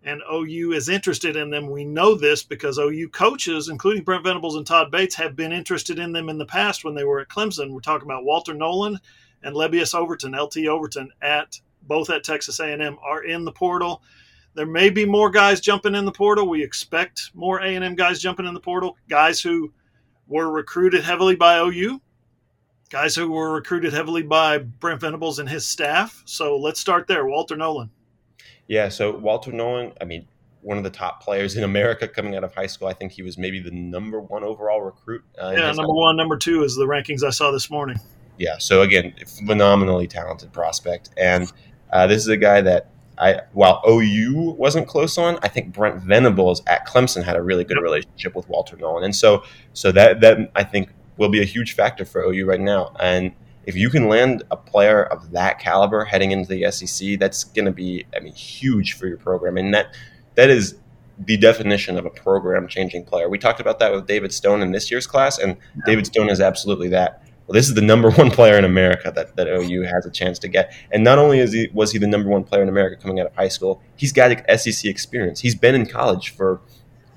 [0.03, 1.69] and OU is interested in them.
[1.69, 5.99] We know this because OU coaches, including Brent Venables and Todd Bates, have been interested
[5.99, 7.72] in them in the past when they were at Clemson.
[7.72, 8.98] We're talking about Walter Nolen
[9.44, 14.02] and Lebbeus Overton, LT Overton, at both at Texas A&M are in the portal.
[14.53, 16.48] There may be more guys jumping in the portal.
[16.48, 18.98] We expect more A&M guys jumping in the portal.
[19.07, 19.72] Guys who
[20.28, 22.02] were recruited heavily by OU,
[22.90, 26.22] guys who were recruited heavily by Brent Venables and his staff.
[26.26, 27.26] So let's start there.
[27.26, 27.90] Walter Nolen.
[28.72, 30.27] Yeah, so Walter Nolen, I mean,
[30.61, 32.88] one of the top players in America coming out of high school.
[32.88, 35.23] I think he was maybe the number one overall recruit.
[35.41, 37.98] Uh, yeah, number one, number two is the rankings I saw this morning
[38.41, 38.57] yeah.
[38.57, 39.14] So again,
[39.45, 41.52] phenomenally talented prospect, and
[41.93, 46.02] uh, this is a guy that I, while OU wasn't close on, I think Brent
[46.02, 49.43] Venables at Clemson had a really good relationship with Walter Nolen, and so
[49.73, 52.95] so that that I think will be a huge factor for OU right now.
[52.99, 53.31] And
[53.65, 57.65] if you can land a player of that caliber heading into the SEC, that's going
[57.65, 59.93] to be I mean huge for your program, and that
[60.35, 60.75] that is
[61.19, 63.29] the definition of a program changing player.
[63.29, 66.41] We talked about that with David Stone in this year's class, and David Stone is
[66.41, 70.05] absolutely that well, this is the number one player in America that, that OU has
[70.05, 70.73] a chance to get.
[70.91, 73.27] And not only is he was he the number one player in America coming out
[73.27, 75.41] of high school, he's got SEC experience.
[75.41, 76.61] He's been in college for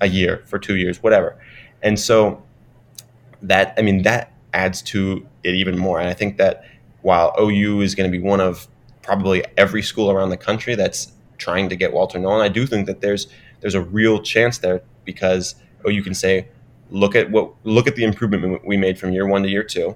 [0.01, 1.37] a year, for two years, whatever.
[1.81, 2.43] And so
[3.41, 5.99] that I mean that adds to it even more.
[5.99, 6.63] And I think that
[7.01, 8.67] while OU is going to be one of
[9.03, 12.87] probably every school around the country that's trying to get Walter Nolen, I do think
[12.87, 13.27] that there's
[13.61, 15.55] there's a real chance there because
[15.85, 16.47] you can say
[16.89, 19.95] look at what look at the improvement we made from year one to year two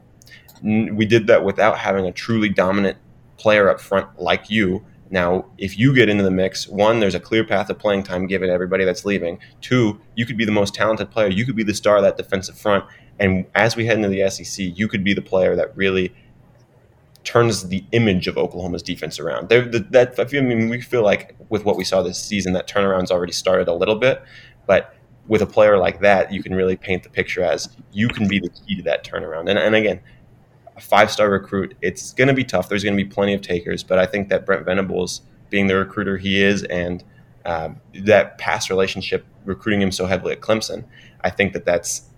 [0.61, 2.98] we did that without having a truly dominant
[3.38, 4.86] player up front like you.
[5.11, 8.27] Now, if you get into the mix, one, there's a clear path of playing time
[8.27, 9.40] given everybody that's leaving.
[9.61, 11.30] Two, you could be the most talented player.
[11.30, 12.86] You could be the star of that defensive front.
[13.19, 16.13] And as we head into the SEC, you could be the player that really
[17.23, 19.49] turns the image of Oklahoma's defense around.
[19.49, 22.67] That I, feel, I mean, we feel like with what we saw this season, that
[22.67, 24.23] turnaround's already started a little bit.
[24.65, 24.95] But
[25.27, 28.39] with a player like that, you can really paint the picture as you can be
[28.39, 29.49] the key to that turnaround.
[29.49, 29.99] And, and again,
[30.75, 32.69] a five star recruit, it's going to be tough.
[32.69, 35.75] There's going to be plenty of takers, but I think that Brent Venables, being the
[35.75, 37.03] recruiter he is, and
[37.45, 40.85] um, that past relationship recruiting him so heavily at Clemson,
[41.21, 42.09] I think that that's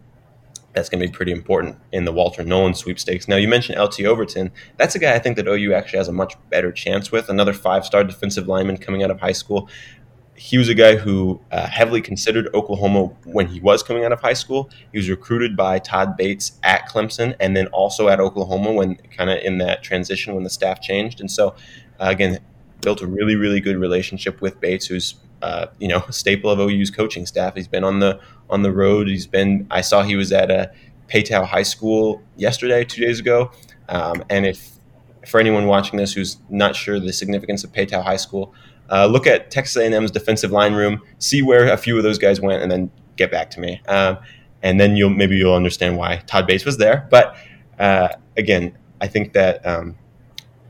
[0.74, 3.28] that's going to be pretty important in the Walter Nolen sweepstakes.
[3.28, 4.52] Now, you mentioned LT Overton.
[4.78, 7.30] That's a guy I think that OU actually has a much better chance with.
[7.30, 9.70] Another five star defensive lineman coming out of high school
[10.42, 14.22] he was a guy who uh, heavily considered Oklahoma when he was coming out of
[14.22, 14.72] high school.
[14.92, 19.30] He was recruited by Todd Bates at Clemson and then also at Oklahoma when kind
[19.30, 21.20] of in that transition when the staff changed.
[21.20, 21.50] And so,
[22.00, 22.40] uh, again,
[22.82, 26.90] built a really, really good relationship with Bates, who's uh, you know staple of OU's
[26.92, 27.56] coaching staff.
[27.56, 28.20] He's been on the
[28.50, 29.08] on the road.
[29.08, 29.68] He's been.
[29.72, 30.72] I saw he was at a
[31.08, 33.52] Paetow High School yesterday, two days ago.
[33.90, 34.72] Um, and if
[35.28, 38.54] for anyone watching this who's not sure the significance of Paetow High School,
[38.90, 42.42] uh, look at Texas A&M's defensive line room, see where a few of those guys
[42.42, 43.82] went, and then get back to me.
[43.88, 44.18] Um,
[44.64, 47.08] and then you'll maybe you'll understand why Todd Bates was there.
[47.10, 47.36] But
[47.80, 49.98] uh, again, I think that um,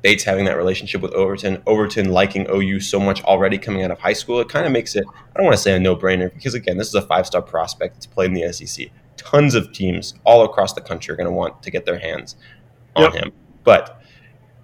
[0.02, 3.99] Bates having that relationship with Overton, Overton liking OU so much already coming out of
[3.99, 5.06] high school, it kind of makes it.
[5.07, 8.07] I don't want to say a no-brainer because again, this is a five-star prospect that's
[8.07, 8.88] played in the SEC.
[9.18, 12.36] Tons of teams all across the country are going to want to get their hands
[12.95, 13.14] on yep.
[13.14, 13.32] him.
[13.64, 14.02] But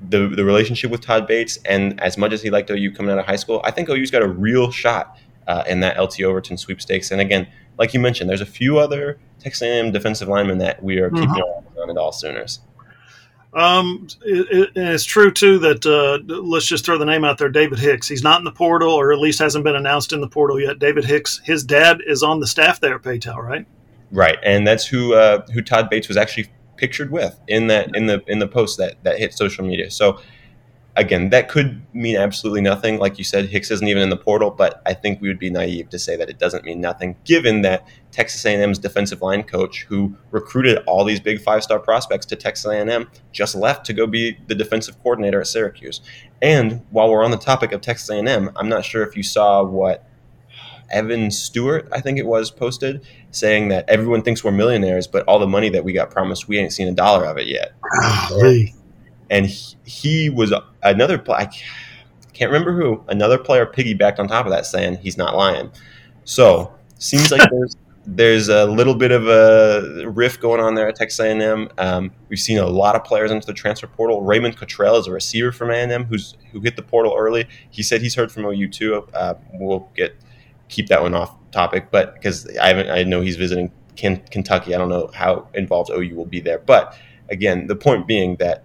[0.09, 3.19] the the relationship with Todd Bates, and as much as he liked OU coming out
[3.19, 6.57] of high school, I think OU's got a real shot uh, in that LT Overton
[6.57, 7.11] sweepstakes.
[7.11, 7.47] And again,
[7.77, 11.29] like you mentioned, there's a few other Texas A&M defensive linemen that we are keeping
[11.29, 11.79] mm-hmm.
[11.79, 12.59] on at all Sooners.
[13.53, 17.49] Um, it, it, it's true too that uh, let's just throw the name out there,
[17.49, 18.07] David Hicks.
[18.07, 20.79] He's not in the portal, or at least hasn't been announced in the portal yet.
[20.79, 23.65] David Hicks, his dad is on the staff there at Paetow, right?
[24.11, 28.05] Right, and that's who uh, who Todd Bates was actually pictured with in that in
[28.05, 29.89] the in the post that that hit social media.
[29.91, 30.19] So
[30.97, 32.97] again, that could mean absolutely nothing.
[32.97, 35.49] Like you said, Hicks isn't even in the portal, but I think we would be
[35.49, 39.85] naive to say that it doesn't mean nothing, given that Texas A&M's defensive line coach,
[39.87, 44.37] who recruited all these big five-star prospects to Texas A&M, just left to go be
[44.47, 46.01] the defensive coordinator at Syracuse.
[46.41, 49.63] And while we're on the topic of Texas A&M, I'm not sure if you saw
[49.63, 50.03] what
[50.89, 55.37] Evan Stewart, I think it was, posted saying that everyone thinks we're millionaires, but all
[55.37, 57.73] the money that we got promised, we ain't seen a dollar of it yet.
[58.29, 58.73] Golly.
[59.29, 61.23] And he, he was another.
[61.29, 61.49] I
[62.33, 63.03] can't remember who.
[63.07, 65.71] Another player piggybacked on top of that, saying he's not lying.
[66.23, 67.75] So seems like there's
[68.09, 71.67] there's a little bit of a rift going on there at Texas A&M.
[71.77, 74.21] Um, we've seen a lot of players into the transfer portal.
[74.21, 77.47] Raymond Cottrell is a receiver from A&M who's who hit the portal early.
[77.69, 79.07] He said he's heard from OU too.
[79.13, 80.15] Uh, we'll get
[80.69, 84.77] keep that one off topic, but because I haven't, I know he's visiting Kentucky, I
[84.77, 86.59] don't know how involved OU will be there.
[86.59, 86.95] But
[87.29, 88.63] again, the point being that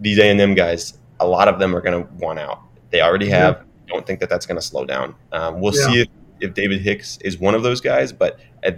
[0.00, 2.62] these A and M guys, a lot of them are going to want out.
[2.90, 3.56] They already have.
[3.56, 3.62] Yeah.
[3.86, 5.14] Don't think that that's going to slow down.
[5.32, 5.86] Um, we'll yeah.
[5.86, 6.08] see if,
[6.40, 8.72] if David Hicks is one of those guys, but uh,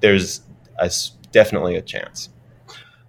[0.00, 0.42] there's
[0.78, 0.90] a,
[1.32, 2.28] definitely a chance.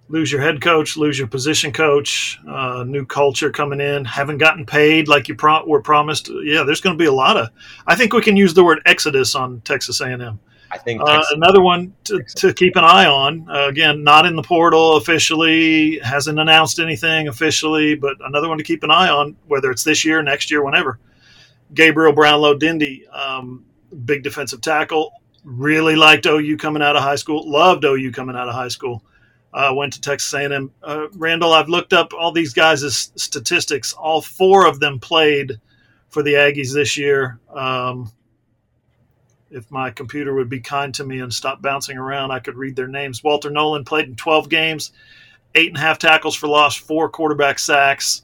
[0.08, 4.66] Lose your head coach, lose your position coach, uh, new culture coming in, haven't gotten
[4.66, 6.30] paid like you pro- were promised.
[6.44, 7.48] Yeah, there's going to be a lot of.
[7.86, 10.38] I think we can use the word exodus on Texas A&M.
[10.74, 13.48] I think uh, another one to, to, keep an eye on.
[13.48, 18.64] Uh, again, not in the portal officially, hasn't announced anything officially, but another one to
[18.64, 20.98] keep an eye on, whether it's this year, next year, whenever.
[21.72, 23.64] Gabriel Brownlow Dindy, um,
[24.04, 25.12] big defensive tackle.
[25.44, 27.48] Really liked OU coming out of high school.
[27.48, 29.04] Loved OU coming out of high school.
[29.52, 30.72] Uh, went to Texas A&M.
[30.82, 33.92] Uh, Randall, I've looked up all these guys' statistics.
[33.92, 35.52] All four of them played
[36.08, 37.38] for the Aggies this year.
[37.54, 38.10] Um,
[39.54, 42.74] if my computer would be kind to me and stop bouncing around, I could read
[42.74, 43.22] their names.
[43.22, 44.92] Walter Nolen played in 12 games,
[45.54, 48.22] eight and a half tackles for loss, four quarterback sacks.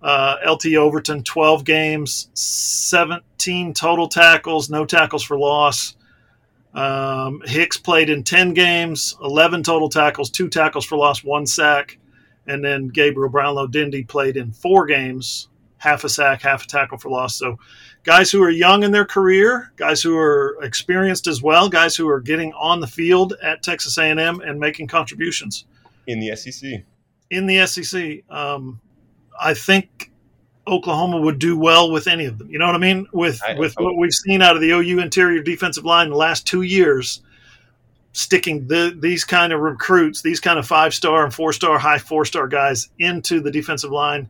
[0.00, 5.94] Uh, LT Overton, 12 games, 17 total tackles, no tackles for loss.
[6.74, 11.98] Um, Hicks played in 10 games, 11 total tackles, two tackles for loss, one sack.
[12.46, 16.98] And then Gabriel Brownlow Dindy played in four games, half a sack, half a tackle
[16.98, 17.36] for loss.
[17.36, 17.58] So
[18.04, 22.08] guys who are young in their career, guys who are experienced as well, guys who
[22.08, 25.64] are getting on the field at Texas A&M and making contributions
[26.06, 26.82] in the SEC.
[27.30, 28.80] In the SEC, um,
[29.40, 30.10] I think
[30.66, 32.48] Oklahoma would do well with any of them.
[32.50, 33.06] You know what I mean?
[33.12, 36.16] With I with what we've seen out of the OU interior defensive line in the
[36.16, 37.22] last two years,
[38.12, 41.98] sticking the, these kind of recruits, these kind of five star and four star, high
[41.98, 44.28] four star guys into the defensive line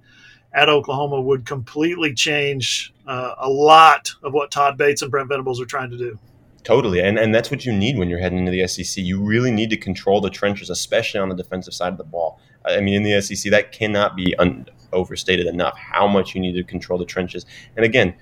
[0.54, 5.60] at Oklahoma would completely change uh, a lot of what Todd Bates and Brent Venables
[5.60, 6.18] are trying to do.
[6.64, 9.02] Totally, and and that's what you need when you're heading into the SEC.
[9.02, 12.38] You really need to control the trenches, especially on the defensive side of the ball.
[12.64, 15.76] I mean, in the SEC, that cannot be un- overstated enough.
[15.76, 17.46] How much you need to control the trenches.
[17.76, 18.14] And again,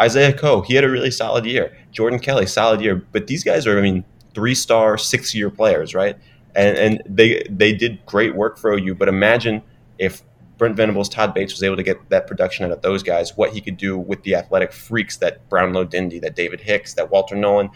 [0.00, 1.76] Isaiah Coe, he had a really solid year.
[1.90, 2.94] Jordan Kelly, solid year.
[3.10, 4.04] But these guys are, I mean,
[4.34, 6.16] three star, six year players, right?
[6.54, 8.94] And and they they did great work for OU.
[8.94, 9.62] But imagine
[9.98, 10.22] if
[10.58, 13.52] Brent Venables, Todd Bates was able to get that production out of those guys, what
[13.52, 17.36] he could do with the athletic freaks that Brownlow Dindy, that David Hicks, that Walter
[17.36, 17.70] Nolen,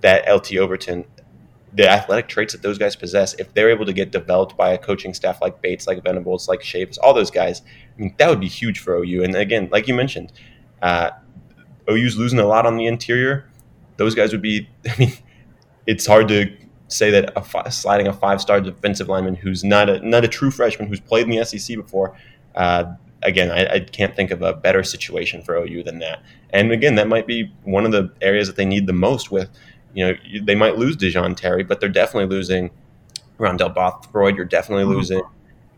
[0.00, 1.04] that LT Overton,
[1.74, 4.78] the athletic traits that those guys possess, if they're able to get developed by a
[4.78, 7.62] coaching staff like Bates, like Venables, like Chavis, all those guys,
[7.96, 9.24] I mean, that would be huge for OU.
[9.24, 10.32] And again, like you mentioned,
[10.80, 11.10] uh,
[11.90, 13.50] OU's losing a lot on the interior.
[13.96, 15.12] Those guys would be, I mean,
[15.86, 16.56] it's hard to
[16.92, 20.50] say that a, sliding a five star defensive lineman who's not a not a true
[20.50, 22.16] freshman who's played in the SEC before.
[22.54, 26.22] Uh, again, I, I, can't think of a better situation for OU than that.
[26.50, 29.30] And again, that might be one of the areas that they need the most.
[29.30, 29.48] With
[29.94, 32.70] you know, they might lose Dejon Terry, but they're definitely losing
[33.38, 34.36] Rondell Bothroyd.
[34.36, 34.94] You're definitely mm-hmm.
[34.94, 35.22] losing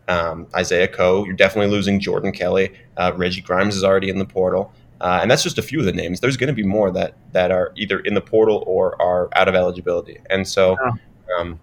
[0.07, 1.25] um, Isaiah Coe.
[1.25, 2.73] You're definitely losing Jordan Kelly.
[2.97, 4.71] Uh, Reggie Grimes is already in the portal.
[5.01, 6.19] Uh, and that's just a few of the names.
[6.19, 9.47] There's going to be more that that are either in the portal or are out
[9.47, 10.19] of eligibility.
[10.29, 11.35] And so, yeah.
[11.37, 11.59] um,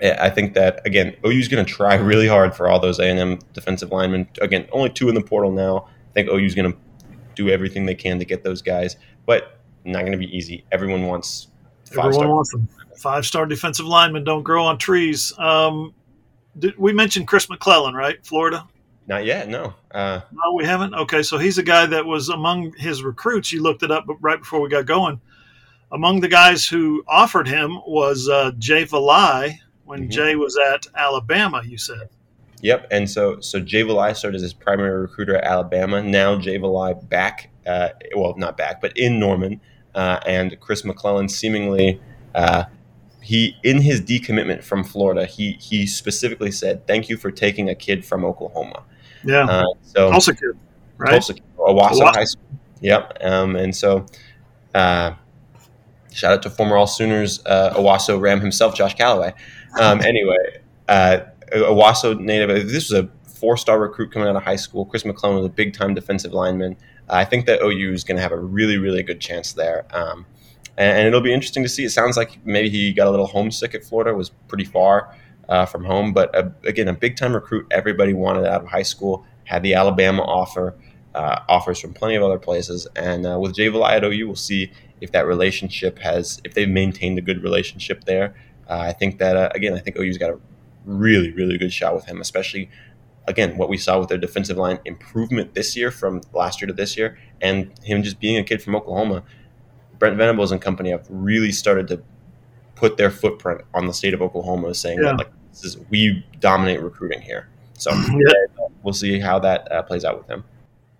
[0.00, 3.04] I think that again, OU is going to try really hard for all those A
[3.04, 4.28] and M defensive linemen.
[4.40, 5.88] Again, only two in the portal now.
[6.10, 6.78] I think OU is going to
[7.34, 10.64] do everything they can to get those guys, but not going to be easy.
[10.70, 11.48] Everyone wants.
[11.90, 12.68] Everyone wants them.
[12.96, 15.36] Five star defensive linemen don't grow on trees.
[15.38, 15.92] Um,
[16.58, 18.24] did, we mentioned Chris McClellan, right?
[18.24, 18.66] Florida.
[19.06, 19.74] Not yet, no.
[19.90, 20.94] Uh, no, we haven't.
[20.94, 23.52] Okay, so he's a guy that was among his recruits.
[23.52, 25.20] You looked it up right before we got going.
[25.92, 30.10] Among the guys who offered him was uh, Jay Valai, when Mhm.
[30.10, 31.62] Jay was at Alabama.
[31.64, 32.08] You said.
[32.62, 36.02] Yep, and so so Jay Valai started as his primary recruiter at Alabama.
[36.02, 39.60] Now Jay Valai back, uh, well, not back, but in Norman,
[39.94, 42.00] uh, and Chris McClellan seemingly
[42.34, 42.64] uh,
[43.20, 47.74] he in his decommitment from Florida, he he specifically said, "Thank you for taking a
[47.74, 48.82] kid from Oklahoma."
[49.24, 50.50] Yeah, Uh, so Tulsa kid,
[50.98, 51.10] right?
[51.12, 52.14] Tulsa, Owasso Owasso.
[52.14, 52.42] High School.
[52.80, 53.18] Yep.
[53.22, 54.06] Um, and so,
[54.74, 55.12] uh,
[56.12, 59.32] shout out to former All Sooners uh, Owasso Ram himself, Josh Calloway.
[59.80, 61.20] Um, anyway, uh,
[61.52, 62.68] Owasso native.
[62.68, 64.84] This was a four-star recruit coming out of high school.
[64.84, 66.76] Chris McClellan was a big-time defensive lineman.
[67.08, 69.84] I think that OU is going to have a really, really good chance there.
[69.90, 70.24] Um,
[70.76, 71.84] and, and it'll be interesting to see.
[71.84, 74.14] It sounds like maybe he got a little homesick at Florida.
[74.14, 75.14] Was pretty far
[75.48, 77.66] uh, from home, but uh again, a big-time recruit.
[77.70, 79.26] Everybody wanted out of high school.
[79.44, 80.74] Had the Alabama offer
[81.14, 82.86] uh, offers from plenty of other places.
[82.96, 86.68] And uh, with Jay Valai at OU, we'll see if that relationship has, if they've
[86.68, 88.34] maintained a good relationship there.
[88.68, 90.38] Uh, I think that, uh, again, I think OU's got a
[90.84, 92.70] really, really good shot with him, especially,
[93.28, 96.72] again, what we saw with their defensive line improvement this year from last year to
[96.72, 99.22] this year, and him just being a kid from Oklahoma.
[99.98, 102.02] Brent Venables and company have really started to
[102.84, 105.04] put their footprint on the state of Oklahoma, saying Yeah.
[105.04, 107.48] that like this is we dominate recruiting here.
[107.78, 108.66] So Yeah.
[108.82, 110.44] we'll see how that uh, plays out with him.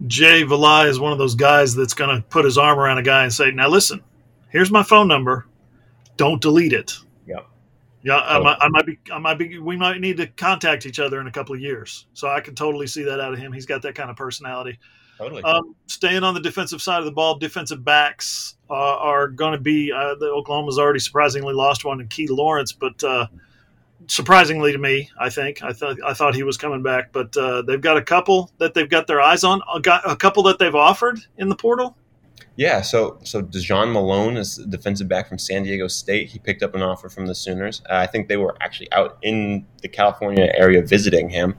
[0.06, 3.02] Jay Valai is one of those guys that's going to put his arm around a
[3.02, 4.02] guy and say, "Now listen,
[4.48, 5.47] here's my phone number.
[6.16, 6.94] Don't delete it."
[7.27, 7.47] Yep.
[8.02, 8.98] Yeah, I, might, I might be.
[9.12, 9.59] I might be.
[9.59, 12.06] We might need to contact each other in a couple of years.
[12.15, 13.52] So I can totally see that out of him.
[13.52, 14.78] He's got that kind of personality.
[15.19, 15.43] Totally.
[15.45, 19.61] Um, staying on the defensive side of the ball, defensive backs uh, are going to
[19.61, 19.93] be.
[19.93, 23.27] Uh, the Oklahoma's already surprisingly lost one in Key Lawrence, but uh,
[24.09, 27.62] surprisingly to me, I think I thought I thought he was coming back, but uh,
[27.62, 29.62] they've got a couple that they've got their eyes on.
[29.73, 31.97] A, got a couple that they've offered in the portal.
[32.57, 36.28] Yeah, so so Dejan Malone is the defensive back from San Diego State.
[36.28, 37.82] He picked up an offer from the Sooners.
[37.89, 41.55] Uh, I think they were actually out in the California area visiting him,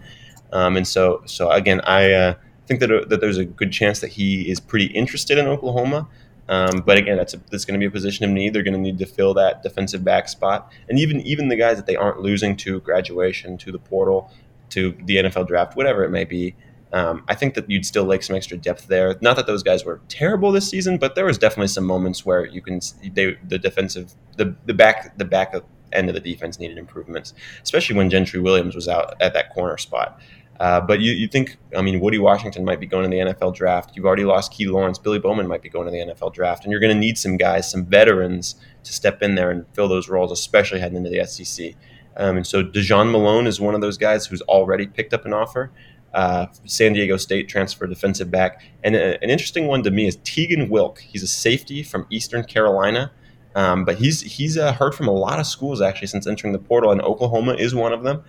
[0.53, 2.34] um, and so so again, I uh,
[2.67, 6.07] think that uh, that there's a good chance that he is pretty interested in Oklahoma.
[6.47, 8.53] Um, but again, that's that's going to be a position of need.
[8.53, 11.77] They're going to need to fill that defensive back spot, and even even the guys
[11.77, 14.31] that they aren't losing to graduation, to the portal,
[14.69, 16.55] to the NFL draft, whatever it may be.
[16.93, 19.15] Um, I think that you'd still like some extra depth there.
[19.19, 22.45] Not that those guys were terrible this season, but there was definitely some moments where
[22.45, 22.79] you can
[23.13, 25.55] they the defensive the the back the back
[25.91, 27.33] end of the defense needed improvements,
[27.63, 30.19] especially when Gentry Williams was out at that corner spot.
[30.60, 33.56] Uh, but you, you think, I mean, Woody Washington might be going to the NFL
[33.56, 33.91] draft.
[33.95, 34.98] You've already lost Key Lawrence.
[34.98, 36.64] Billy Bowman might be going to the NFL draft.
[36.64, 39.88] And you're going to need some guys, some veterans to step in there and fill
[39.88, 41.73] those roles, especially heading into the SEC.
[42.18, 45.34] Um, and so Dejan Malone is one of those guys who's already picked up an
[45.34, 45.72] offer.
[46.14, 48.64] Uh, San Diego State transfer defensive back.
[48.84, 50.99] And a, an interesting one to me is Tegan Wilk.
[50.99, 53.11] He's a safety from Eastern Carolina.
[53.56, 56.60] Um, but he's he's uh, heard from a lot of schools actually since entering the
[56.60, 58.22] portal, and Oklahoma is one of them.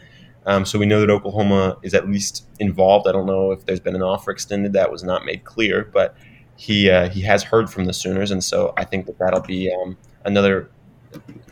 [0.47, 3.09] Um, so we know that Oklahoma is at least involved.
[3.09, 6.17] I don't know if there's been an offer extended that was not made clear, but
[6.57, 9.73] he uh, he has heard from the Sooners, and so I think that that'll be
[9.73, 10.71] um, another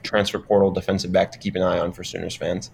[0.03, 2.71] transfer portal defensive back to keep an eye on for Sooners fans.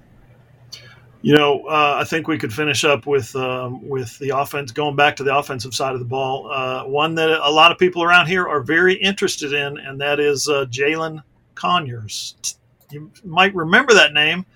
[1.23, 4.73] You know, uh, I think we could finish up with um, with the offense.
[4.73, 7.79] Going back to the offensive side of the ball, uh, one that a lot of
[7.79, 11.23] people around here are very interested in, and that is uh, Jalin
[11.55, 12.57] Conyers.
[12.91, 14.47] You might remember that name.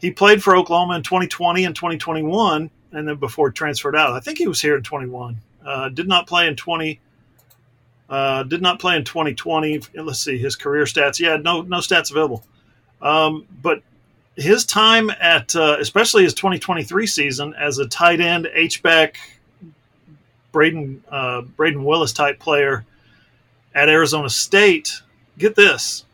[0.00, 4.12] He played for Oklahoma in 2020 and 2021, and then before transferred out.
[4.12, 5.40] I think he was here in 21.
[5.64, 7.00] Uh, did not play in 20.
[8.08, 9.82] Uh, did not play in 2020.
[9.94, 11.18] Let's see his career stats.
[11.18, 12.44] Yeah, no no stats available.
[13.02, 13.82] Um, but
[14.36, 19.18] his time at, uh, especially his 2023 season as a tight end, H back,
[20.52, 22.86] Brayden uh, Brayden Willis type player
[23.74, 25.02] at Arizona State.
[25.36, 26.04] Get this,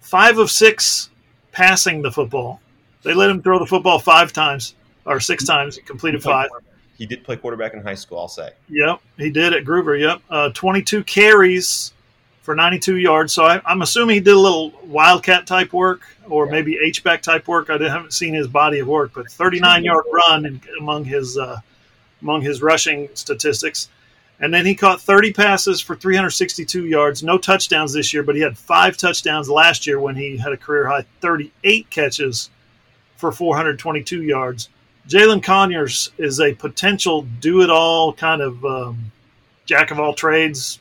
[0.00, 1.10] five of six
[1.50, 2.60] passing the football.
[3.06, 4.74] They let him throw the football five times
[5.04, 5.76] or six times.
[5.76, 6.50] He completed five.
[6.98, 8.50] He did play quarterback in high school, I'll say.
[8.68, 9.98] Yep, he did at Gruver.
[10.00, 11.92] Yep, uh, 22 carries
[12.42, 13.32] for 92 yards.
[13.32, 16.52] So I, I'm assuming he did a little wildcat type work or Yeah.
[16.52, 17.70] maybe H back type work.
[17.70, 21.60] I haven't seen his body of work, but 39 yard run in, among his uh,
[22.22, 23.88] among his rushing statistics.
[24.40, 27.22] And then he caught 30 passes for 362 yards.
[27.22, 30.56] No touchdowns this year, but he had five touchdowns last year when he had a
[30.56, 32.50] career high 38 catches
[33.16, 34.68] for 422 yards.
[35.08, 39.12] Jalin Conyers is a potential do it all kind of um,
[39.64, 40.80] jack of all trades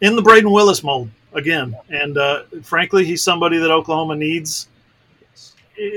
[0.00, 1.76] in the Brayden Willis mold again.
[1.88, 4.68] And uh, frankly, he's somebody that Oklahoma needs.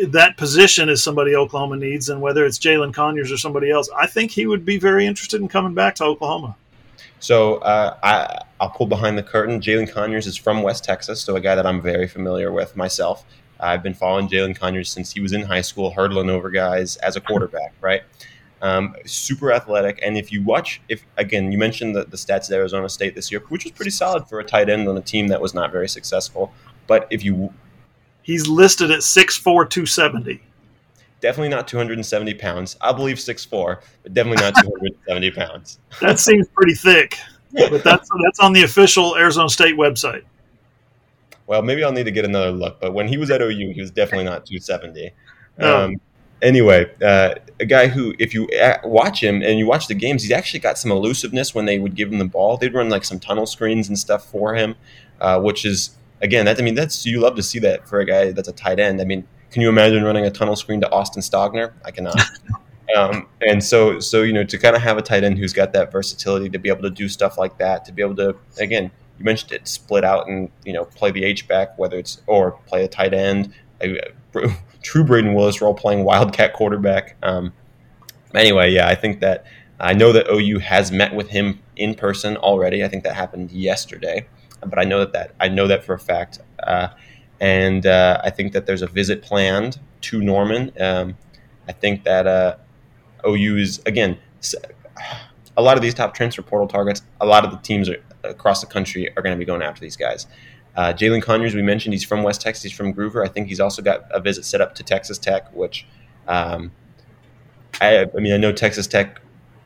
[0.07, 4.07] That position is somebody Oklahoma needs, and whether it's Jalin Conyers or somebody else, I
[4.07, 6.55] think he would be very interested in coming back to Oklahoma.
[7.19, 9.61] So uh, I, I'll pull behind the curtain.
[9.61, 13.23] Jalin Conyers is from West Texas, so a guy that I'm very familiar with myself.
[13.59, 17.15] I've been following Jalin Conyers since he was in high school, hurdling over guys as
[17.15, 18.03] a quarterback, right?
[18.61, 22.51] Um, super athletic, and if you watch, if again, you mentioned the, the stats at
[22.51, 25.27] Arizona State this year, which was pretty solid for a tight end on a team
[25.27, 26.51] that was not very successful.
[26.87, 27.53] But if you,
[28.23, 30.41] he's listed at 6'4", 270.
[31.19, 32.77] Definitely not 270 pounds.
[32.81, 35.79] I believe 6'4", but definitely not 270 pounds.
[36.01, 37.19] That seems pretty thick,
[37.53, 40.23] but that's that's on the official Arizona State website.
[41.47, 42.79] Well, maybe I'll need to get another look.
[42.79, 45.11] But when he was at OU, he was definitely not 270.
[45.59, 45.85] No.
[45.85, 45.95] Um,
[46.41, 48.47] anyway, uh, a guy who, if you
[48.83, 51.95] watch him and you watch the games, he's actually got some elusiveness when they would
[51.95, 52.57] give him the ball.
[52.57, 54.75] They'd run like some tunnel screens and stuff for him,
[55.19, 58.05] uh, which is again, that I mean, that's you love to see that for a
[58.05, 59.01] guy that's a tight end.
[59.01, 61.73] I mean, can you imagine running a tunnel screen to Austin Stogner?
[61.85, 62.19] I cannot.
[62.95, 65.73] um, and so, so you know, to kind of have a tight end who's got
[65.73, 68.91] that versatility to be able to do stuff like that, to be able to again
[69.17, 72.51] you mentioned it, split out and you know play the H back, whether it's or
[72.67, 73.97] play a tight end, a,
[74.35, 77.15] a true Brayden Willis role playing wildcat quarterback.
[77.23, 77.53] Um,
[78.33, 79.45] anyway, yeah, I think that
[79.79, 82.83] I know that OU has met with him in person already.
[82.83, 84.27] I think that happened yesterday,
[84.65, 86.39] but I know that that I know that for a fact.
[86.61, 86.89] Uh,
[87.39, 90.71] and uh, I think that there's a visit planned to Norman.
[90.79, 91.17] Um,
[91.67, 92.55] I think that uh,
[93.27, 94.17] OU is again
[95.55, 97.01] a lot of these top transfer portal targets.
[97.19, 97.97] A lot of the teams are
[98.29, 100.27] across the country are going to be going after these guys.
[100.75, 102.63] Uh, Jalin Conyers, we mentioned he's from West Texas.
[102.63, 103.25] He's from Gruver.
[103.25, 105.87] I think he's also got a visit set up to Texas Tech, which
[106.27, 106.71] um,
[107.81, 109.19] I, I, mean, I know Texas Tech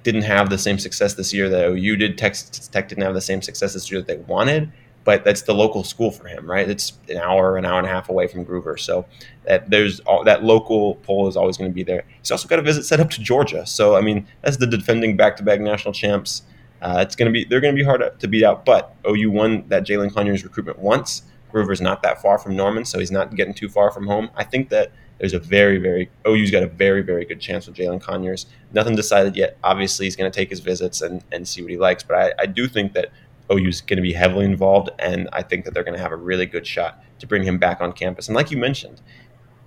[0.04, 2.18] didn't have the same success this year that OU did.
[2.18, 4.72] Texas Tech didn't have the same success this year that they wanted,
[5.04, 6.70] but that's the local school for him, right?
[6.70, 9.06] It's an hour, an hour and a half away from Gruver, so
[9.46, 12.04] that there's all, that local pull is always going to be there.
[12.20, 15.18] He's also got a visit set up to Georgia, so I mean, that's the defending
[15.18, 16.44] back-to-back national champs.
[16.82, 18.66] Uh, it's going to be they're going to be hard to beat out.
[18.66, 21.24] But OU won that Jalin Conyers recruitment once.
[21.52, 24.30] Gruver's not that far from Norman, so he's not getting too far from home.
[24.36, 27.76] I think that there's a very, very OU's got a very, very good chance with
[27.76, 28.48] Jalin Conyers.
[28.74, 29.58] Nothing decided yet.
[29.64, 32.04] Obviously, he's going to take his visits and, and see what he likes.
[32.04, 33.10] But I, I do think that
[33.52, 36.16] OU's going to be heavily involved, and I think that they're going to have a
[36.18, 38.28] really good shot to bring him back on campus.
[38.28, 39.02] And like you mentioned,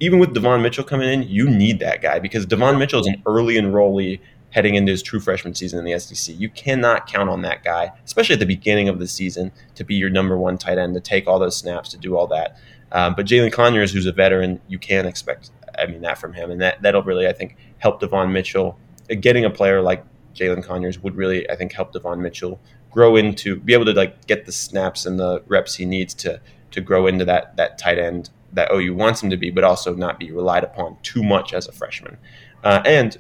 [0.01, 3.23] even with Devon Mitchell coming in, you need that guy because Devon Mitchell is an
[3.27, 4.21] early enrollee
[4.55, 6.33] heading into his true freshman season in the SEC.
[6.39, 9.97] You cannot count on that guy, especially at the beginning of the season, to be
[9.97, 12.57] your number one tight end, to take all those snaps, to do all that.
[12.93, 16.53] Um, but Jalin Conyers, who's a veteran, you can expect, I mean, that from him,
[16.53, 18.79] and that that'll really, I think, help Devon Mitchell.
[19.09, 20.05] Getting a player like
[20.37, 22.61] Jalin Conyers would really, I think, help Devon Mitchell
[22.93, 26.41] grow into, be able to like get the snaps and the reps he needs to
[26.71, 29.97] to grow into that that tight end that OU wants him to be, but also
[29.97, 32.17] not be relied upon too much as a freshman.
[32.63, 33.19] Uh, and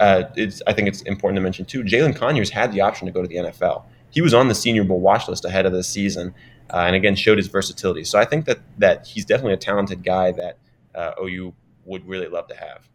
[0.00, 0.24] uh,
[0.66, 1.82] I think it's important to mention too.
[1.82, 3.84] Jalin Conyers had the option to go to the NFL.
[4.10, 6.34] He was on the Senior Bowl watch list ahead of the season,
[6.72, 8.04] uh, and again showed his versatility.
[8.04, 10.58] So I think that that he's definitely a talented guy that
[10.94, 11.54] uh, OU
[11.84, 12.88] would really love to have.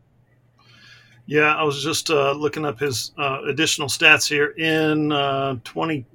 [1.25, 6.05] Yeah, I was just uh, looking up his uh, additional stats here in uh, twenty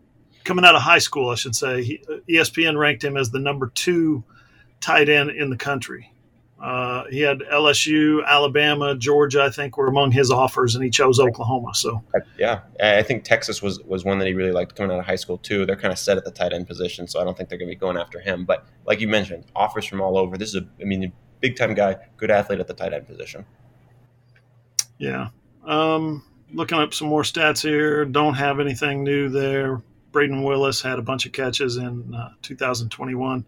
[0.44, 1.30] coming out of high school.
[1.30, 4.24] I should say he, ESPN ranked him as the number two
[4.80, 6.12] tight end in the country.
[6.66, 9.44] Uh, he had LSU, Alabama, Georgia.
[9.44, 11.72] I think were among his offers, and he chose Oklahoma.
[11.76, 12.02] So
[12.36, 15.14] yeah, I think Texas was was one that he really liked coming out of high
[15.14, 15.64] school too.
[15.64, 17.68] They're kind of set at the tight end position, so I don't think they're going
[17.68, 18.44] to be going after him.
[18.44, 20.36] But like you mentioned, offers from all over.
[20.36, 23.46] This is a, I mean, big time guy, good athlete at the tight end position.
[24.98, 25.28] Yeah.
[25.64, 28.04] Um, looking up some more stats here.
[28.04, 29.82] Don't have anything new there.
[30.10, 33.44] Brayden Willis had a bunch of catches in uh, 2021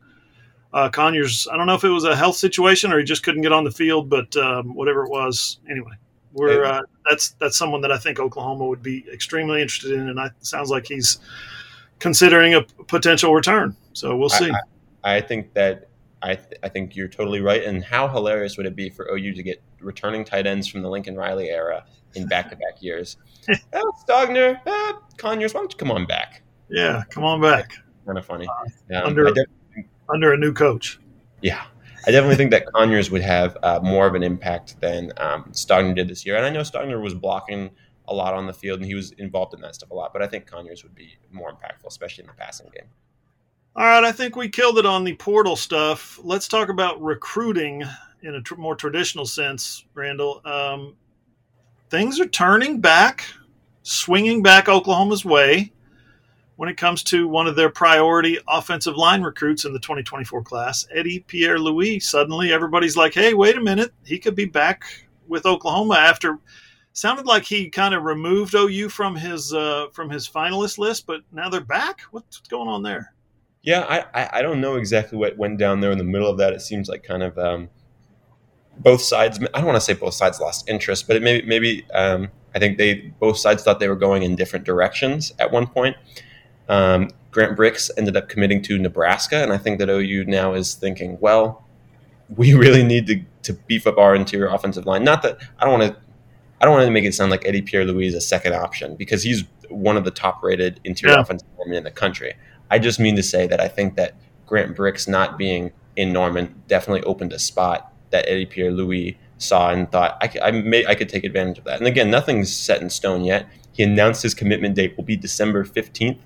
[0.73, 3.43] uh, Conyers, I don't know if it was a health situation or he just couldn't
[3.43, 5.93] get on the field, but um, whatever it was, anyway,
[6.33, 10.19] we're uh, that's that's someone that I think Oklahoma would be extremely interested in, and
[10.19, 11.19] it sounds like he's
[11.99, 13.75] considering a potential return.
[13.93, 14.51] So we'll see.
[15.05, 15.89] I, I think that
[16.23, 17.65] I th- I think you're totally right.
[17.65, 20.89] And how hilarious would it be for OU to get returning tight ends from the
[20.89, 21.85] Lincoln Riley era
[22.15, 23.17] in back-to-back years?
[23.73, 26.43] oh, Stogner, uh, Conyers, why don't you come on back?
[26.69, 27.73] Yeah, come on back.
[28.05, 28.47] Kind of funny.
[28.91, 29.33] Uh, um, under
[30.09, 30.99] under a new coach.
[31.43, 31.65] Yeah.
[32.07, 35.95] I definitely think that Conyers would have uh, more of an impact than um, Stogner
[35.95, 36.37] did this year.
[36.37, 37.71] And I know Stogner was blocking
[38.07, 40.23] a lot on the field and he was involved in that stuff a lot, but
[40.23, 42.89] I think Conyers would be more impactful, especially in the passing game.
[43.77, 46.19] All right, I think we killed it on the portal stuff.
[46.23, 47.85] Let's talk about recruiting
[48.23, 50.41] in a tr- more traditional sense, Randall.
[50.45, 50.97] Um,
[51.91, 53.25] things are turning back,
[53.83, 55.73] swinging back Oklahoma's way
[56.59, 60.89] when it comes to one of their priority offensive line recruits in the 2024 class,
[60.93, 62.01] Eddie Pierre Louis.
[62.01, 63.93] Suddenly, everybody's like, hey, wait a minute.
[64.05, 64.83] He could be back
[65.29, 66.41] with Oklahoma after.
[66.95, 71.21] Sounded like he kind of removed OU from his uh, from his finalist list, but
[71.31, 72.01] now they're back.
[72.11, 73.15] What's going on there?
[73.63, 76.53] Yeah, I, I don't know exactly what went down there in the middle of that.
[76.53, 77.69] It seems like kind of um,
[78.79, 79.39] both sides.
[79.55, 82.59] I don't want to say both sides lost interest, but it maybe maybe um, I
[82.59, 85.97] think they both sides thought they were going in different directions at one point.
[86.69, 90.75] Um, Grant Brix ended up committing to Nebraska, and I think that OU now is
[90.75, 91.67] thinking, well,
[92.37, 95.05] we really need to, to beef up our interior offensive line.
[95.05, 96.01] Not that I don't want to.
[96.61, 98.97] I don't want to make it sound like Eddie Pierre Louis is a second option
[98.97, 101.21] because he's one of the top rated interior yeah.
[101.21, 102.35] offensive linemen in the country.
[102.69, 106.61] I just mean to say that I think that Grant Brix not being in Norman
[106.67, 110.95] definitely opened a spot that Eddie Pierre Louis saw and thought I, I, may, I
[110.95, 111.79] could take advantage of that.
[111.79, 113.49] And again, nothing's set in stone yet.
[113.73, 116.19] He announced his commitment date will be December 15th.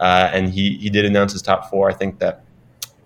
[0.00, 1.90] Uh, and he, he did announce his top four.
[1.90, 2.44] I think that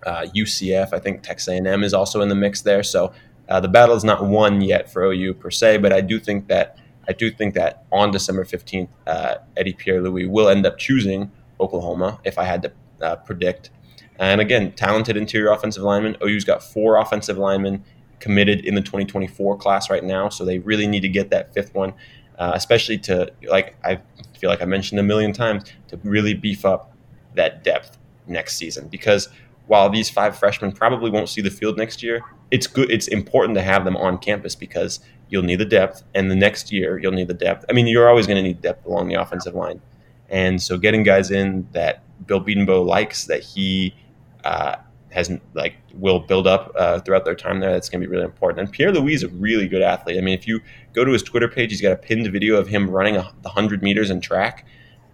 [0.05, 2.83] uh, UCF, I think Texas A&M is also in the mix there.
[2.83, 3.13] So
[3.49, 6.47] uh, the battle is not won yet for OU per se, but I do think
[6.47, 10.77] that I do think that on December 15th, uh, Eddie Pierre Louis will end up
[10.77, 12.71] choosing Oklahoma if I had to
[13.01, 13.71] uh, predict.
[14.19, 16.15] And again, talented interior offensive lineman.
[16.23, 17.83] OU's got four offensive linemen
[18.19, 21.75] committed in the 2024 class right now, so they really need to get that fifth
[21.75, 21.93] one,
[22.39, 23.99] uh, especially to like I
[24.37, 26.91] feel like I mentioned a million times to really beef up
[27.35, 27.97] that depth
[28.27, 29.29] next season because
[29.67, 32.91] while these five freshmen probably won't see the field next year, it's good.
[32.91, 34.99] It's important to have them on campus because
[35.29, 37.65] you'll need the depth, and the next year you'll need the depth.
[37.69, 39.81] I mean, you're always going to need depth along the offensive line,
[40.29, 43.95] and so getting guys in that Bill Bedenbaugh likes that he
[44.43, 44.75] uh,
[45.13, 47.71] has like will build up uh, throughout their time there.
[47.71, 48.59] That's going to be really important.
[48.59, 50.17] And Pierre Louis is a really good athlete.
[50.17, 50.59] I mean, if you
[50.93, 53.49] go to his Twitter page, he's got a pinned video of him running a, the
[53.49, 54.65] hundred meters in track.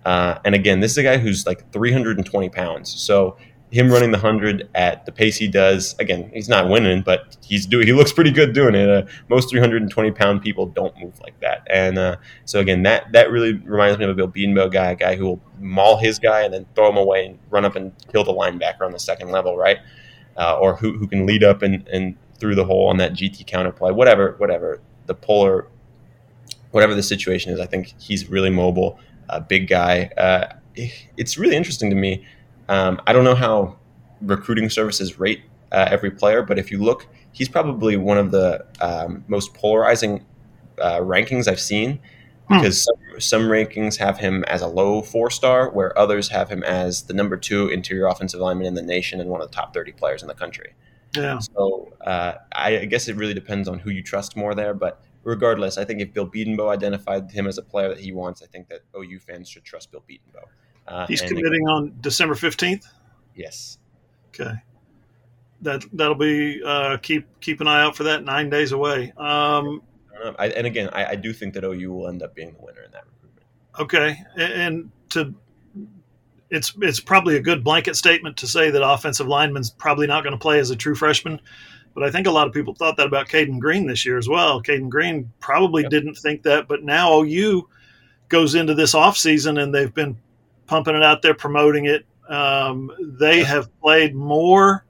[0.05, 2.93] Uh, and again, this is a guy who's like 320 pounds.
[3.01, 3.37] So
[3.71, 7.65] him running the hundred at the pace he does, again, he's not winning, but he's
[7.65, 7.85] doing.
[7.85, 8.89] He looks pretty good doing it.
[8.89, 12.15] Uh, most 320 pound people don't move like that, and uh,
[12.45, 15.25] so again, that that really reminds me of a Bill Bedenbaugh guy, a guy who
[15.25, 18.33] will maul his guy and then throw him away and run up and kill the
[18.33, 19.77] linebacker on the second level, right?
[20.35, 23.45] Uh, or who who can lead up and, and through the hole on that GT
[23.45, 25.67] counter play, whatever, whatever the polar,
[26.71, 27.59] whatever the situation is.
[27.59, 30.11] I think he's really mobile, a big guy.
[30.17, 30.55] Uh,
[31.17, 32.25] it's really interesting to me
[32.69, 33.77] um, I don't know how
[34.21, 35.41] recruiting services rate
[35.71, 40.25] uh, every player, but if you look, he's probably one of the um, most polarizing
[40.79, 41.99] uh, rankings I've seen
[42.47, 42.57] hmm.
[42.57, 46.63] because some, some, rankings have him as a low four star, where others have him
[46.63, 49.73] as the number two interior offensive lineman in the nation and one of the top
[49.73, 50.73] 30 players in the country.
[51.15, 51.39] Yeah.
[51.39, 54.75] So uh, I, I, guess it really depends on who you trust more there.
[54.75, 58.43] But regardless, I think if Bill Bedenbaugh identified him as a player that he wants,
[58.43, 60.45] I think that OU fans should trust Bill Bedenbaugh.
[60.89, 62.85] Uh, He's committing on December fifteenth.
[63.35, 63.77] Yes.
[64.29, 64.53] Okay.
[65.61, 68.23] That that'll be uh, keep keep an eye out for that.
[68.23, 69.13] Nine days away.
[69.17, 69.81] Um,
[70.37, 72.81] I, and again, I, I, do think that OU will end up being the winner
[72.81, 73.45] in that recruitment.
[73.79, 75.33] Okay, and, and to
[76.49, 80.33] it's it's probably a good blanket statement to say that offensive lineman's probably not going
[80.33, 81.39] to play as a true freshman.
[81.93, 84.29] But I think a lot of people thought that about Cayden Green this year as
[84.29, 84.61] well.
[84.61, 85.91] Cayden Green probably yep.
[85.91, 87.67] didn't think that, but now OU
[88.29, 90.15] goes into this offseason and they've been
[90.69, 92.05] pumping it out there, promoting it.
[92.29, 94.85] Um, they have played more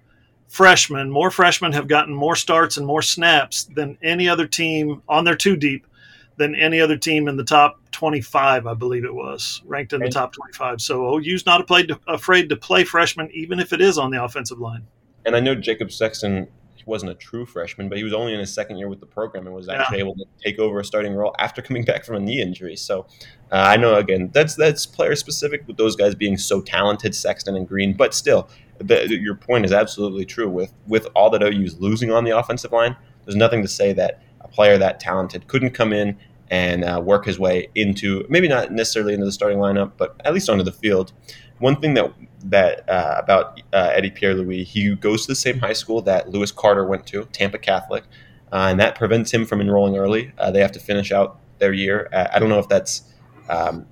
[0.49, 1.10] freshmen.
[1.10, 5.35] More freshmen have gotten more starts and more snaps than any other team on their
[5.35, 5.88] two deep
[6.35, 10.10] than any other team in the top 25, I believe it was, ranked in the
[10.10, 10.81] top 25.
[10.81, 11.61] So OU's not
[12.07, 14.85] afraid to play freshmen, even if it is on the offensive line.
[15.26, 16.47] And I know Jacob Sexton
[16.89, 19.45] wasn't a true freshman, but he was only in his second year with the program
[19.45, 20.03] and was actually yeah.
[20.03, 22.75] able to take over a starting role after coming back from a knee injury.
[22.75, 23.05] So
[23.51, 27.55] uh, I know again that's that's player specific with those guys being so talented, Sexton
[27.55, 28.49] and Green, but still,
[28.79, 30.49] the, your point is absolutely true.
[30.49, 33.93] With with all that OU is losing on the offensive line, there's nothing to say
[33.93, 36.17] that a player that talented couldn't come in
[36.51, 40.33] and uh, work his way into maybe not necessarily into the starting lineup, but at
[40.33, 41.13] least onto the field.
[41.60, 42.14] One thing that
[42.44, 44.64] that uh, about uh, Eddie Pierre Louis.
[44.64, 48.03] He goes to the same high school that Lewis Carter went to, Tampa Catholic,
[48.52, 50.31] uh, and that prevents him from enrolling early.
[50.38, 52.10] Uh, they have to finish out their year.
[52.14, 53.03] I don't know if that's
[53.49, 53.86] um,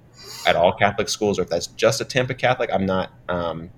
[0.46, 2.70] at all Catholic schools or if that's just a Tampa Catholic.
[2.72, 3.70] I'm not um,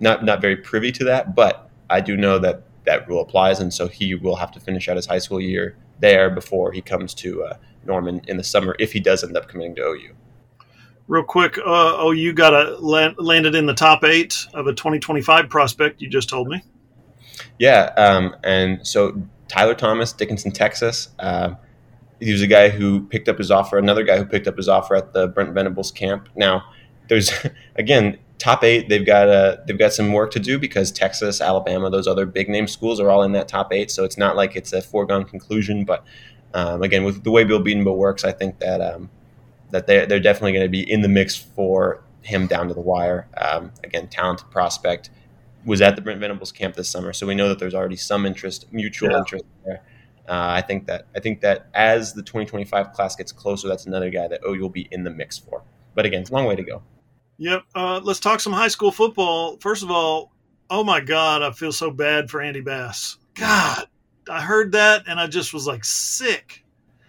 [0.00, 3.72] not not very privy to that, but I do know that that rule applies, and
[3.72, 7.14] so he will have to finish out his high school year there before he comes
[7.14, 10.16] to uh, Norman in the summer if he does end up committing to OU
[11.12, 14.72] real quick, uh, oh, you got a land, landed in the top eight of a
[14.72, 16.00] 2025 prospect.
[16.00, 16.62] You just told me.
[17.58, 21.10] Yeah, um, and so Tyler Thomas, Dickinson, Texas.
[21.18, 21.54] Uh,
[22.18, 23.76] he was a guy who picked up his offer.
[23.76, 26.30] Another guy who picked up his offer at the Brent Venables camp.
[26.34, 26.64] Now,
[27.08, 27.30] there's
[27.76, 28.88] again top eight.
[28.88, 32.48] They've got uh, they've got some work to do because Texas, Alabama, those other big
[32.48, 33.90] name schools are all in that top eight.
[33.90, 35.84] So it's not like it's a foregone conclusion.
[35.84, 36.04] But
[36.54, 39.10] um, again, with the way Bill Bedenbaugh works, I think that um,
[39.72, 42.80] that they're, they're definitely going to be in the mix for him down to the
[42.80, 43.28] wire.
[43.36, 45.10] Um, again, talented prospect
[45.64, 48.24] was at the Brent Venables camp this summer, so we know that there's already some
[48.24, 49.18] interest, mutual yeah.
[49.18, 49.82] interest there.
[50.28, 54.08] Uh, I think that I think that as the 2025 class gets closer, that's another
[54.08, 55.62] guy that OU will be in the mix for.
[55.94, 56.82] But again, it's a long way to go.
[57.38, 57.64] Yep.
[57.74, 59.56] Uh, let's talk some high school football.
[59.58, 60.32] First of all,
[60.70, 63.18] oh my God, I feel so bad for Andy Bass.
[63.34, 63.86] God,
[64.30, 66.64] I heard that and I just was like sick.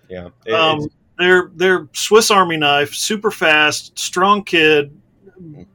[0.10, 0.30] Yeah.
[0.46, 4.98] It, um, they're they're Swiss Army knife, super fast, strong kid,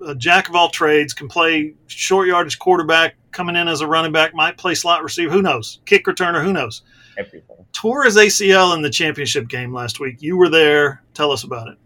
[0.06, 4.12] a jack of all trades, can play short yardage quarterback, coming in as a running
[4.12, 5.81] back, might play slot receiver, who knows?
[5.86, 6.82] Kick returner, who knows?
[7.16, 7.56] Everything.
[7.73, 10.16] Tore his ACL in the championship game last week.
[10.20, 11.02] You were there.
[11.15, 11.78] Tell us about it.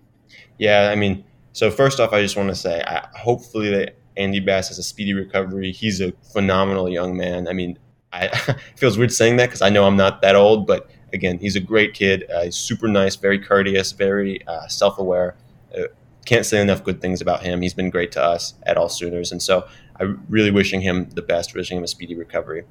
[0.59, 4.41] Yeah, I mean, so first off, I just want to say, I, hopefully that Andy
[4.41, 5.73] Bass has a speedy recovery.
[5.73, 7.49] He's a phenomenal young man.
[7.49, 7.79] I mean,
[8.13, 11.39] I it feels weird saying that because I know I'm not that old, but again,
[11.39, 12.25] he's a great kid.
[12.31, 15.37] Uh, he's super nice, very courteous, very uh, self-aware.
[15.77, 15.85] Uh,
[16.25, 17.63] can't say enough good things about him.
[17.63, 19.67] He's been great to us at all Sooners, and so
[19.97, 22.65] I'm really wishing him the best, wishing him a speedy recovery.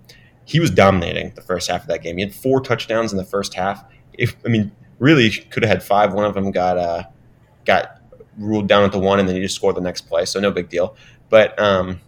[0.45, 2.17] He was dominating the first half of that game.
[2.17, 3.83] He had four touchdowns in the first half.
[4.13, 6.13] If I mean, really could have had five.
[6.13, 7.03] One of them got uh,
[7.65, 8.01] got
[8.37, 10.51] ruled down at the one, and then he just scored the next play, so no
[10.51, 10.95] big deal.
[11.29, 11.99] But um,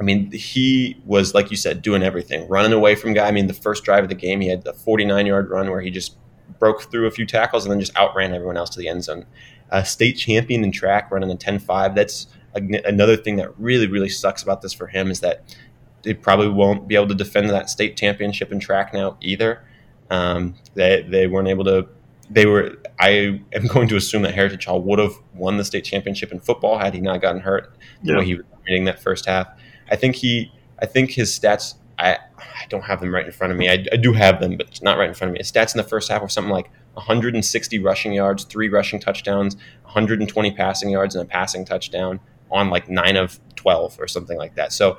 [0.00, 3.28] I mean, he was like you said, doing everything, running away from guy.
[3.28, 5.82] I mean, the first drive of the game, he had the 49 yard run where
[5.82, 6.16] he just
[6.58, 9.26] broke through a few tackles and then just outran everyone else to the end zone.
[9.68, 11.94] A state champion in track, running a 10-5.
[11.94, 15.44] That's another thing that really, really sucks about this for him is that
[16.02, 19.62] they probably won't be able to defend that state championship in track now either.
[20.08, 21.86] Um, they they weren't able to.
[22.30, 22.78] They were.
[22.98, 26.40] I am going to assume that Heritage Hall would have won the state championship in
[26.40, 28.18] football had he not gotten hurt the yeah.
[28.18, 29.48] way he was reading that first half.
[29.90, 33.52] I think he, I think his stats, I, I don't have them right in front
[33.52, 33.68] of me.
[33.68, 35.38] I, I do have them, but it's not right in front of me.
[35.38, 39.56] His stats in the first half were something like 160 rushing yards, three rushing touchdowns,
[39.82, 44.54] 120 passing yards, and a passing touchdown on like nine of 12 or something like
[44.56, 44.72] that.
[44.72, 44.98] So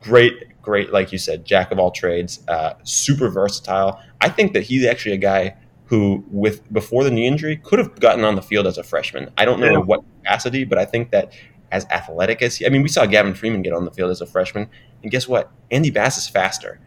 [0.00, 4.00] great, great, like you said, jack of all trades, uh, super versatile.
[4.20, 5.56] I think that he's actually a guy
[5.86, 9.30] who, with before the knee injury, could have gotten on the field as a freshman.
[9.36, 9.78] I don't know yeah.
[9.78, 11.32] what capacity, but I think that
[11.72, 12.66] as athletic as he.
[12.66, 14.68] I mean, we saw Gavin Freeman get on the field as a freshman,
[15.02, 15.50] and guess what?
[15.70, 16.80] Andy Bass is faster.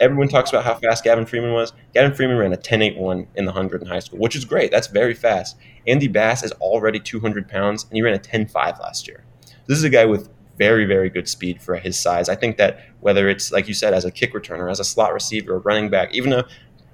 [0.00, 1.72] Everyone talks about how fast Gavin Freeman was.
[1.92, 4.70] Gavin Freeman ran a 10.81 in the 100 in high school, which is great.
[4.70, 5.56] That's very fast.
[5.86, 9.24] Andy Bass is already 200 pounds, and he ran a 10.5 last year.
[9.66, 12.28] This is a guy with very, very good speed for his size.
[12.28, 15.12] I think that whether it's, like you said, as a kick returner, as a slot
[15.12, 16.46] receiver, a running back, even a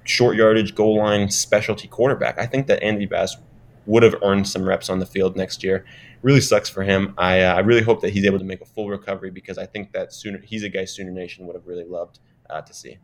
[0.03, 3.37] short yardage, goal line specialty quarterback, I think that Andy Bass
[3.85, 5.85] would have earned some reps on the field next year
[6.21, 7.13] really sucks for him.
[7.17, 9.65] I, uh, I really hope that he's able to make a full recovery because I
[9.65, 12.19] think that sooner he's a guy Sooner Nation would have really loved
[12.49, 12.97] uh, to see.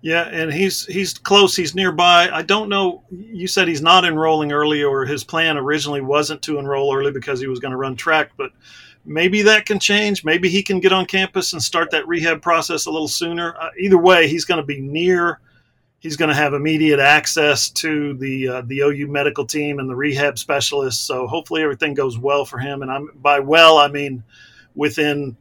[0.00, 1.56] Yeah, and he's he's close.
[1.56, 2.30] He's nearby.
[2.32, 3.02] I don't know.
[3.10, 7.40] You said he's not enrolling early, or his plan originally wasn't to enroll early because
[7.40, 8.30] he was going to run track.
[8.36, 8.52] But
[9.04, 10.24] maybe that can change.
[10.24, 13.56] Maybe he can get on campus and start that rehab process a little sooner.
[13.60, 15.40] Uh, either way, he's going to be near
[15.98, 19.96] he's going to have immediate access to the uh, the OU medical team and the
[19.96, 21.02] rehab specialists.
[21.02, 22.82] So hopefully everything goes well for him.
[22.82, 24.22] And I'm by well, I mean
[24.74, 25.36] within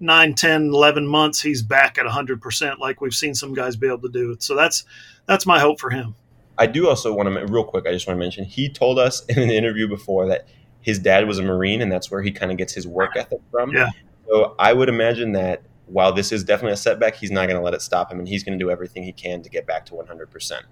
[0.00, 4.00] 9, 10, 11 months, he's back at 100%, like we've seen some guys be able
[4.00, 4.36] to do.
[4.38, 4.84] So that's
[5.26, 6.14] that's my hope for him.
[6.58, 9.24] I do also want to, real quick, I just want to mention, he told us
[9.28, 10.48] in an interview before that
[10.80, 13.40] his dad was a Marine and that's where he kind of gets his work ethic
[13.50, 13.72] from.
[13.72, 13.88] Yeah.
[14.26, 15.62] So I would imagine that
[15.92, 18.26] while this is definitely a setback, he's not going to let it stop him, and
[18.26, 20.62] he's going to do everything he can to get back to 100%.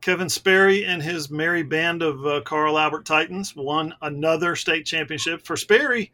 [0.00, 5.46] Kevin Sperry and his merry band of uh, Carl Albert Titans won another state championship.
[5.46, 6.12] For Sperry,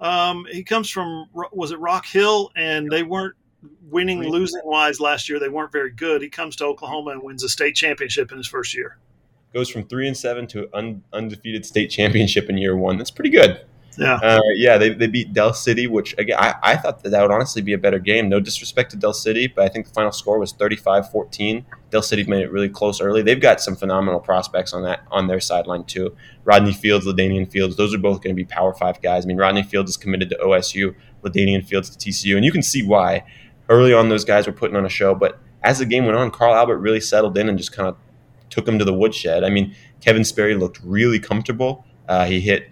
[0.00, 3.34] um, he comes from was it Rock Hill, and they weren't
[3.90, 5.40] winning losing wise last year.
[5.40, 6.22] They weren't very good.
[6.22, 8.98] He comes to Oklahoma and wins a state championship in his first year.
[9.52, 12.96] Goes from three and seven to un, undefeated state championship in year one.
[12.96, 13.60] That's pretty good.
[13.98, 17.22] Yeah, uh, yeah, they, they beat Del City, which again I, I thought that that
[17.22, 18.28] would honestly be a better game.
[18.28, 21.64] No disrespect to Del City, but I think the final score was 35-14.
[21.90, 23.22] Del City made it really close early.
[23.22, 26.14] They've got some phenomenal prospects on that on their sideline too.
[26.44, 29.24] Rodney Fields, LaDainian Fields, those are both going to be Power Five guys.
[29.24, 32.62] I mean, Rodney Fields is committed to OSU, LaDainian Fields to TCU, and you can
[32.62, 33.24] see why.
[33.68, 36.30] Early on, those guys were putting on a show, but as the game went on,
[36.30, 37.96] Carl Albert really settled in and just kind of
[38.50, 39.42] took them to the woodshed.
[39.42, 41.84] I mean, Kevin Sperry looked really comfortable.
[42.08, 42.68] Uh, he hit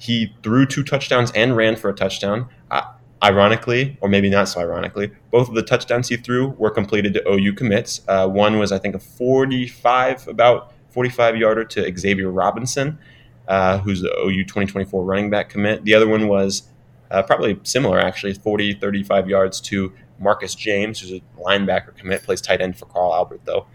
[0.00, 2.48] he threw two touchdowns and ran for a touchdown.
[2.70, 2.82] Uh,
[3.22, 7.30] ironically, or maybe not so ironically, both of the touchdowns he threw were completed to
[7.30, 8.00] OU commits.
[8.08, 12.98] Uh, one was, I think, a 45, about 45 yarder to Xavier Robinson,
[13.46, 15.84] uh, who's the OU 2024 running back commit.
[15.84, 16.62] The other one was
[17.10, 22.40] uh, probably similar, actually, 40, 35 yards to Marcus James, who's a linebacker commit, plays
[22.40, 23.66] tight end for Carl Albert, though.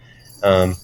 [0.42, 0.76] Um,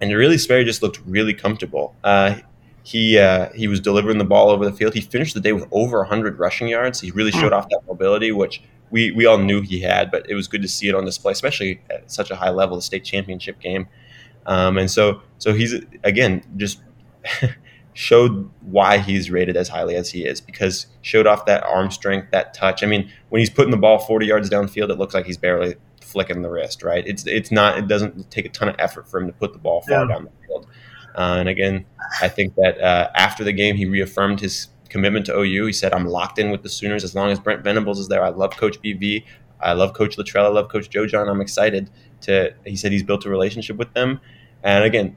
[0.00, 1.94] and really, Sperry just looked really comfortable.
[2.02, 2.36] Uh,
[2.82, 4.94] he uh, he was delivering the ball over the field.
[4.94, 7.00] He finished the day with over 100 rushing yards.
[7.00, 7.54] He really showed hmm.
[7.54, 10.68] off that mobility, which we we all knew he had, but it was good to
[10.68, 13.88] see it on display, especially at such a high level, the state championship game.
[14.46, 15.74] Um, and so so he's
[16.04, 16.80] again just
[17.92, 22.30] showed why he's rated as highly as he is because showed off that arm strength,
[22.30, 22.82] that touch.
[22.82, 25.76] I mean, when he's putting the ball 40 yards downfield, it looks like he's barely
[26.00, 27.06] flicking the wrist, right?
[27.06, 29.58] It's it's not it doesn't take a ton of effort for him to put the
[29.58, 30.14] ball far yeah.
[30.14, 30.66] down the field.
[31.14, 31.84] Uh, and again,
[32.20, 35.66] I think that uh, after the game, he reaffirmed his commitment to OU.
[35.66, 38.22] He said, "I'm locked in with the Sooners as long as Brent Venables is there.
[38.22, 39.24] I love Coach BV.
[39.60, 40.44] I love Coach Littrell.
[40.44, 41.28] I love Coach Joe Jon.
[41.28, 41.90] I'm excited
[42.22, 44.20] to." He said he's built a relationship with them,
[44.62, 45.16] and again.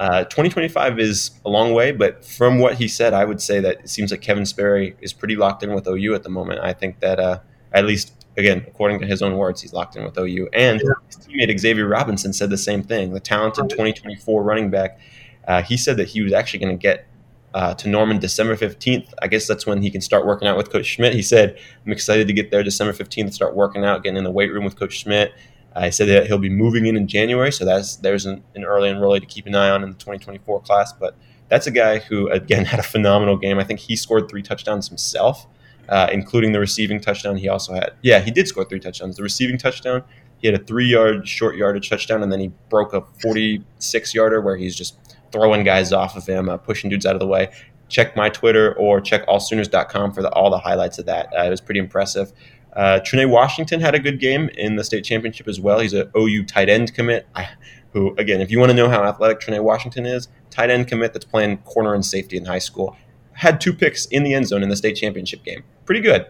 [0.00, 3.78] Uh, 2025 is a long way, but from what he said, I would say that
[3.78, 6.58] it seems like Kevin Sperry is pretty locked in with OU at the moment.
[6.60, 7.38] I think that uh,
[7.72, 10.48] at least again, according to his own words, he's locked in with OU.
[10.52, 13.12] And his teammate Xavier Robinson said the same thing.
[13.12, 14.98] The talented 2024 running back,
[15.46, 17.06] uh, he said that he was actually going to get
[17.54, 19.12] uh, to Norman December 15th.
[19.22, 21.14] I guess that's when he can start working out with Coach Schmidt.
[21.14, 24.24] He said, I'm excited to get there December 15th and start working out, getting in
[24.24, 25.32] the weight room with Coach Schmidt.
[25.76, 28.64] I uh, said that he'll be moving in in January, so that's there's an, an
[28.64, 30.92] early enrollee to keep an eye on in the 2024 class.
[30.92, 31.16] But
[31.48, 33.58] that's a guy who, again, had a phenomenal game.
[33.58, 35.46] I think he scored three touchdowns himself
[35.88, 37.36] uh, including the receiving touchdown.
[37.36, 39.16] He also had, yeah, he did score three touchdowns.
[39.16, 40.02] The receiving touchdown,
[40.38, 44.40] he had a three yard short yardage touchdown, and then he broke a 46 yarder
[44.40, 47.50] where he's just throwing guys off of him, uh, pushing dudes out of the way.
[47.88, 51.26] Check my Twitter or check allsooners.com for the, all the highlights of that.
[51.36, 52.32] Uh, it was pretty impressive.
[52.72, 55.80] Uh, Trine Washington had a good game in the state championship as well.
[55.80, 57.26] He's an OU tight end commit.
[57.34, 57.48] I,
[57.92, 61.12] who, again, if you want to know how athletic Trine Washington is, tight end commit
[61.12, 62.96] that's playing corner and safety in high school
[63.34, 65.62] had two picks in the end zone in the state championship game.
[65.84, 66.26] Pretty good.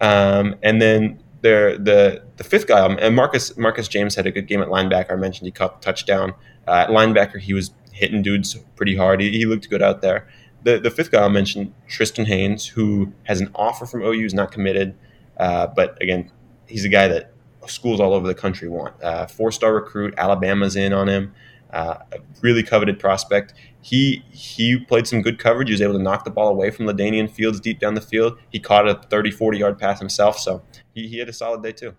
[0.00, 4.30] Um, and then there, the the fifth guy, um, and Marcus Marcus James had a
[4.30, 5.12] good game at linebacker.
[5.12, 6.34] I mentioned he caught the touchdown.
[6.66, 9.20] Uh, at linebacker, he was hitting dudes pretty hard.
[9.20, 10.28] He, he, looked good out there.
[10.64, 14.34] The the fifth guy I mentioned, Tristan Haynes, who has an offer from OU, is
[14.34, 14.94] not committed,
[15.38, 16.30] uh, but again,
[16.66, 17.32] he's a guy that
[17.66, 19.00] schools all over the country want.
[19.02, 21.34] Uh, Four star recruit, Alabama's in on him.
[21.72, 25.68] Uh, a really coveted prospect he he played some good coverage.
[25.68, 28.38] He was able to knock the ball away from LaDainian Fields deep down the field.
[28.50, 30.38] He caught a 30, 40 yard pass himself.
[30.38, 30.62] So
[30.94, 31.94] he, he had a solid day too.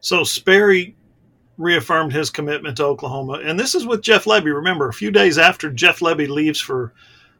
[0.00, 0.96] So Sperry
[1.62, 3.40] reaffirmed his commitment to Oklahoma.
[3.44, 4.54] And this is with Jeff Lebby.
[4.54, 6.92] Remember, a few days after Jeff Lebby leaves for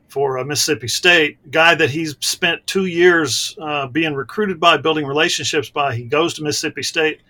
[0.09, 5.07] for uh, Mississippi State, guy that he's spent two years uh, being recruited by, building
[5.07, 7.23] relationships by, he goes to Mississippi State.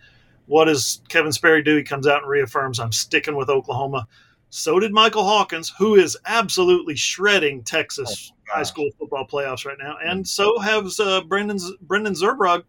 [0.47, 1.77] What does Kevin Sperry do?
[1.77, 4.09] He comes out and reaffirms, I'm sticking with Oklahoma.
[4.51, 9.78] So did Michael Hawkins, who is absolutely shredding Texas oh, high school football playoffs right
[9.81, 12.64] now, and so has uh, Brendan Brendan Zurbrugg,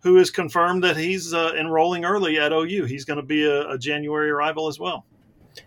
[0.00, 2.84] who has confirmed that he's uh, enrolling early at OU.
[2.84, 5.04] He's going to be a, a, January arrival as well.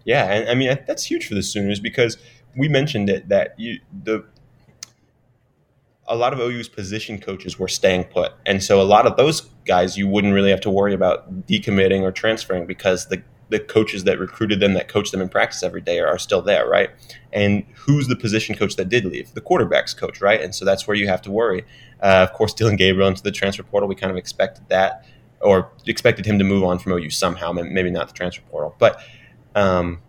[0.05, 2.17] Yeah, and I mean that's huge for the Sooners because
[2.55, 4.25] we mentioned it that you, the
[6.07, 9.41] a lot of OU's position coaches were staying put, and so a lot of those
[9.65, 13.21] guys you wouldn't really have to worry about decommitting or transferring because the
[13.53, 16.41] the coaches that recruited them, that coach them in practice every day, are, are, still
[16.41, 16.89] there, right?
[17.31, 19.31] And who's the position coach that did leave?
[19.35, 20.41] The quarterbacks coach, right?
[20.41, 21.63] And so that's where you have to worry.
[22.01, 25.05] Uh, of course, Dillon Gabriel into the transfer portal, we kind of expected that,
[25.39, 28.75] or expected him to move on from OU somehow, maybe not the transfer portal.
[28.79, 28.99] But,
[29.53, 30.01] um,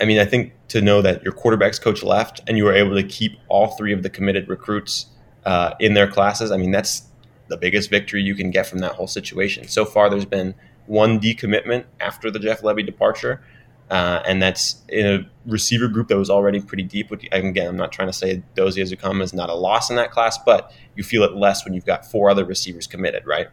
[0.00, 2.94] I mean, I think to know that your quarterbacks coach left and you were able
[2.94, 5.06] to keep all three of the committed recruits
[5.44, 7.02] uh, in their classes, I mean, that's
[7.48, 9.66] the biggest victory you can get from that whole situation.
[9.66, 10.54] So far, there's been
[10.86, 13.42] one decommitment after the Jeff Lebby departure.
[13.90, 17.10] Uh, and that's in a receiver group that was already pretty deep.
[17.10, 20.10] Which, again, I'm not trying to say Dozie Ezukanma is not a loss in that
[20.10, 23.48] class, but you feel it less when you've got four other receivers committed, right?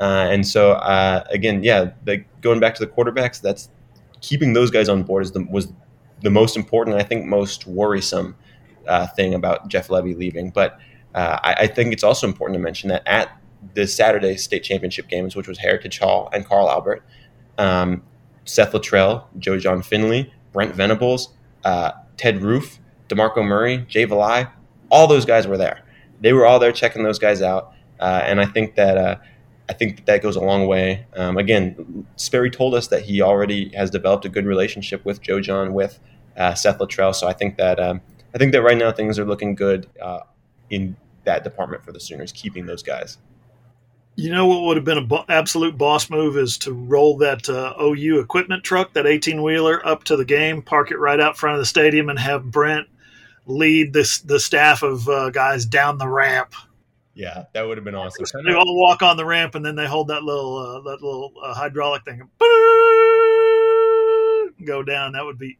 [0.00, 1.90] Uh, and so, uh, again, yeah,
[2.40, 3.68] going back to the quarterbacks, that's
[4.22, 5.72] keeping those guys on board is the, was
[6.22, 8.36] the most important, I think, most worrisome
[8.88, 10.50] uh, thing about Jeff Lebby leaving.
[10.50, 10.78] But
[11.14, 13.39] uh, I, I think it's also important to mention that at
[13.74, 17.04] the Saturday state championship games, which was Heritage Hall and Carl Albert.
[17.58, 18.02] Um,
[18.44, 21.30] Seth Littrell, Joe Jon Finley, Brent Venables,
[21.64, 22.78] uh, Ted Roof,
[23.08, 24.50] DeMarco Murray, Jay Valai,
[24.90, 25.82] all those guys were there.
[26.20, 29.16] They were all there checking those guys out, uh, and I think that uh,
[29.68, 31.06] I think that, that goes a long way.
[31.14, 35.40] Um, again, Sperry told us that he already has developed a good relationship with Joe
[35.40, 36.00] John, with
[36.36, 37.14] uh, Seth Littrell.
[37.14, 38.00] So I think that um,
[38.34, 40.20] I think that right now things are looking good uh,
[40.68, 43.18] in that department for the Sooners, keeping those guys.
[44.20, 47.48] You know what would have been an bo- absolute boss move is to roll that
[47.48, 51.38] uh, OU equipment truck, that 18 wheeler, up to the game, park it right out
[51.38, 52.86] front of the stadium, and have Brent
[53.46, 56.52] lead this the staff of uh, guys down the ramp.
[57.14, 58.24] Yeah, that would have been awesome.
[58.44, 61.32] They all walk on the ramp, and then they hold that little uh, that little
[61.42, 62.20] uh, hydraulic thing,
[64.66, 65.12] go down.
[65.12, 65.58] That would be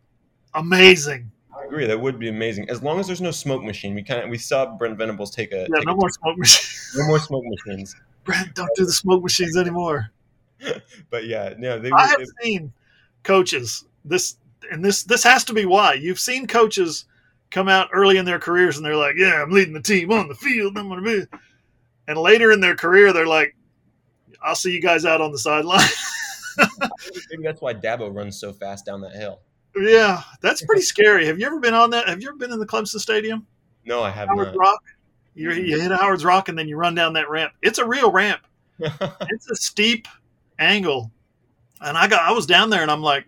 [0.54, 1.30] amazing.
[1.58, 1.86] I agree.
[1.86, 2.68] That would be amazing.
[2.70, 5.52] As long as there's no smoke machine, we kind of we saw Brent Venables take
[5.52, 6.94] a Yeah, take no a- more smoke machines.
[6.96, 7.96] no more smoke machines.
[8.24, 10.10] Brent, don't do the smoke machines anymore.
[11.10, 11.90] But yeah, no, they.
[11.90, 12.72] I have seen
[13.22, 14.36] coaches this,
[14.70, 17.06] and this this has to be why you've seen coaches
[17.50, 20.28] come out early in their careers and they're like, "Yeah, I'm leading the team on
[20.28, 20.76] the field.
[20.76, 21.24] I'm gonna be,"
[22.08, 23.56] and later in their career they're like,
[24.42, 25.88] "I'll see you guys out on the sideline."
[27.30, 29.40] maybe that's why Dabo runs so fast down that hill.
[29.76, 31.26] yeah, that's pretty scary.
[31.26, 32.08] Have you ever been on that?
[32.08, 33.46] Have you ever been in the Clemson Stadium,
[33.84, 34.58] No, I have Howard's not.
[34.58, 34.82] Rock?
[35.40, 37.52] You, you hit Howard's Rock and then you run down that ramp.
[37.62, 38.40] It's a real ramp.
[38.78, 40.06] it's a steep
[40.58, 41.10] angle
[41.82, 43.26] and i got i was down there and i'm like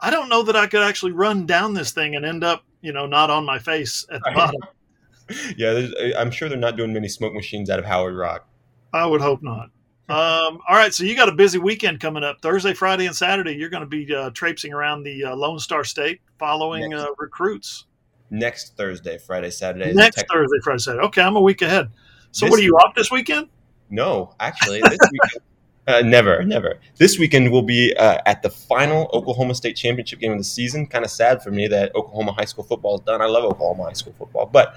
[0.00, 2.92] i don't know that i could actually run down this thing and end up you
[2.92, 4.60] know not on my face at the bottom
[5.56, 8.46] yeah, there's- I'm sure they're not doing many smoke machines out of Howard Rock.
[8.92, 9.70] i would hope not
[10.10, 13.52] um, all right so you got a busy weekend coming up thursday friday and saturday
[13.54, 17.84] you're going to be uh, traipsing around the uh, lone star state following uh, recruits
[18.30, 19.92] Next Thursday, Friday, Saturday.
[19.94, 21.88] next thursday friday saturday okay i'm a week ahead
[22.30, 23.48] so This- what are you off this weekend
[23.90, 25.42] No, actually, this weekend.
[25.86, 26.78] Uh, never, never.
[26.98, 30.86] This weekend will be uh, at the final Oklahoma State championship game of the season.
[30.86, 33.22] Kind of sad for me that Oklahoma high school football is done.
[33.22, 34.74] I love Oklahoma high school football, but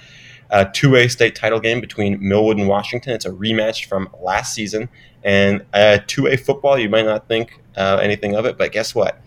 [0.51, 3.11] a two-way state title game between Millwood and Washington.
[3.11, 4.87] It's a rematch from last season,
[5.25, 6.79] and uh, two-way football.
[6.79, 9.19] You might not think uh, anything of it, but guess what?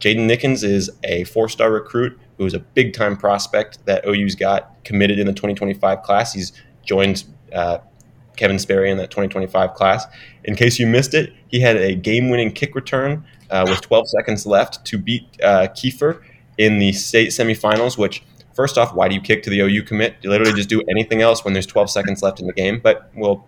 [0.00, 5.18] Jaden Nickens is a four-star recruit who is a big-time prospect that OU's got committed
[5.18, 6.32] in the 2025 class.
[6.32, 6.52] He's
[6.84, 7.78] joined uh,
[8.36, 10.06] Kevin Sperry in that 2025 class.
[10.44, 14.46] In case you missed it, he had a game-winning kick return uh, with 12 seconds
[14.46, 16.22] left to beat uh, Kiefer
[16.56, 17.98] in the state semifinals.
[17.98, 18.22] Which,
[18.54, 20.16] first off, why do you kick to the OU commit?
[20.22, 22.80] You literally just do anything else when there's 12 seconds left in the game.
[22.82, 23.44] But we'll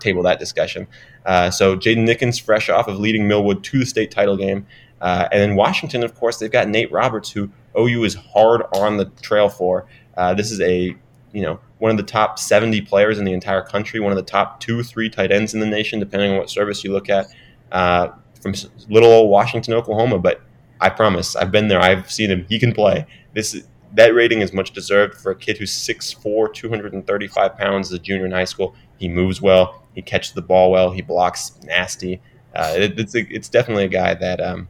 [0.00, 0.86] table that discussion.
[1.24, 4.66] Uh, so Jaden Nickens, fresh off of leading Millwood to the state title game,
[5.00, 8.96] uh, and then Washington, of course, they've got Nate Roberts, who OU is hard on
[8.96, 9.86] the trail for.
[10.16, 10.94] Uh, this is a
[11.32, 14.22] you know one of the top 70 players in the entire country, one of the
[14.22, 17.26] top two, three tight ends in the nation, depending on what service you look at,
[17.72, 18.08] uh,
[18.40, 18.54] from
[18.88, 20.18] little old Washington, Oklahoma.
[20.18, 20.42] But
[20.80, 22.46] I promise, I've been there, I've seen him.
[22.48, 23.06] He can play.
[23.34, 27.98] This is- that rating is much deserved for a kid who's 6'4", 235 pounds, as
[27.98, 28.74] a junior in high school.
[28.98, 29.82] He moves well.
[29.94, 30.90] He catches the ball well.
[30.92, 32.20] He blocks nasty.
[32.54, 34.68] Uh, it, it's a, it's definitely a guy that um,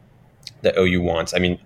[0.63, 1.35] that OU wants.
[1.35, 1.59] I mean,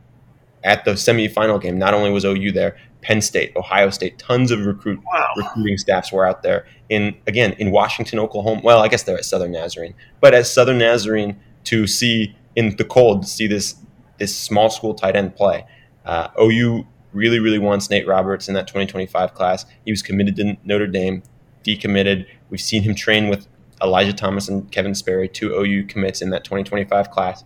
[0.67, 4.67] at the semifinal game, not only was OU there, Penn State, Ohio State, tons of
[4.67, 8.61] recruit wow recruiting staffs were out there in again in Washington, Oklahoma.
[8.65, 12.85] Well, I guess they're at Southern Nazarene, but at Southern Nazarene to see in the
[12.85, 13.77] cold to see this
[14.19, 15.65] this small school tight end play.
[16.05, 19.65] Uh, OU really really wants Nate Roberts in that 2025 class.
[19.85, 21.23] He was committed to Notre Dame,
[21.65, 22.27] decommitted.
[22.51, 23.47] We've seen him train with
[23.81, 27.45] Elijah Thomas and Kevin Sperry, two OU commits in that 2025 class.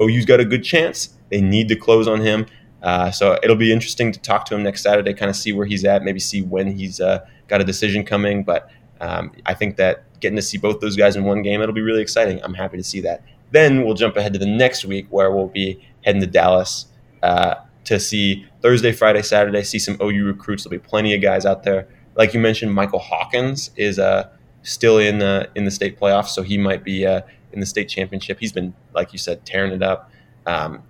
[0.00, 1.17] OU's got a good chance.
[1.30, 2.46] They need to close on him.
[2.82, 5.66] Uh, so it'll be interesting to talk to him next Saturday, kind of see where
[5.66, 8.44] he's at, maybe see when he's uh, got a decision coming.
[8.44, 11.74] But um, I think that getting to see both those guys in one game, it'll
[11.74, 12.40] be really exciting.
[12.42, 13.22] I'm happy to see that.
[13.50, 16.86] Then we'll jump ahead to the next week where we'll be heading to Dallas
[17.22, 20.64] uh, to see Thursday, Friday, Saturday, see some OU recruits.
[20.64, 21.88] There'll be plenty of guys out there.
[22.14, 24.28] Like you mentioned, Michael Hawkins is uh,
[24.62, 27.22] still in the in the state playoffs, so he might be uh,
[27.52, 28.38] in the state championship.
[28.40, 30.10] He's been, like you said, tearing it up.
[30.46, 30.82] Um,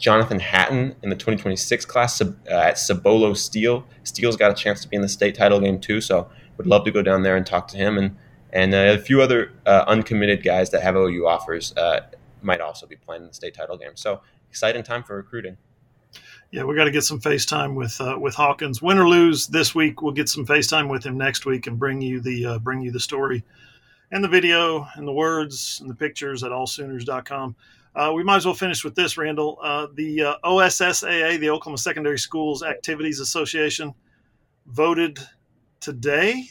[0.00, 3.84] Jonathan Hatton in the 2026 class uh, at Cibolo Steele.
[4.02, 6.84] Steele's got a chance to be in the state title game too, so would love
[6.84, 7.98] to go down there and talk to him.
[7.98, 8.16] And
[8.52, 12.00] and uh, a few other uh, uncommitted guys that have OU offers uh,
[12.42, 13.92] might also be playing in the state title game.
[13.94, 15.56] So exciting time for recruiting.
[16.50, 18.82] Yeah, we got to get some FaceTime with uh, with Hawkins.
[18.82, 22.00] Win or lose this week, we'll get some FaceTime with him next week and bring
[22.00, 23.44] you the uh, bring you the story
[24.10, 27.54] and the video and the words and the pictures at allsooners.com.
[27.94, 29.58] Uh, we might as well finish with this, Randall.
[29.62, 33.92] Uh, the uh, OSSAA, the Oklahoma Secondary Schools Activities Association,
[34.66, 35.18] voted
[35.80, 36.44] today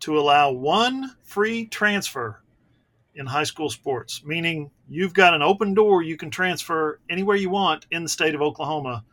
[0.00, 2.42] to allow one free transfer
[3.14, 7.50] in high school sports, meaning you've got an open door you can transfer anywhere you
[7.50, 9.04] want in the state of Oklahoma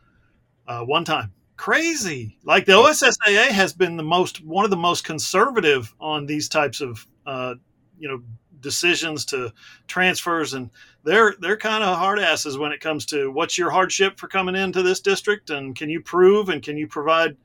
[0.66, 1.32] uh, one time.
[1.56, 2.38] Crazy.
[2.44, 6.80] Like the OSSAA has been the most, one of the most conservative on these types
[6.80, 7.54] of, uh,
[7.98, 8.22] you know,
[8.60, 9.52] decisions to
[9.86, 10.70] transfers and
[11.04, 14.56] they're they're kind of hard asses when it comes to what's your hardship for coming
[14.56, 17.36] into this district and can you prove and can you provide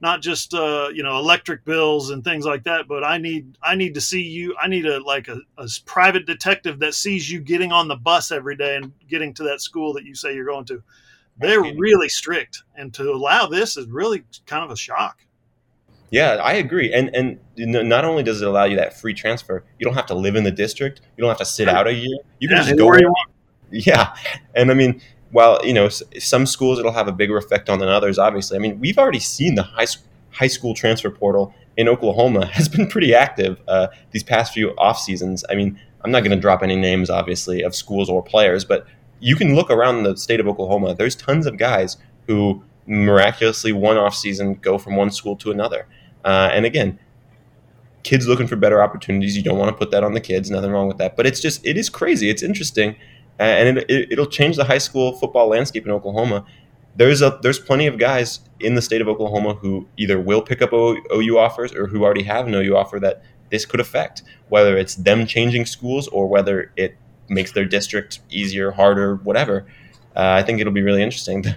[0.00, 3.74] not just uh, you know electric bills and things like that but i need i
[3.74, 7.40] need to see you i need a like a, a private detective that sees you
[7.40, 10.44] getting on the bus every day and getting to that school that you say you're
[10.44, 10.82] going to.
[11.36, 15.23] They're really strict and to allow this is really kind of a shock
[16.10, 16.92] Yeah, I agree.
[16.92, 20.14] And and not only does it allow you that free transfer, you don't have to
[20.14, 21.00] live in the district.
[21.16, 22.18] You don't have to sit out a year.
[22.38, 22.84] You can Yeah, just go.
[22.84, 23.30] anywhere you want.
[23.70, 24.14] Yeah,
[24.54, 25.00] and I mean
[25.32, 28.56] while you know some schools it'll have a bigger effect on than others, obviously.
[28.56, 29.86] I mean, we've already seen the high
[30.30, 34.98] high school transfer portal in Oklahoma has been pretty active uh, these past few off
[34.98, 35.44] seasons.
[35.50, 38.86] I mean, I'm not going to drop any names, obviously, of schools or players, but
[39.18, 40.94] you can look around the state of Oklahoma.
[40.94, 41.96] There's tons of guys
[42.28, 45.86] who miraculously one off season go from one school to another.
[46.24, 46.98] Uh, and again,
[48.02, 49.36] kids looking for better opportunities.
[49.36, 50.50] You don't want to put that on the kids.
[50.50, 51.16] Nothing wrong with that.
[51.16, 52.30] But it's just it is crazy.
[52.30, 52.96] It's interesting,
[53.40, 56.44] uh, and it, it, will change the high school football landscape in Oklahoma.
[56.96, 60.62] There's a there's plenty of guys in the state of Oklahoma who either will pick
[60.62, 64.22] up OU offers or who already have an OU offer that this could affect.
[64.48, 66.96] Whether it's them changing schools or whether it
[67.28, 69.66] makes their district easier, harder, whatever.
[70.14, 71.44] Uh, I think it'll be really interesting.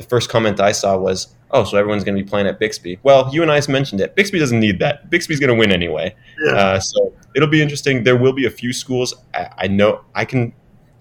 [0.00, 2.98] The, first comment I saw was, "Oh, so everyone's going to be playing at Bixby."
[3.02, 4.14] Well, you and I mentioned it.
[4.14, 5.10] Bixby doesn't need that.
[5.10, 6.14] Bixby's going to win anyway.
[6.44, 6.52] Yeah.
[6.52, 8.04] Uh, so it'll be interesting.
[8.04, 9.14] There will be a few schools.
[9.34, 10.52] I, I know I can.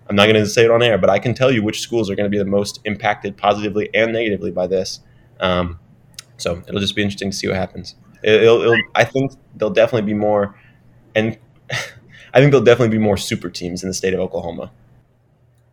[0.10, 2.10] I'm not going to say it on air, but I can tell you which schools
[2.10, 5.02] are going to be the most impacted positively and negatively by this.
[5.40, 5.80] Um,
[6.38, 7.96] so it'll just be interesting to see what happens.
[8.24, 10.56] It'll, it'll, I think there'll definitely be more,
[11.16, 11.38] and
[11.72, 14.72] I think there'll definitely be more super teams in the state of Oklahoma.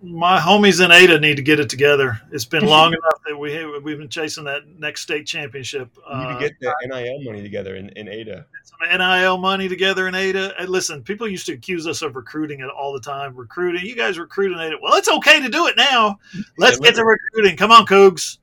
[0.06, 2.20] My homies in Ada need to get it together.
[2.30, 5.90] It's been long enough that we we've been chasing that next state championship.
[6.08, 8.46] We need to get uh, the NIL money together in, in Ada.
[8.64, 10.54] Some NIL money together in Ada.
[10.60, 13.34] And listen, people used to accuse us of recruiting it all the time.
[13.34, 14.76] Recruiting, you guys recruiting Ada.
[14.80, 16.18] Well, it's okay to do it now.
[16.56, 17.56] Let's yeah, get to recruiting.
[17.56, 18.38] Come on, Cougs.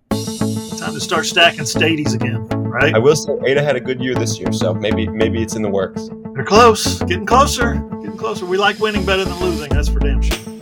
[0.79, 2.93] Time to start stacking stadies again, right?
[2.93, 5.61] I will say Ada had a good year this year, so maybe maybe it's in
[5.61, 6.09] the works.
[6.33, 8.45] They're close, getting closer, getting closer.
[8.45, 9.69] We like winning better than losing.
[9.69, 10.52] That's for damn sure.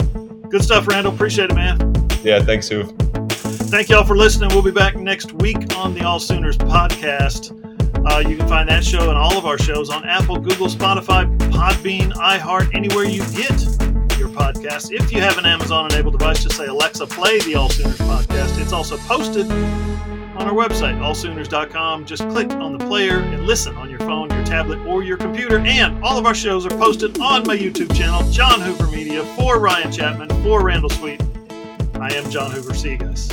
[0.52, 1.14] Good stuff, Randall.
[1.14, 1.78] Appreciate it, man.
[2.22, 2.84] Yeah, thanks, Sue.
[3.72, 4.50] Thank y'all for listening.
[4.50, 7.58] We'll be back next week on the All Sooners podcast.
[8.06, 11.24] Uh, you can find that show and all of our shows on Apple, Google, Spotify,
[11.38, 13.62] Podbean, iHeart, anywhere you get
[14.18, 14.92] your podcast.
[14.92, 18.60] If you have an Amazon enabled device, just say Alexa, play the All Sooners podcast.
[18.60, 22.04] It's also posted on our website, allsooners.com.
[22.04, 25.58] Just click on the player and listen on your phone, tablet, or your computer.
[25.58, 29.58] And all of our shows are posted on my YouTube channel, John Hoover Media, for
[29.58, 31.22] Ryan Chapman, for Randall Sweet.
[31.94, 32.74] I am John Hoover.
[32.74, 33.30] See you guys.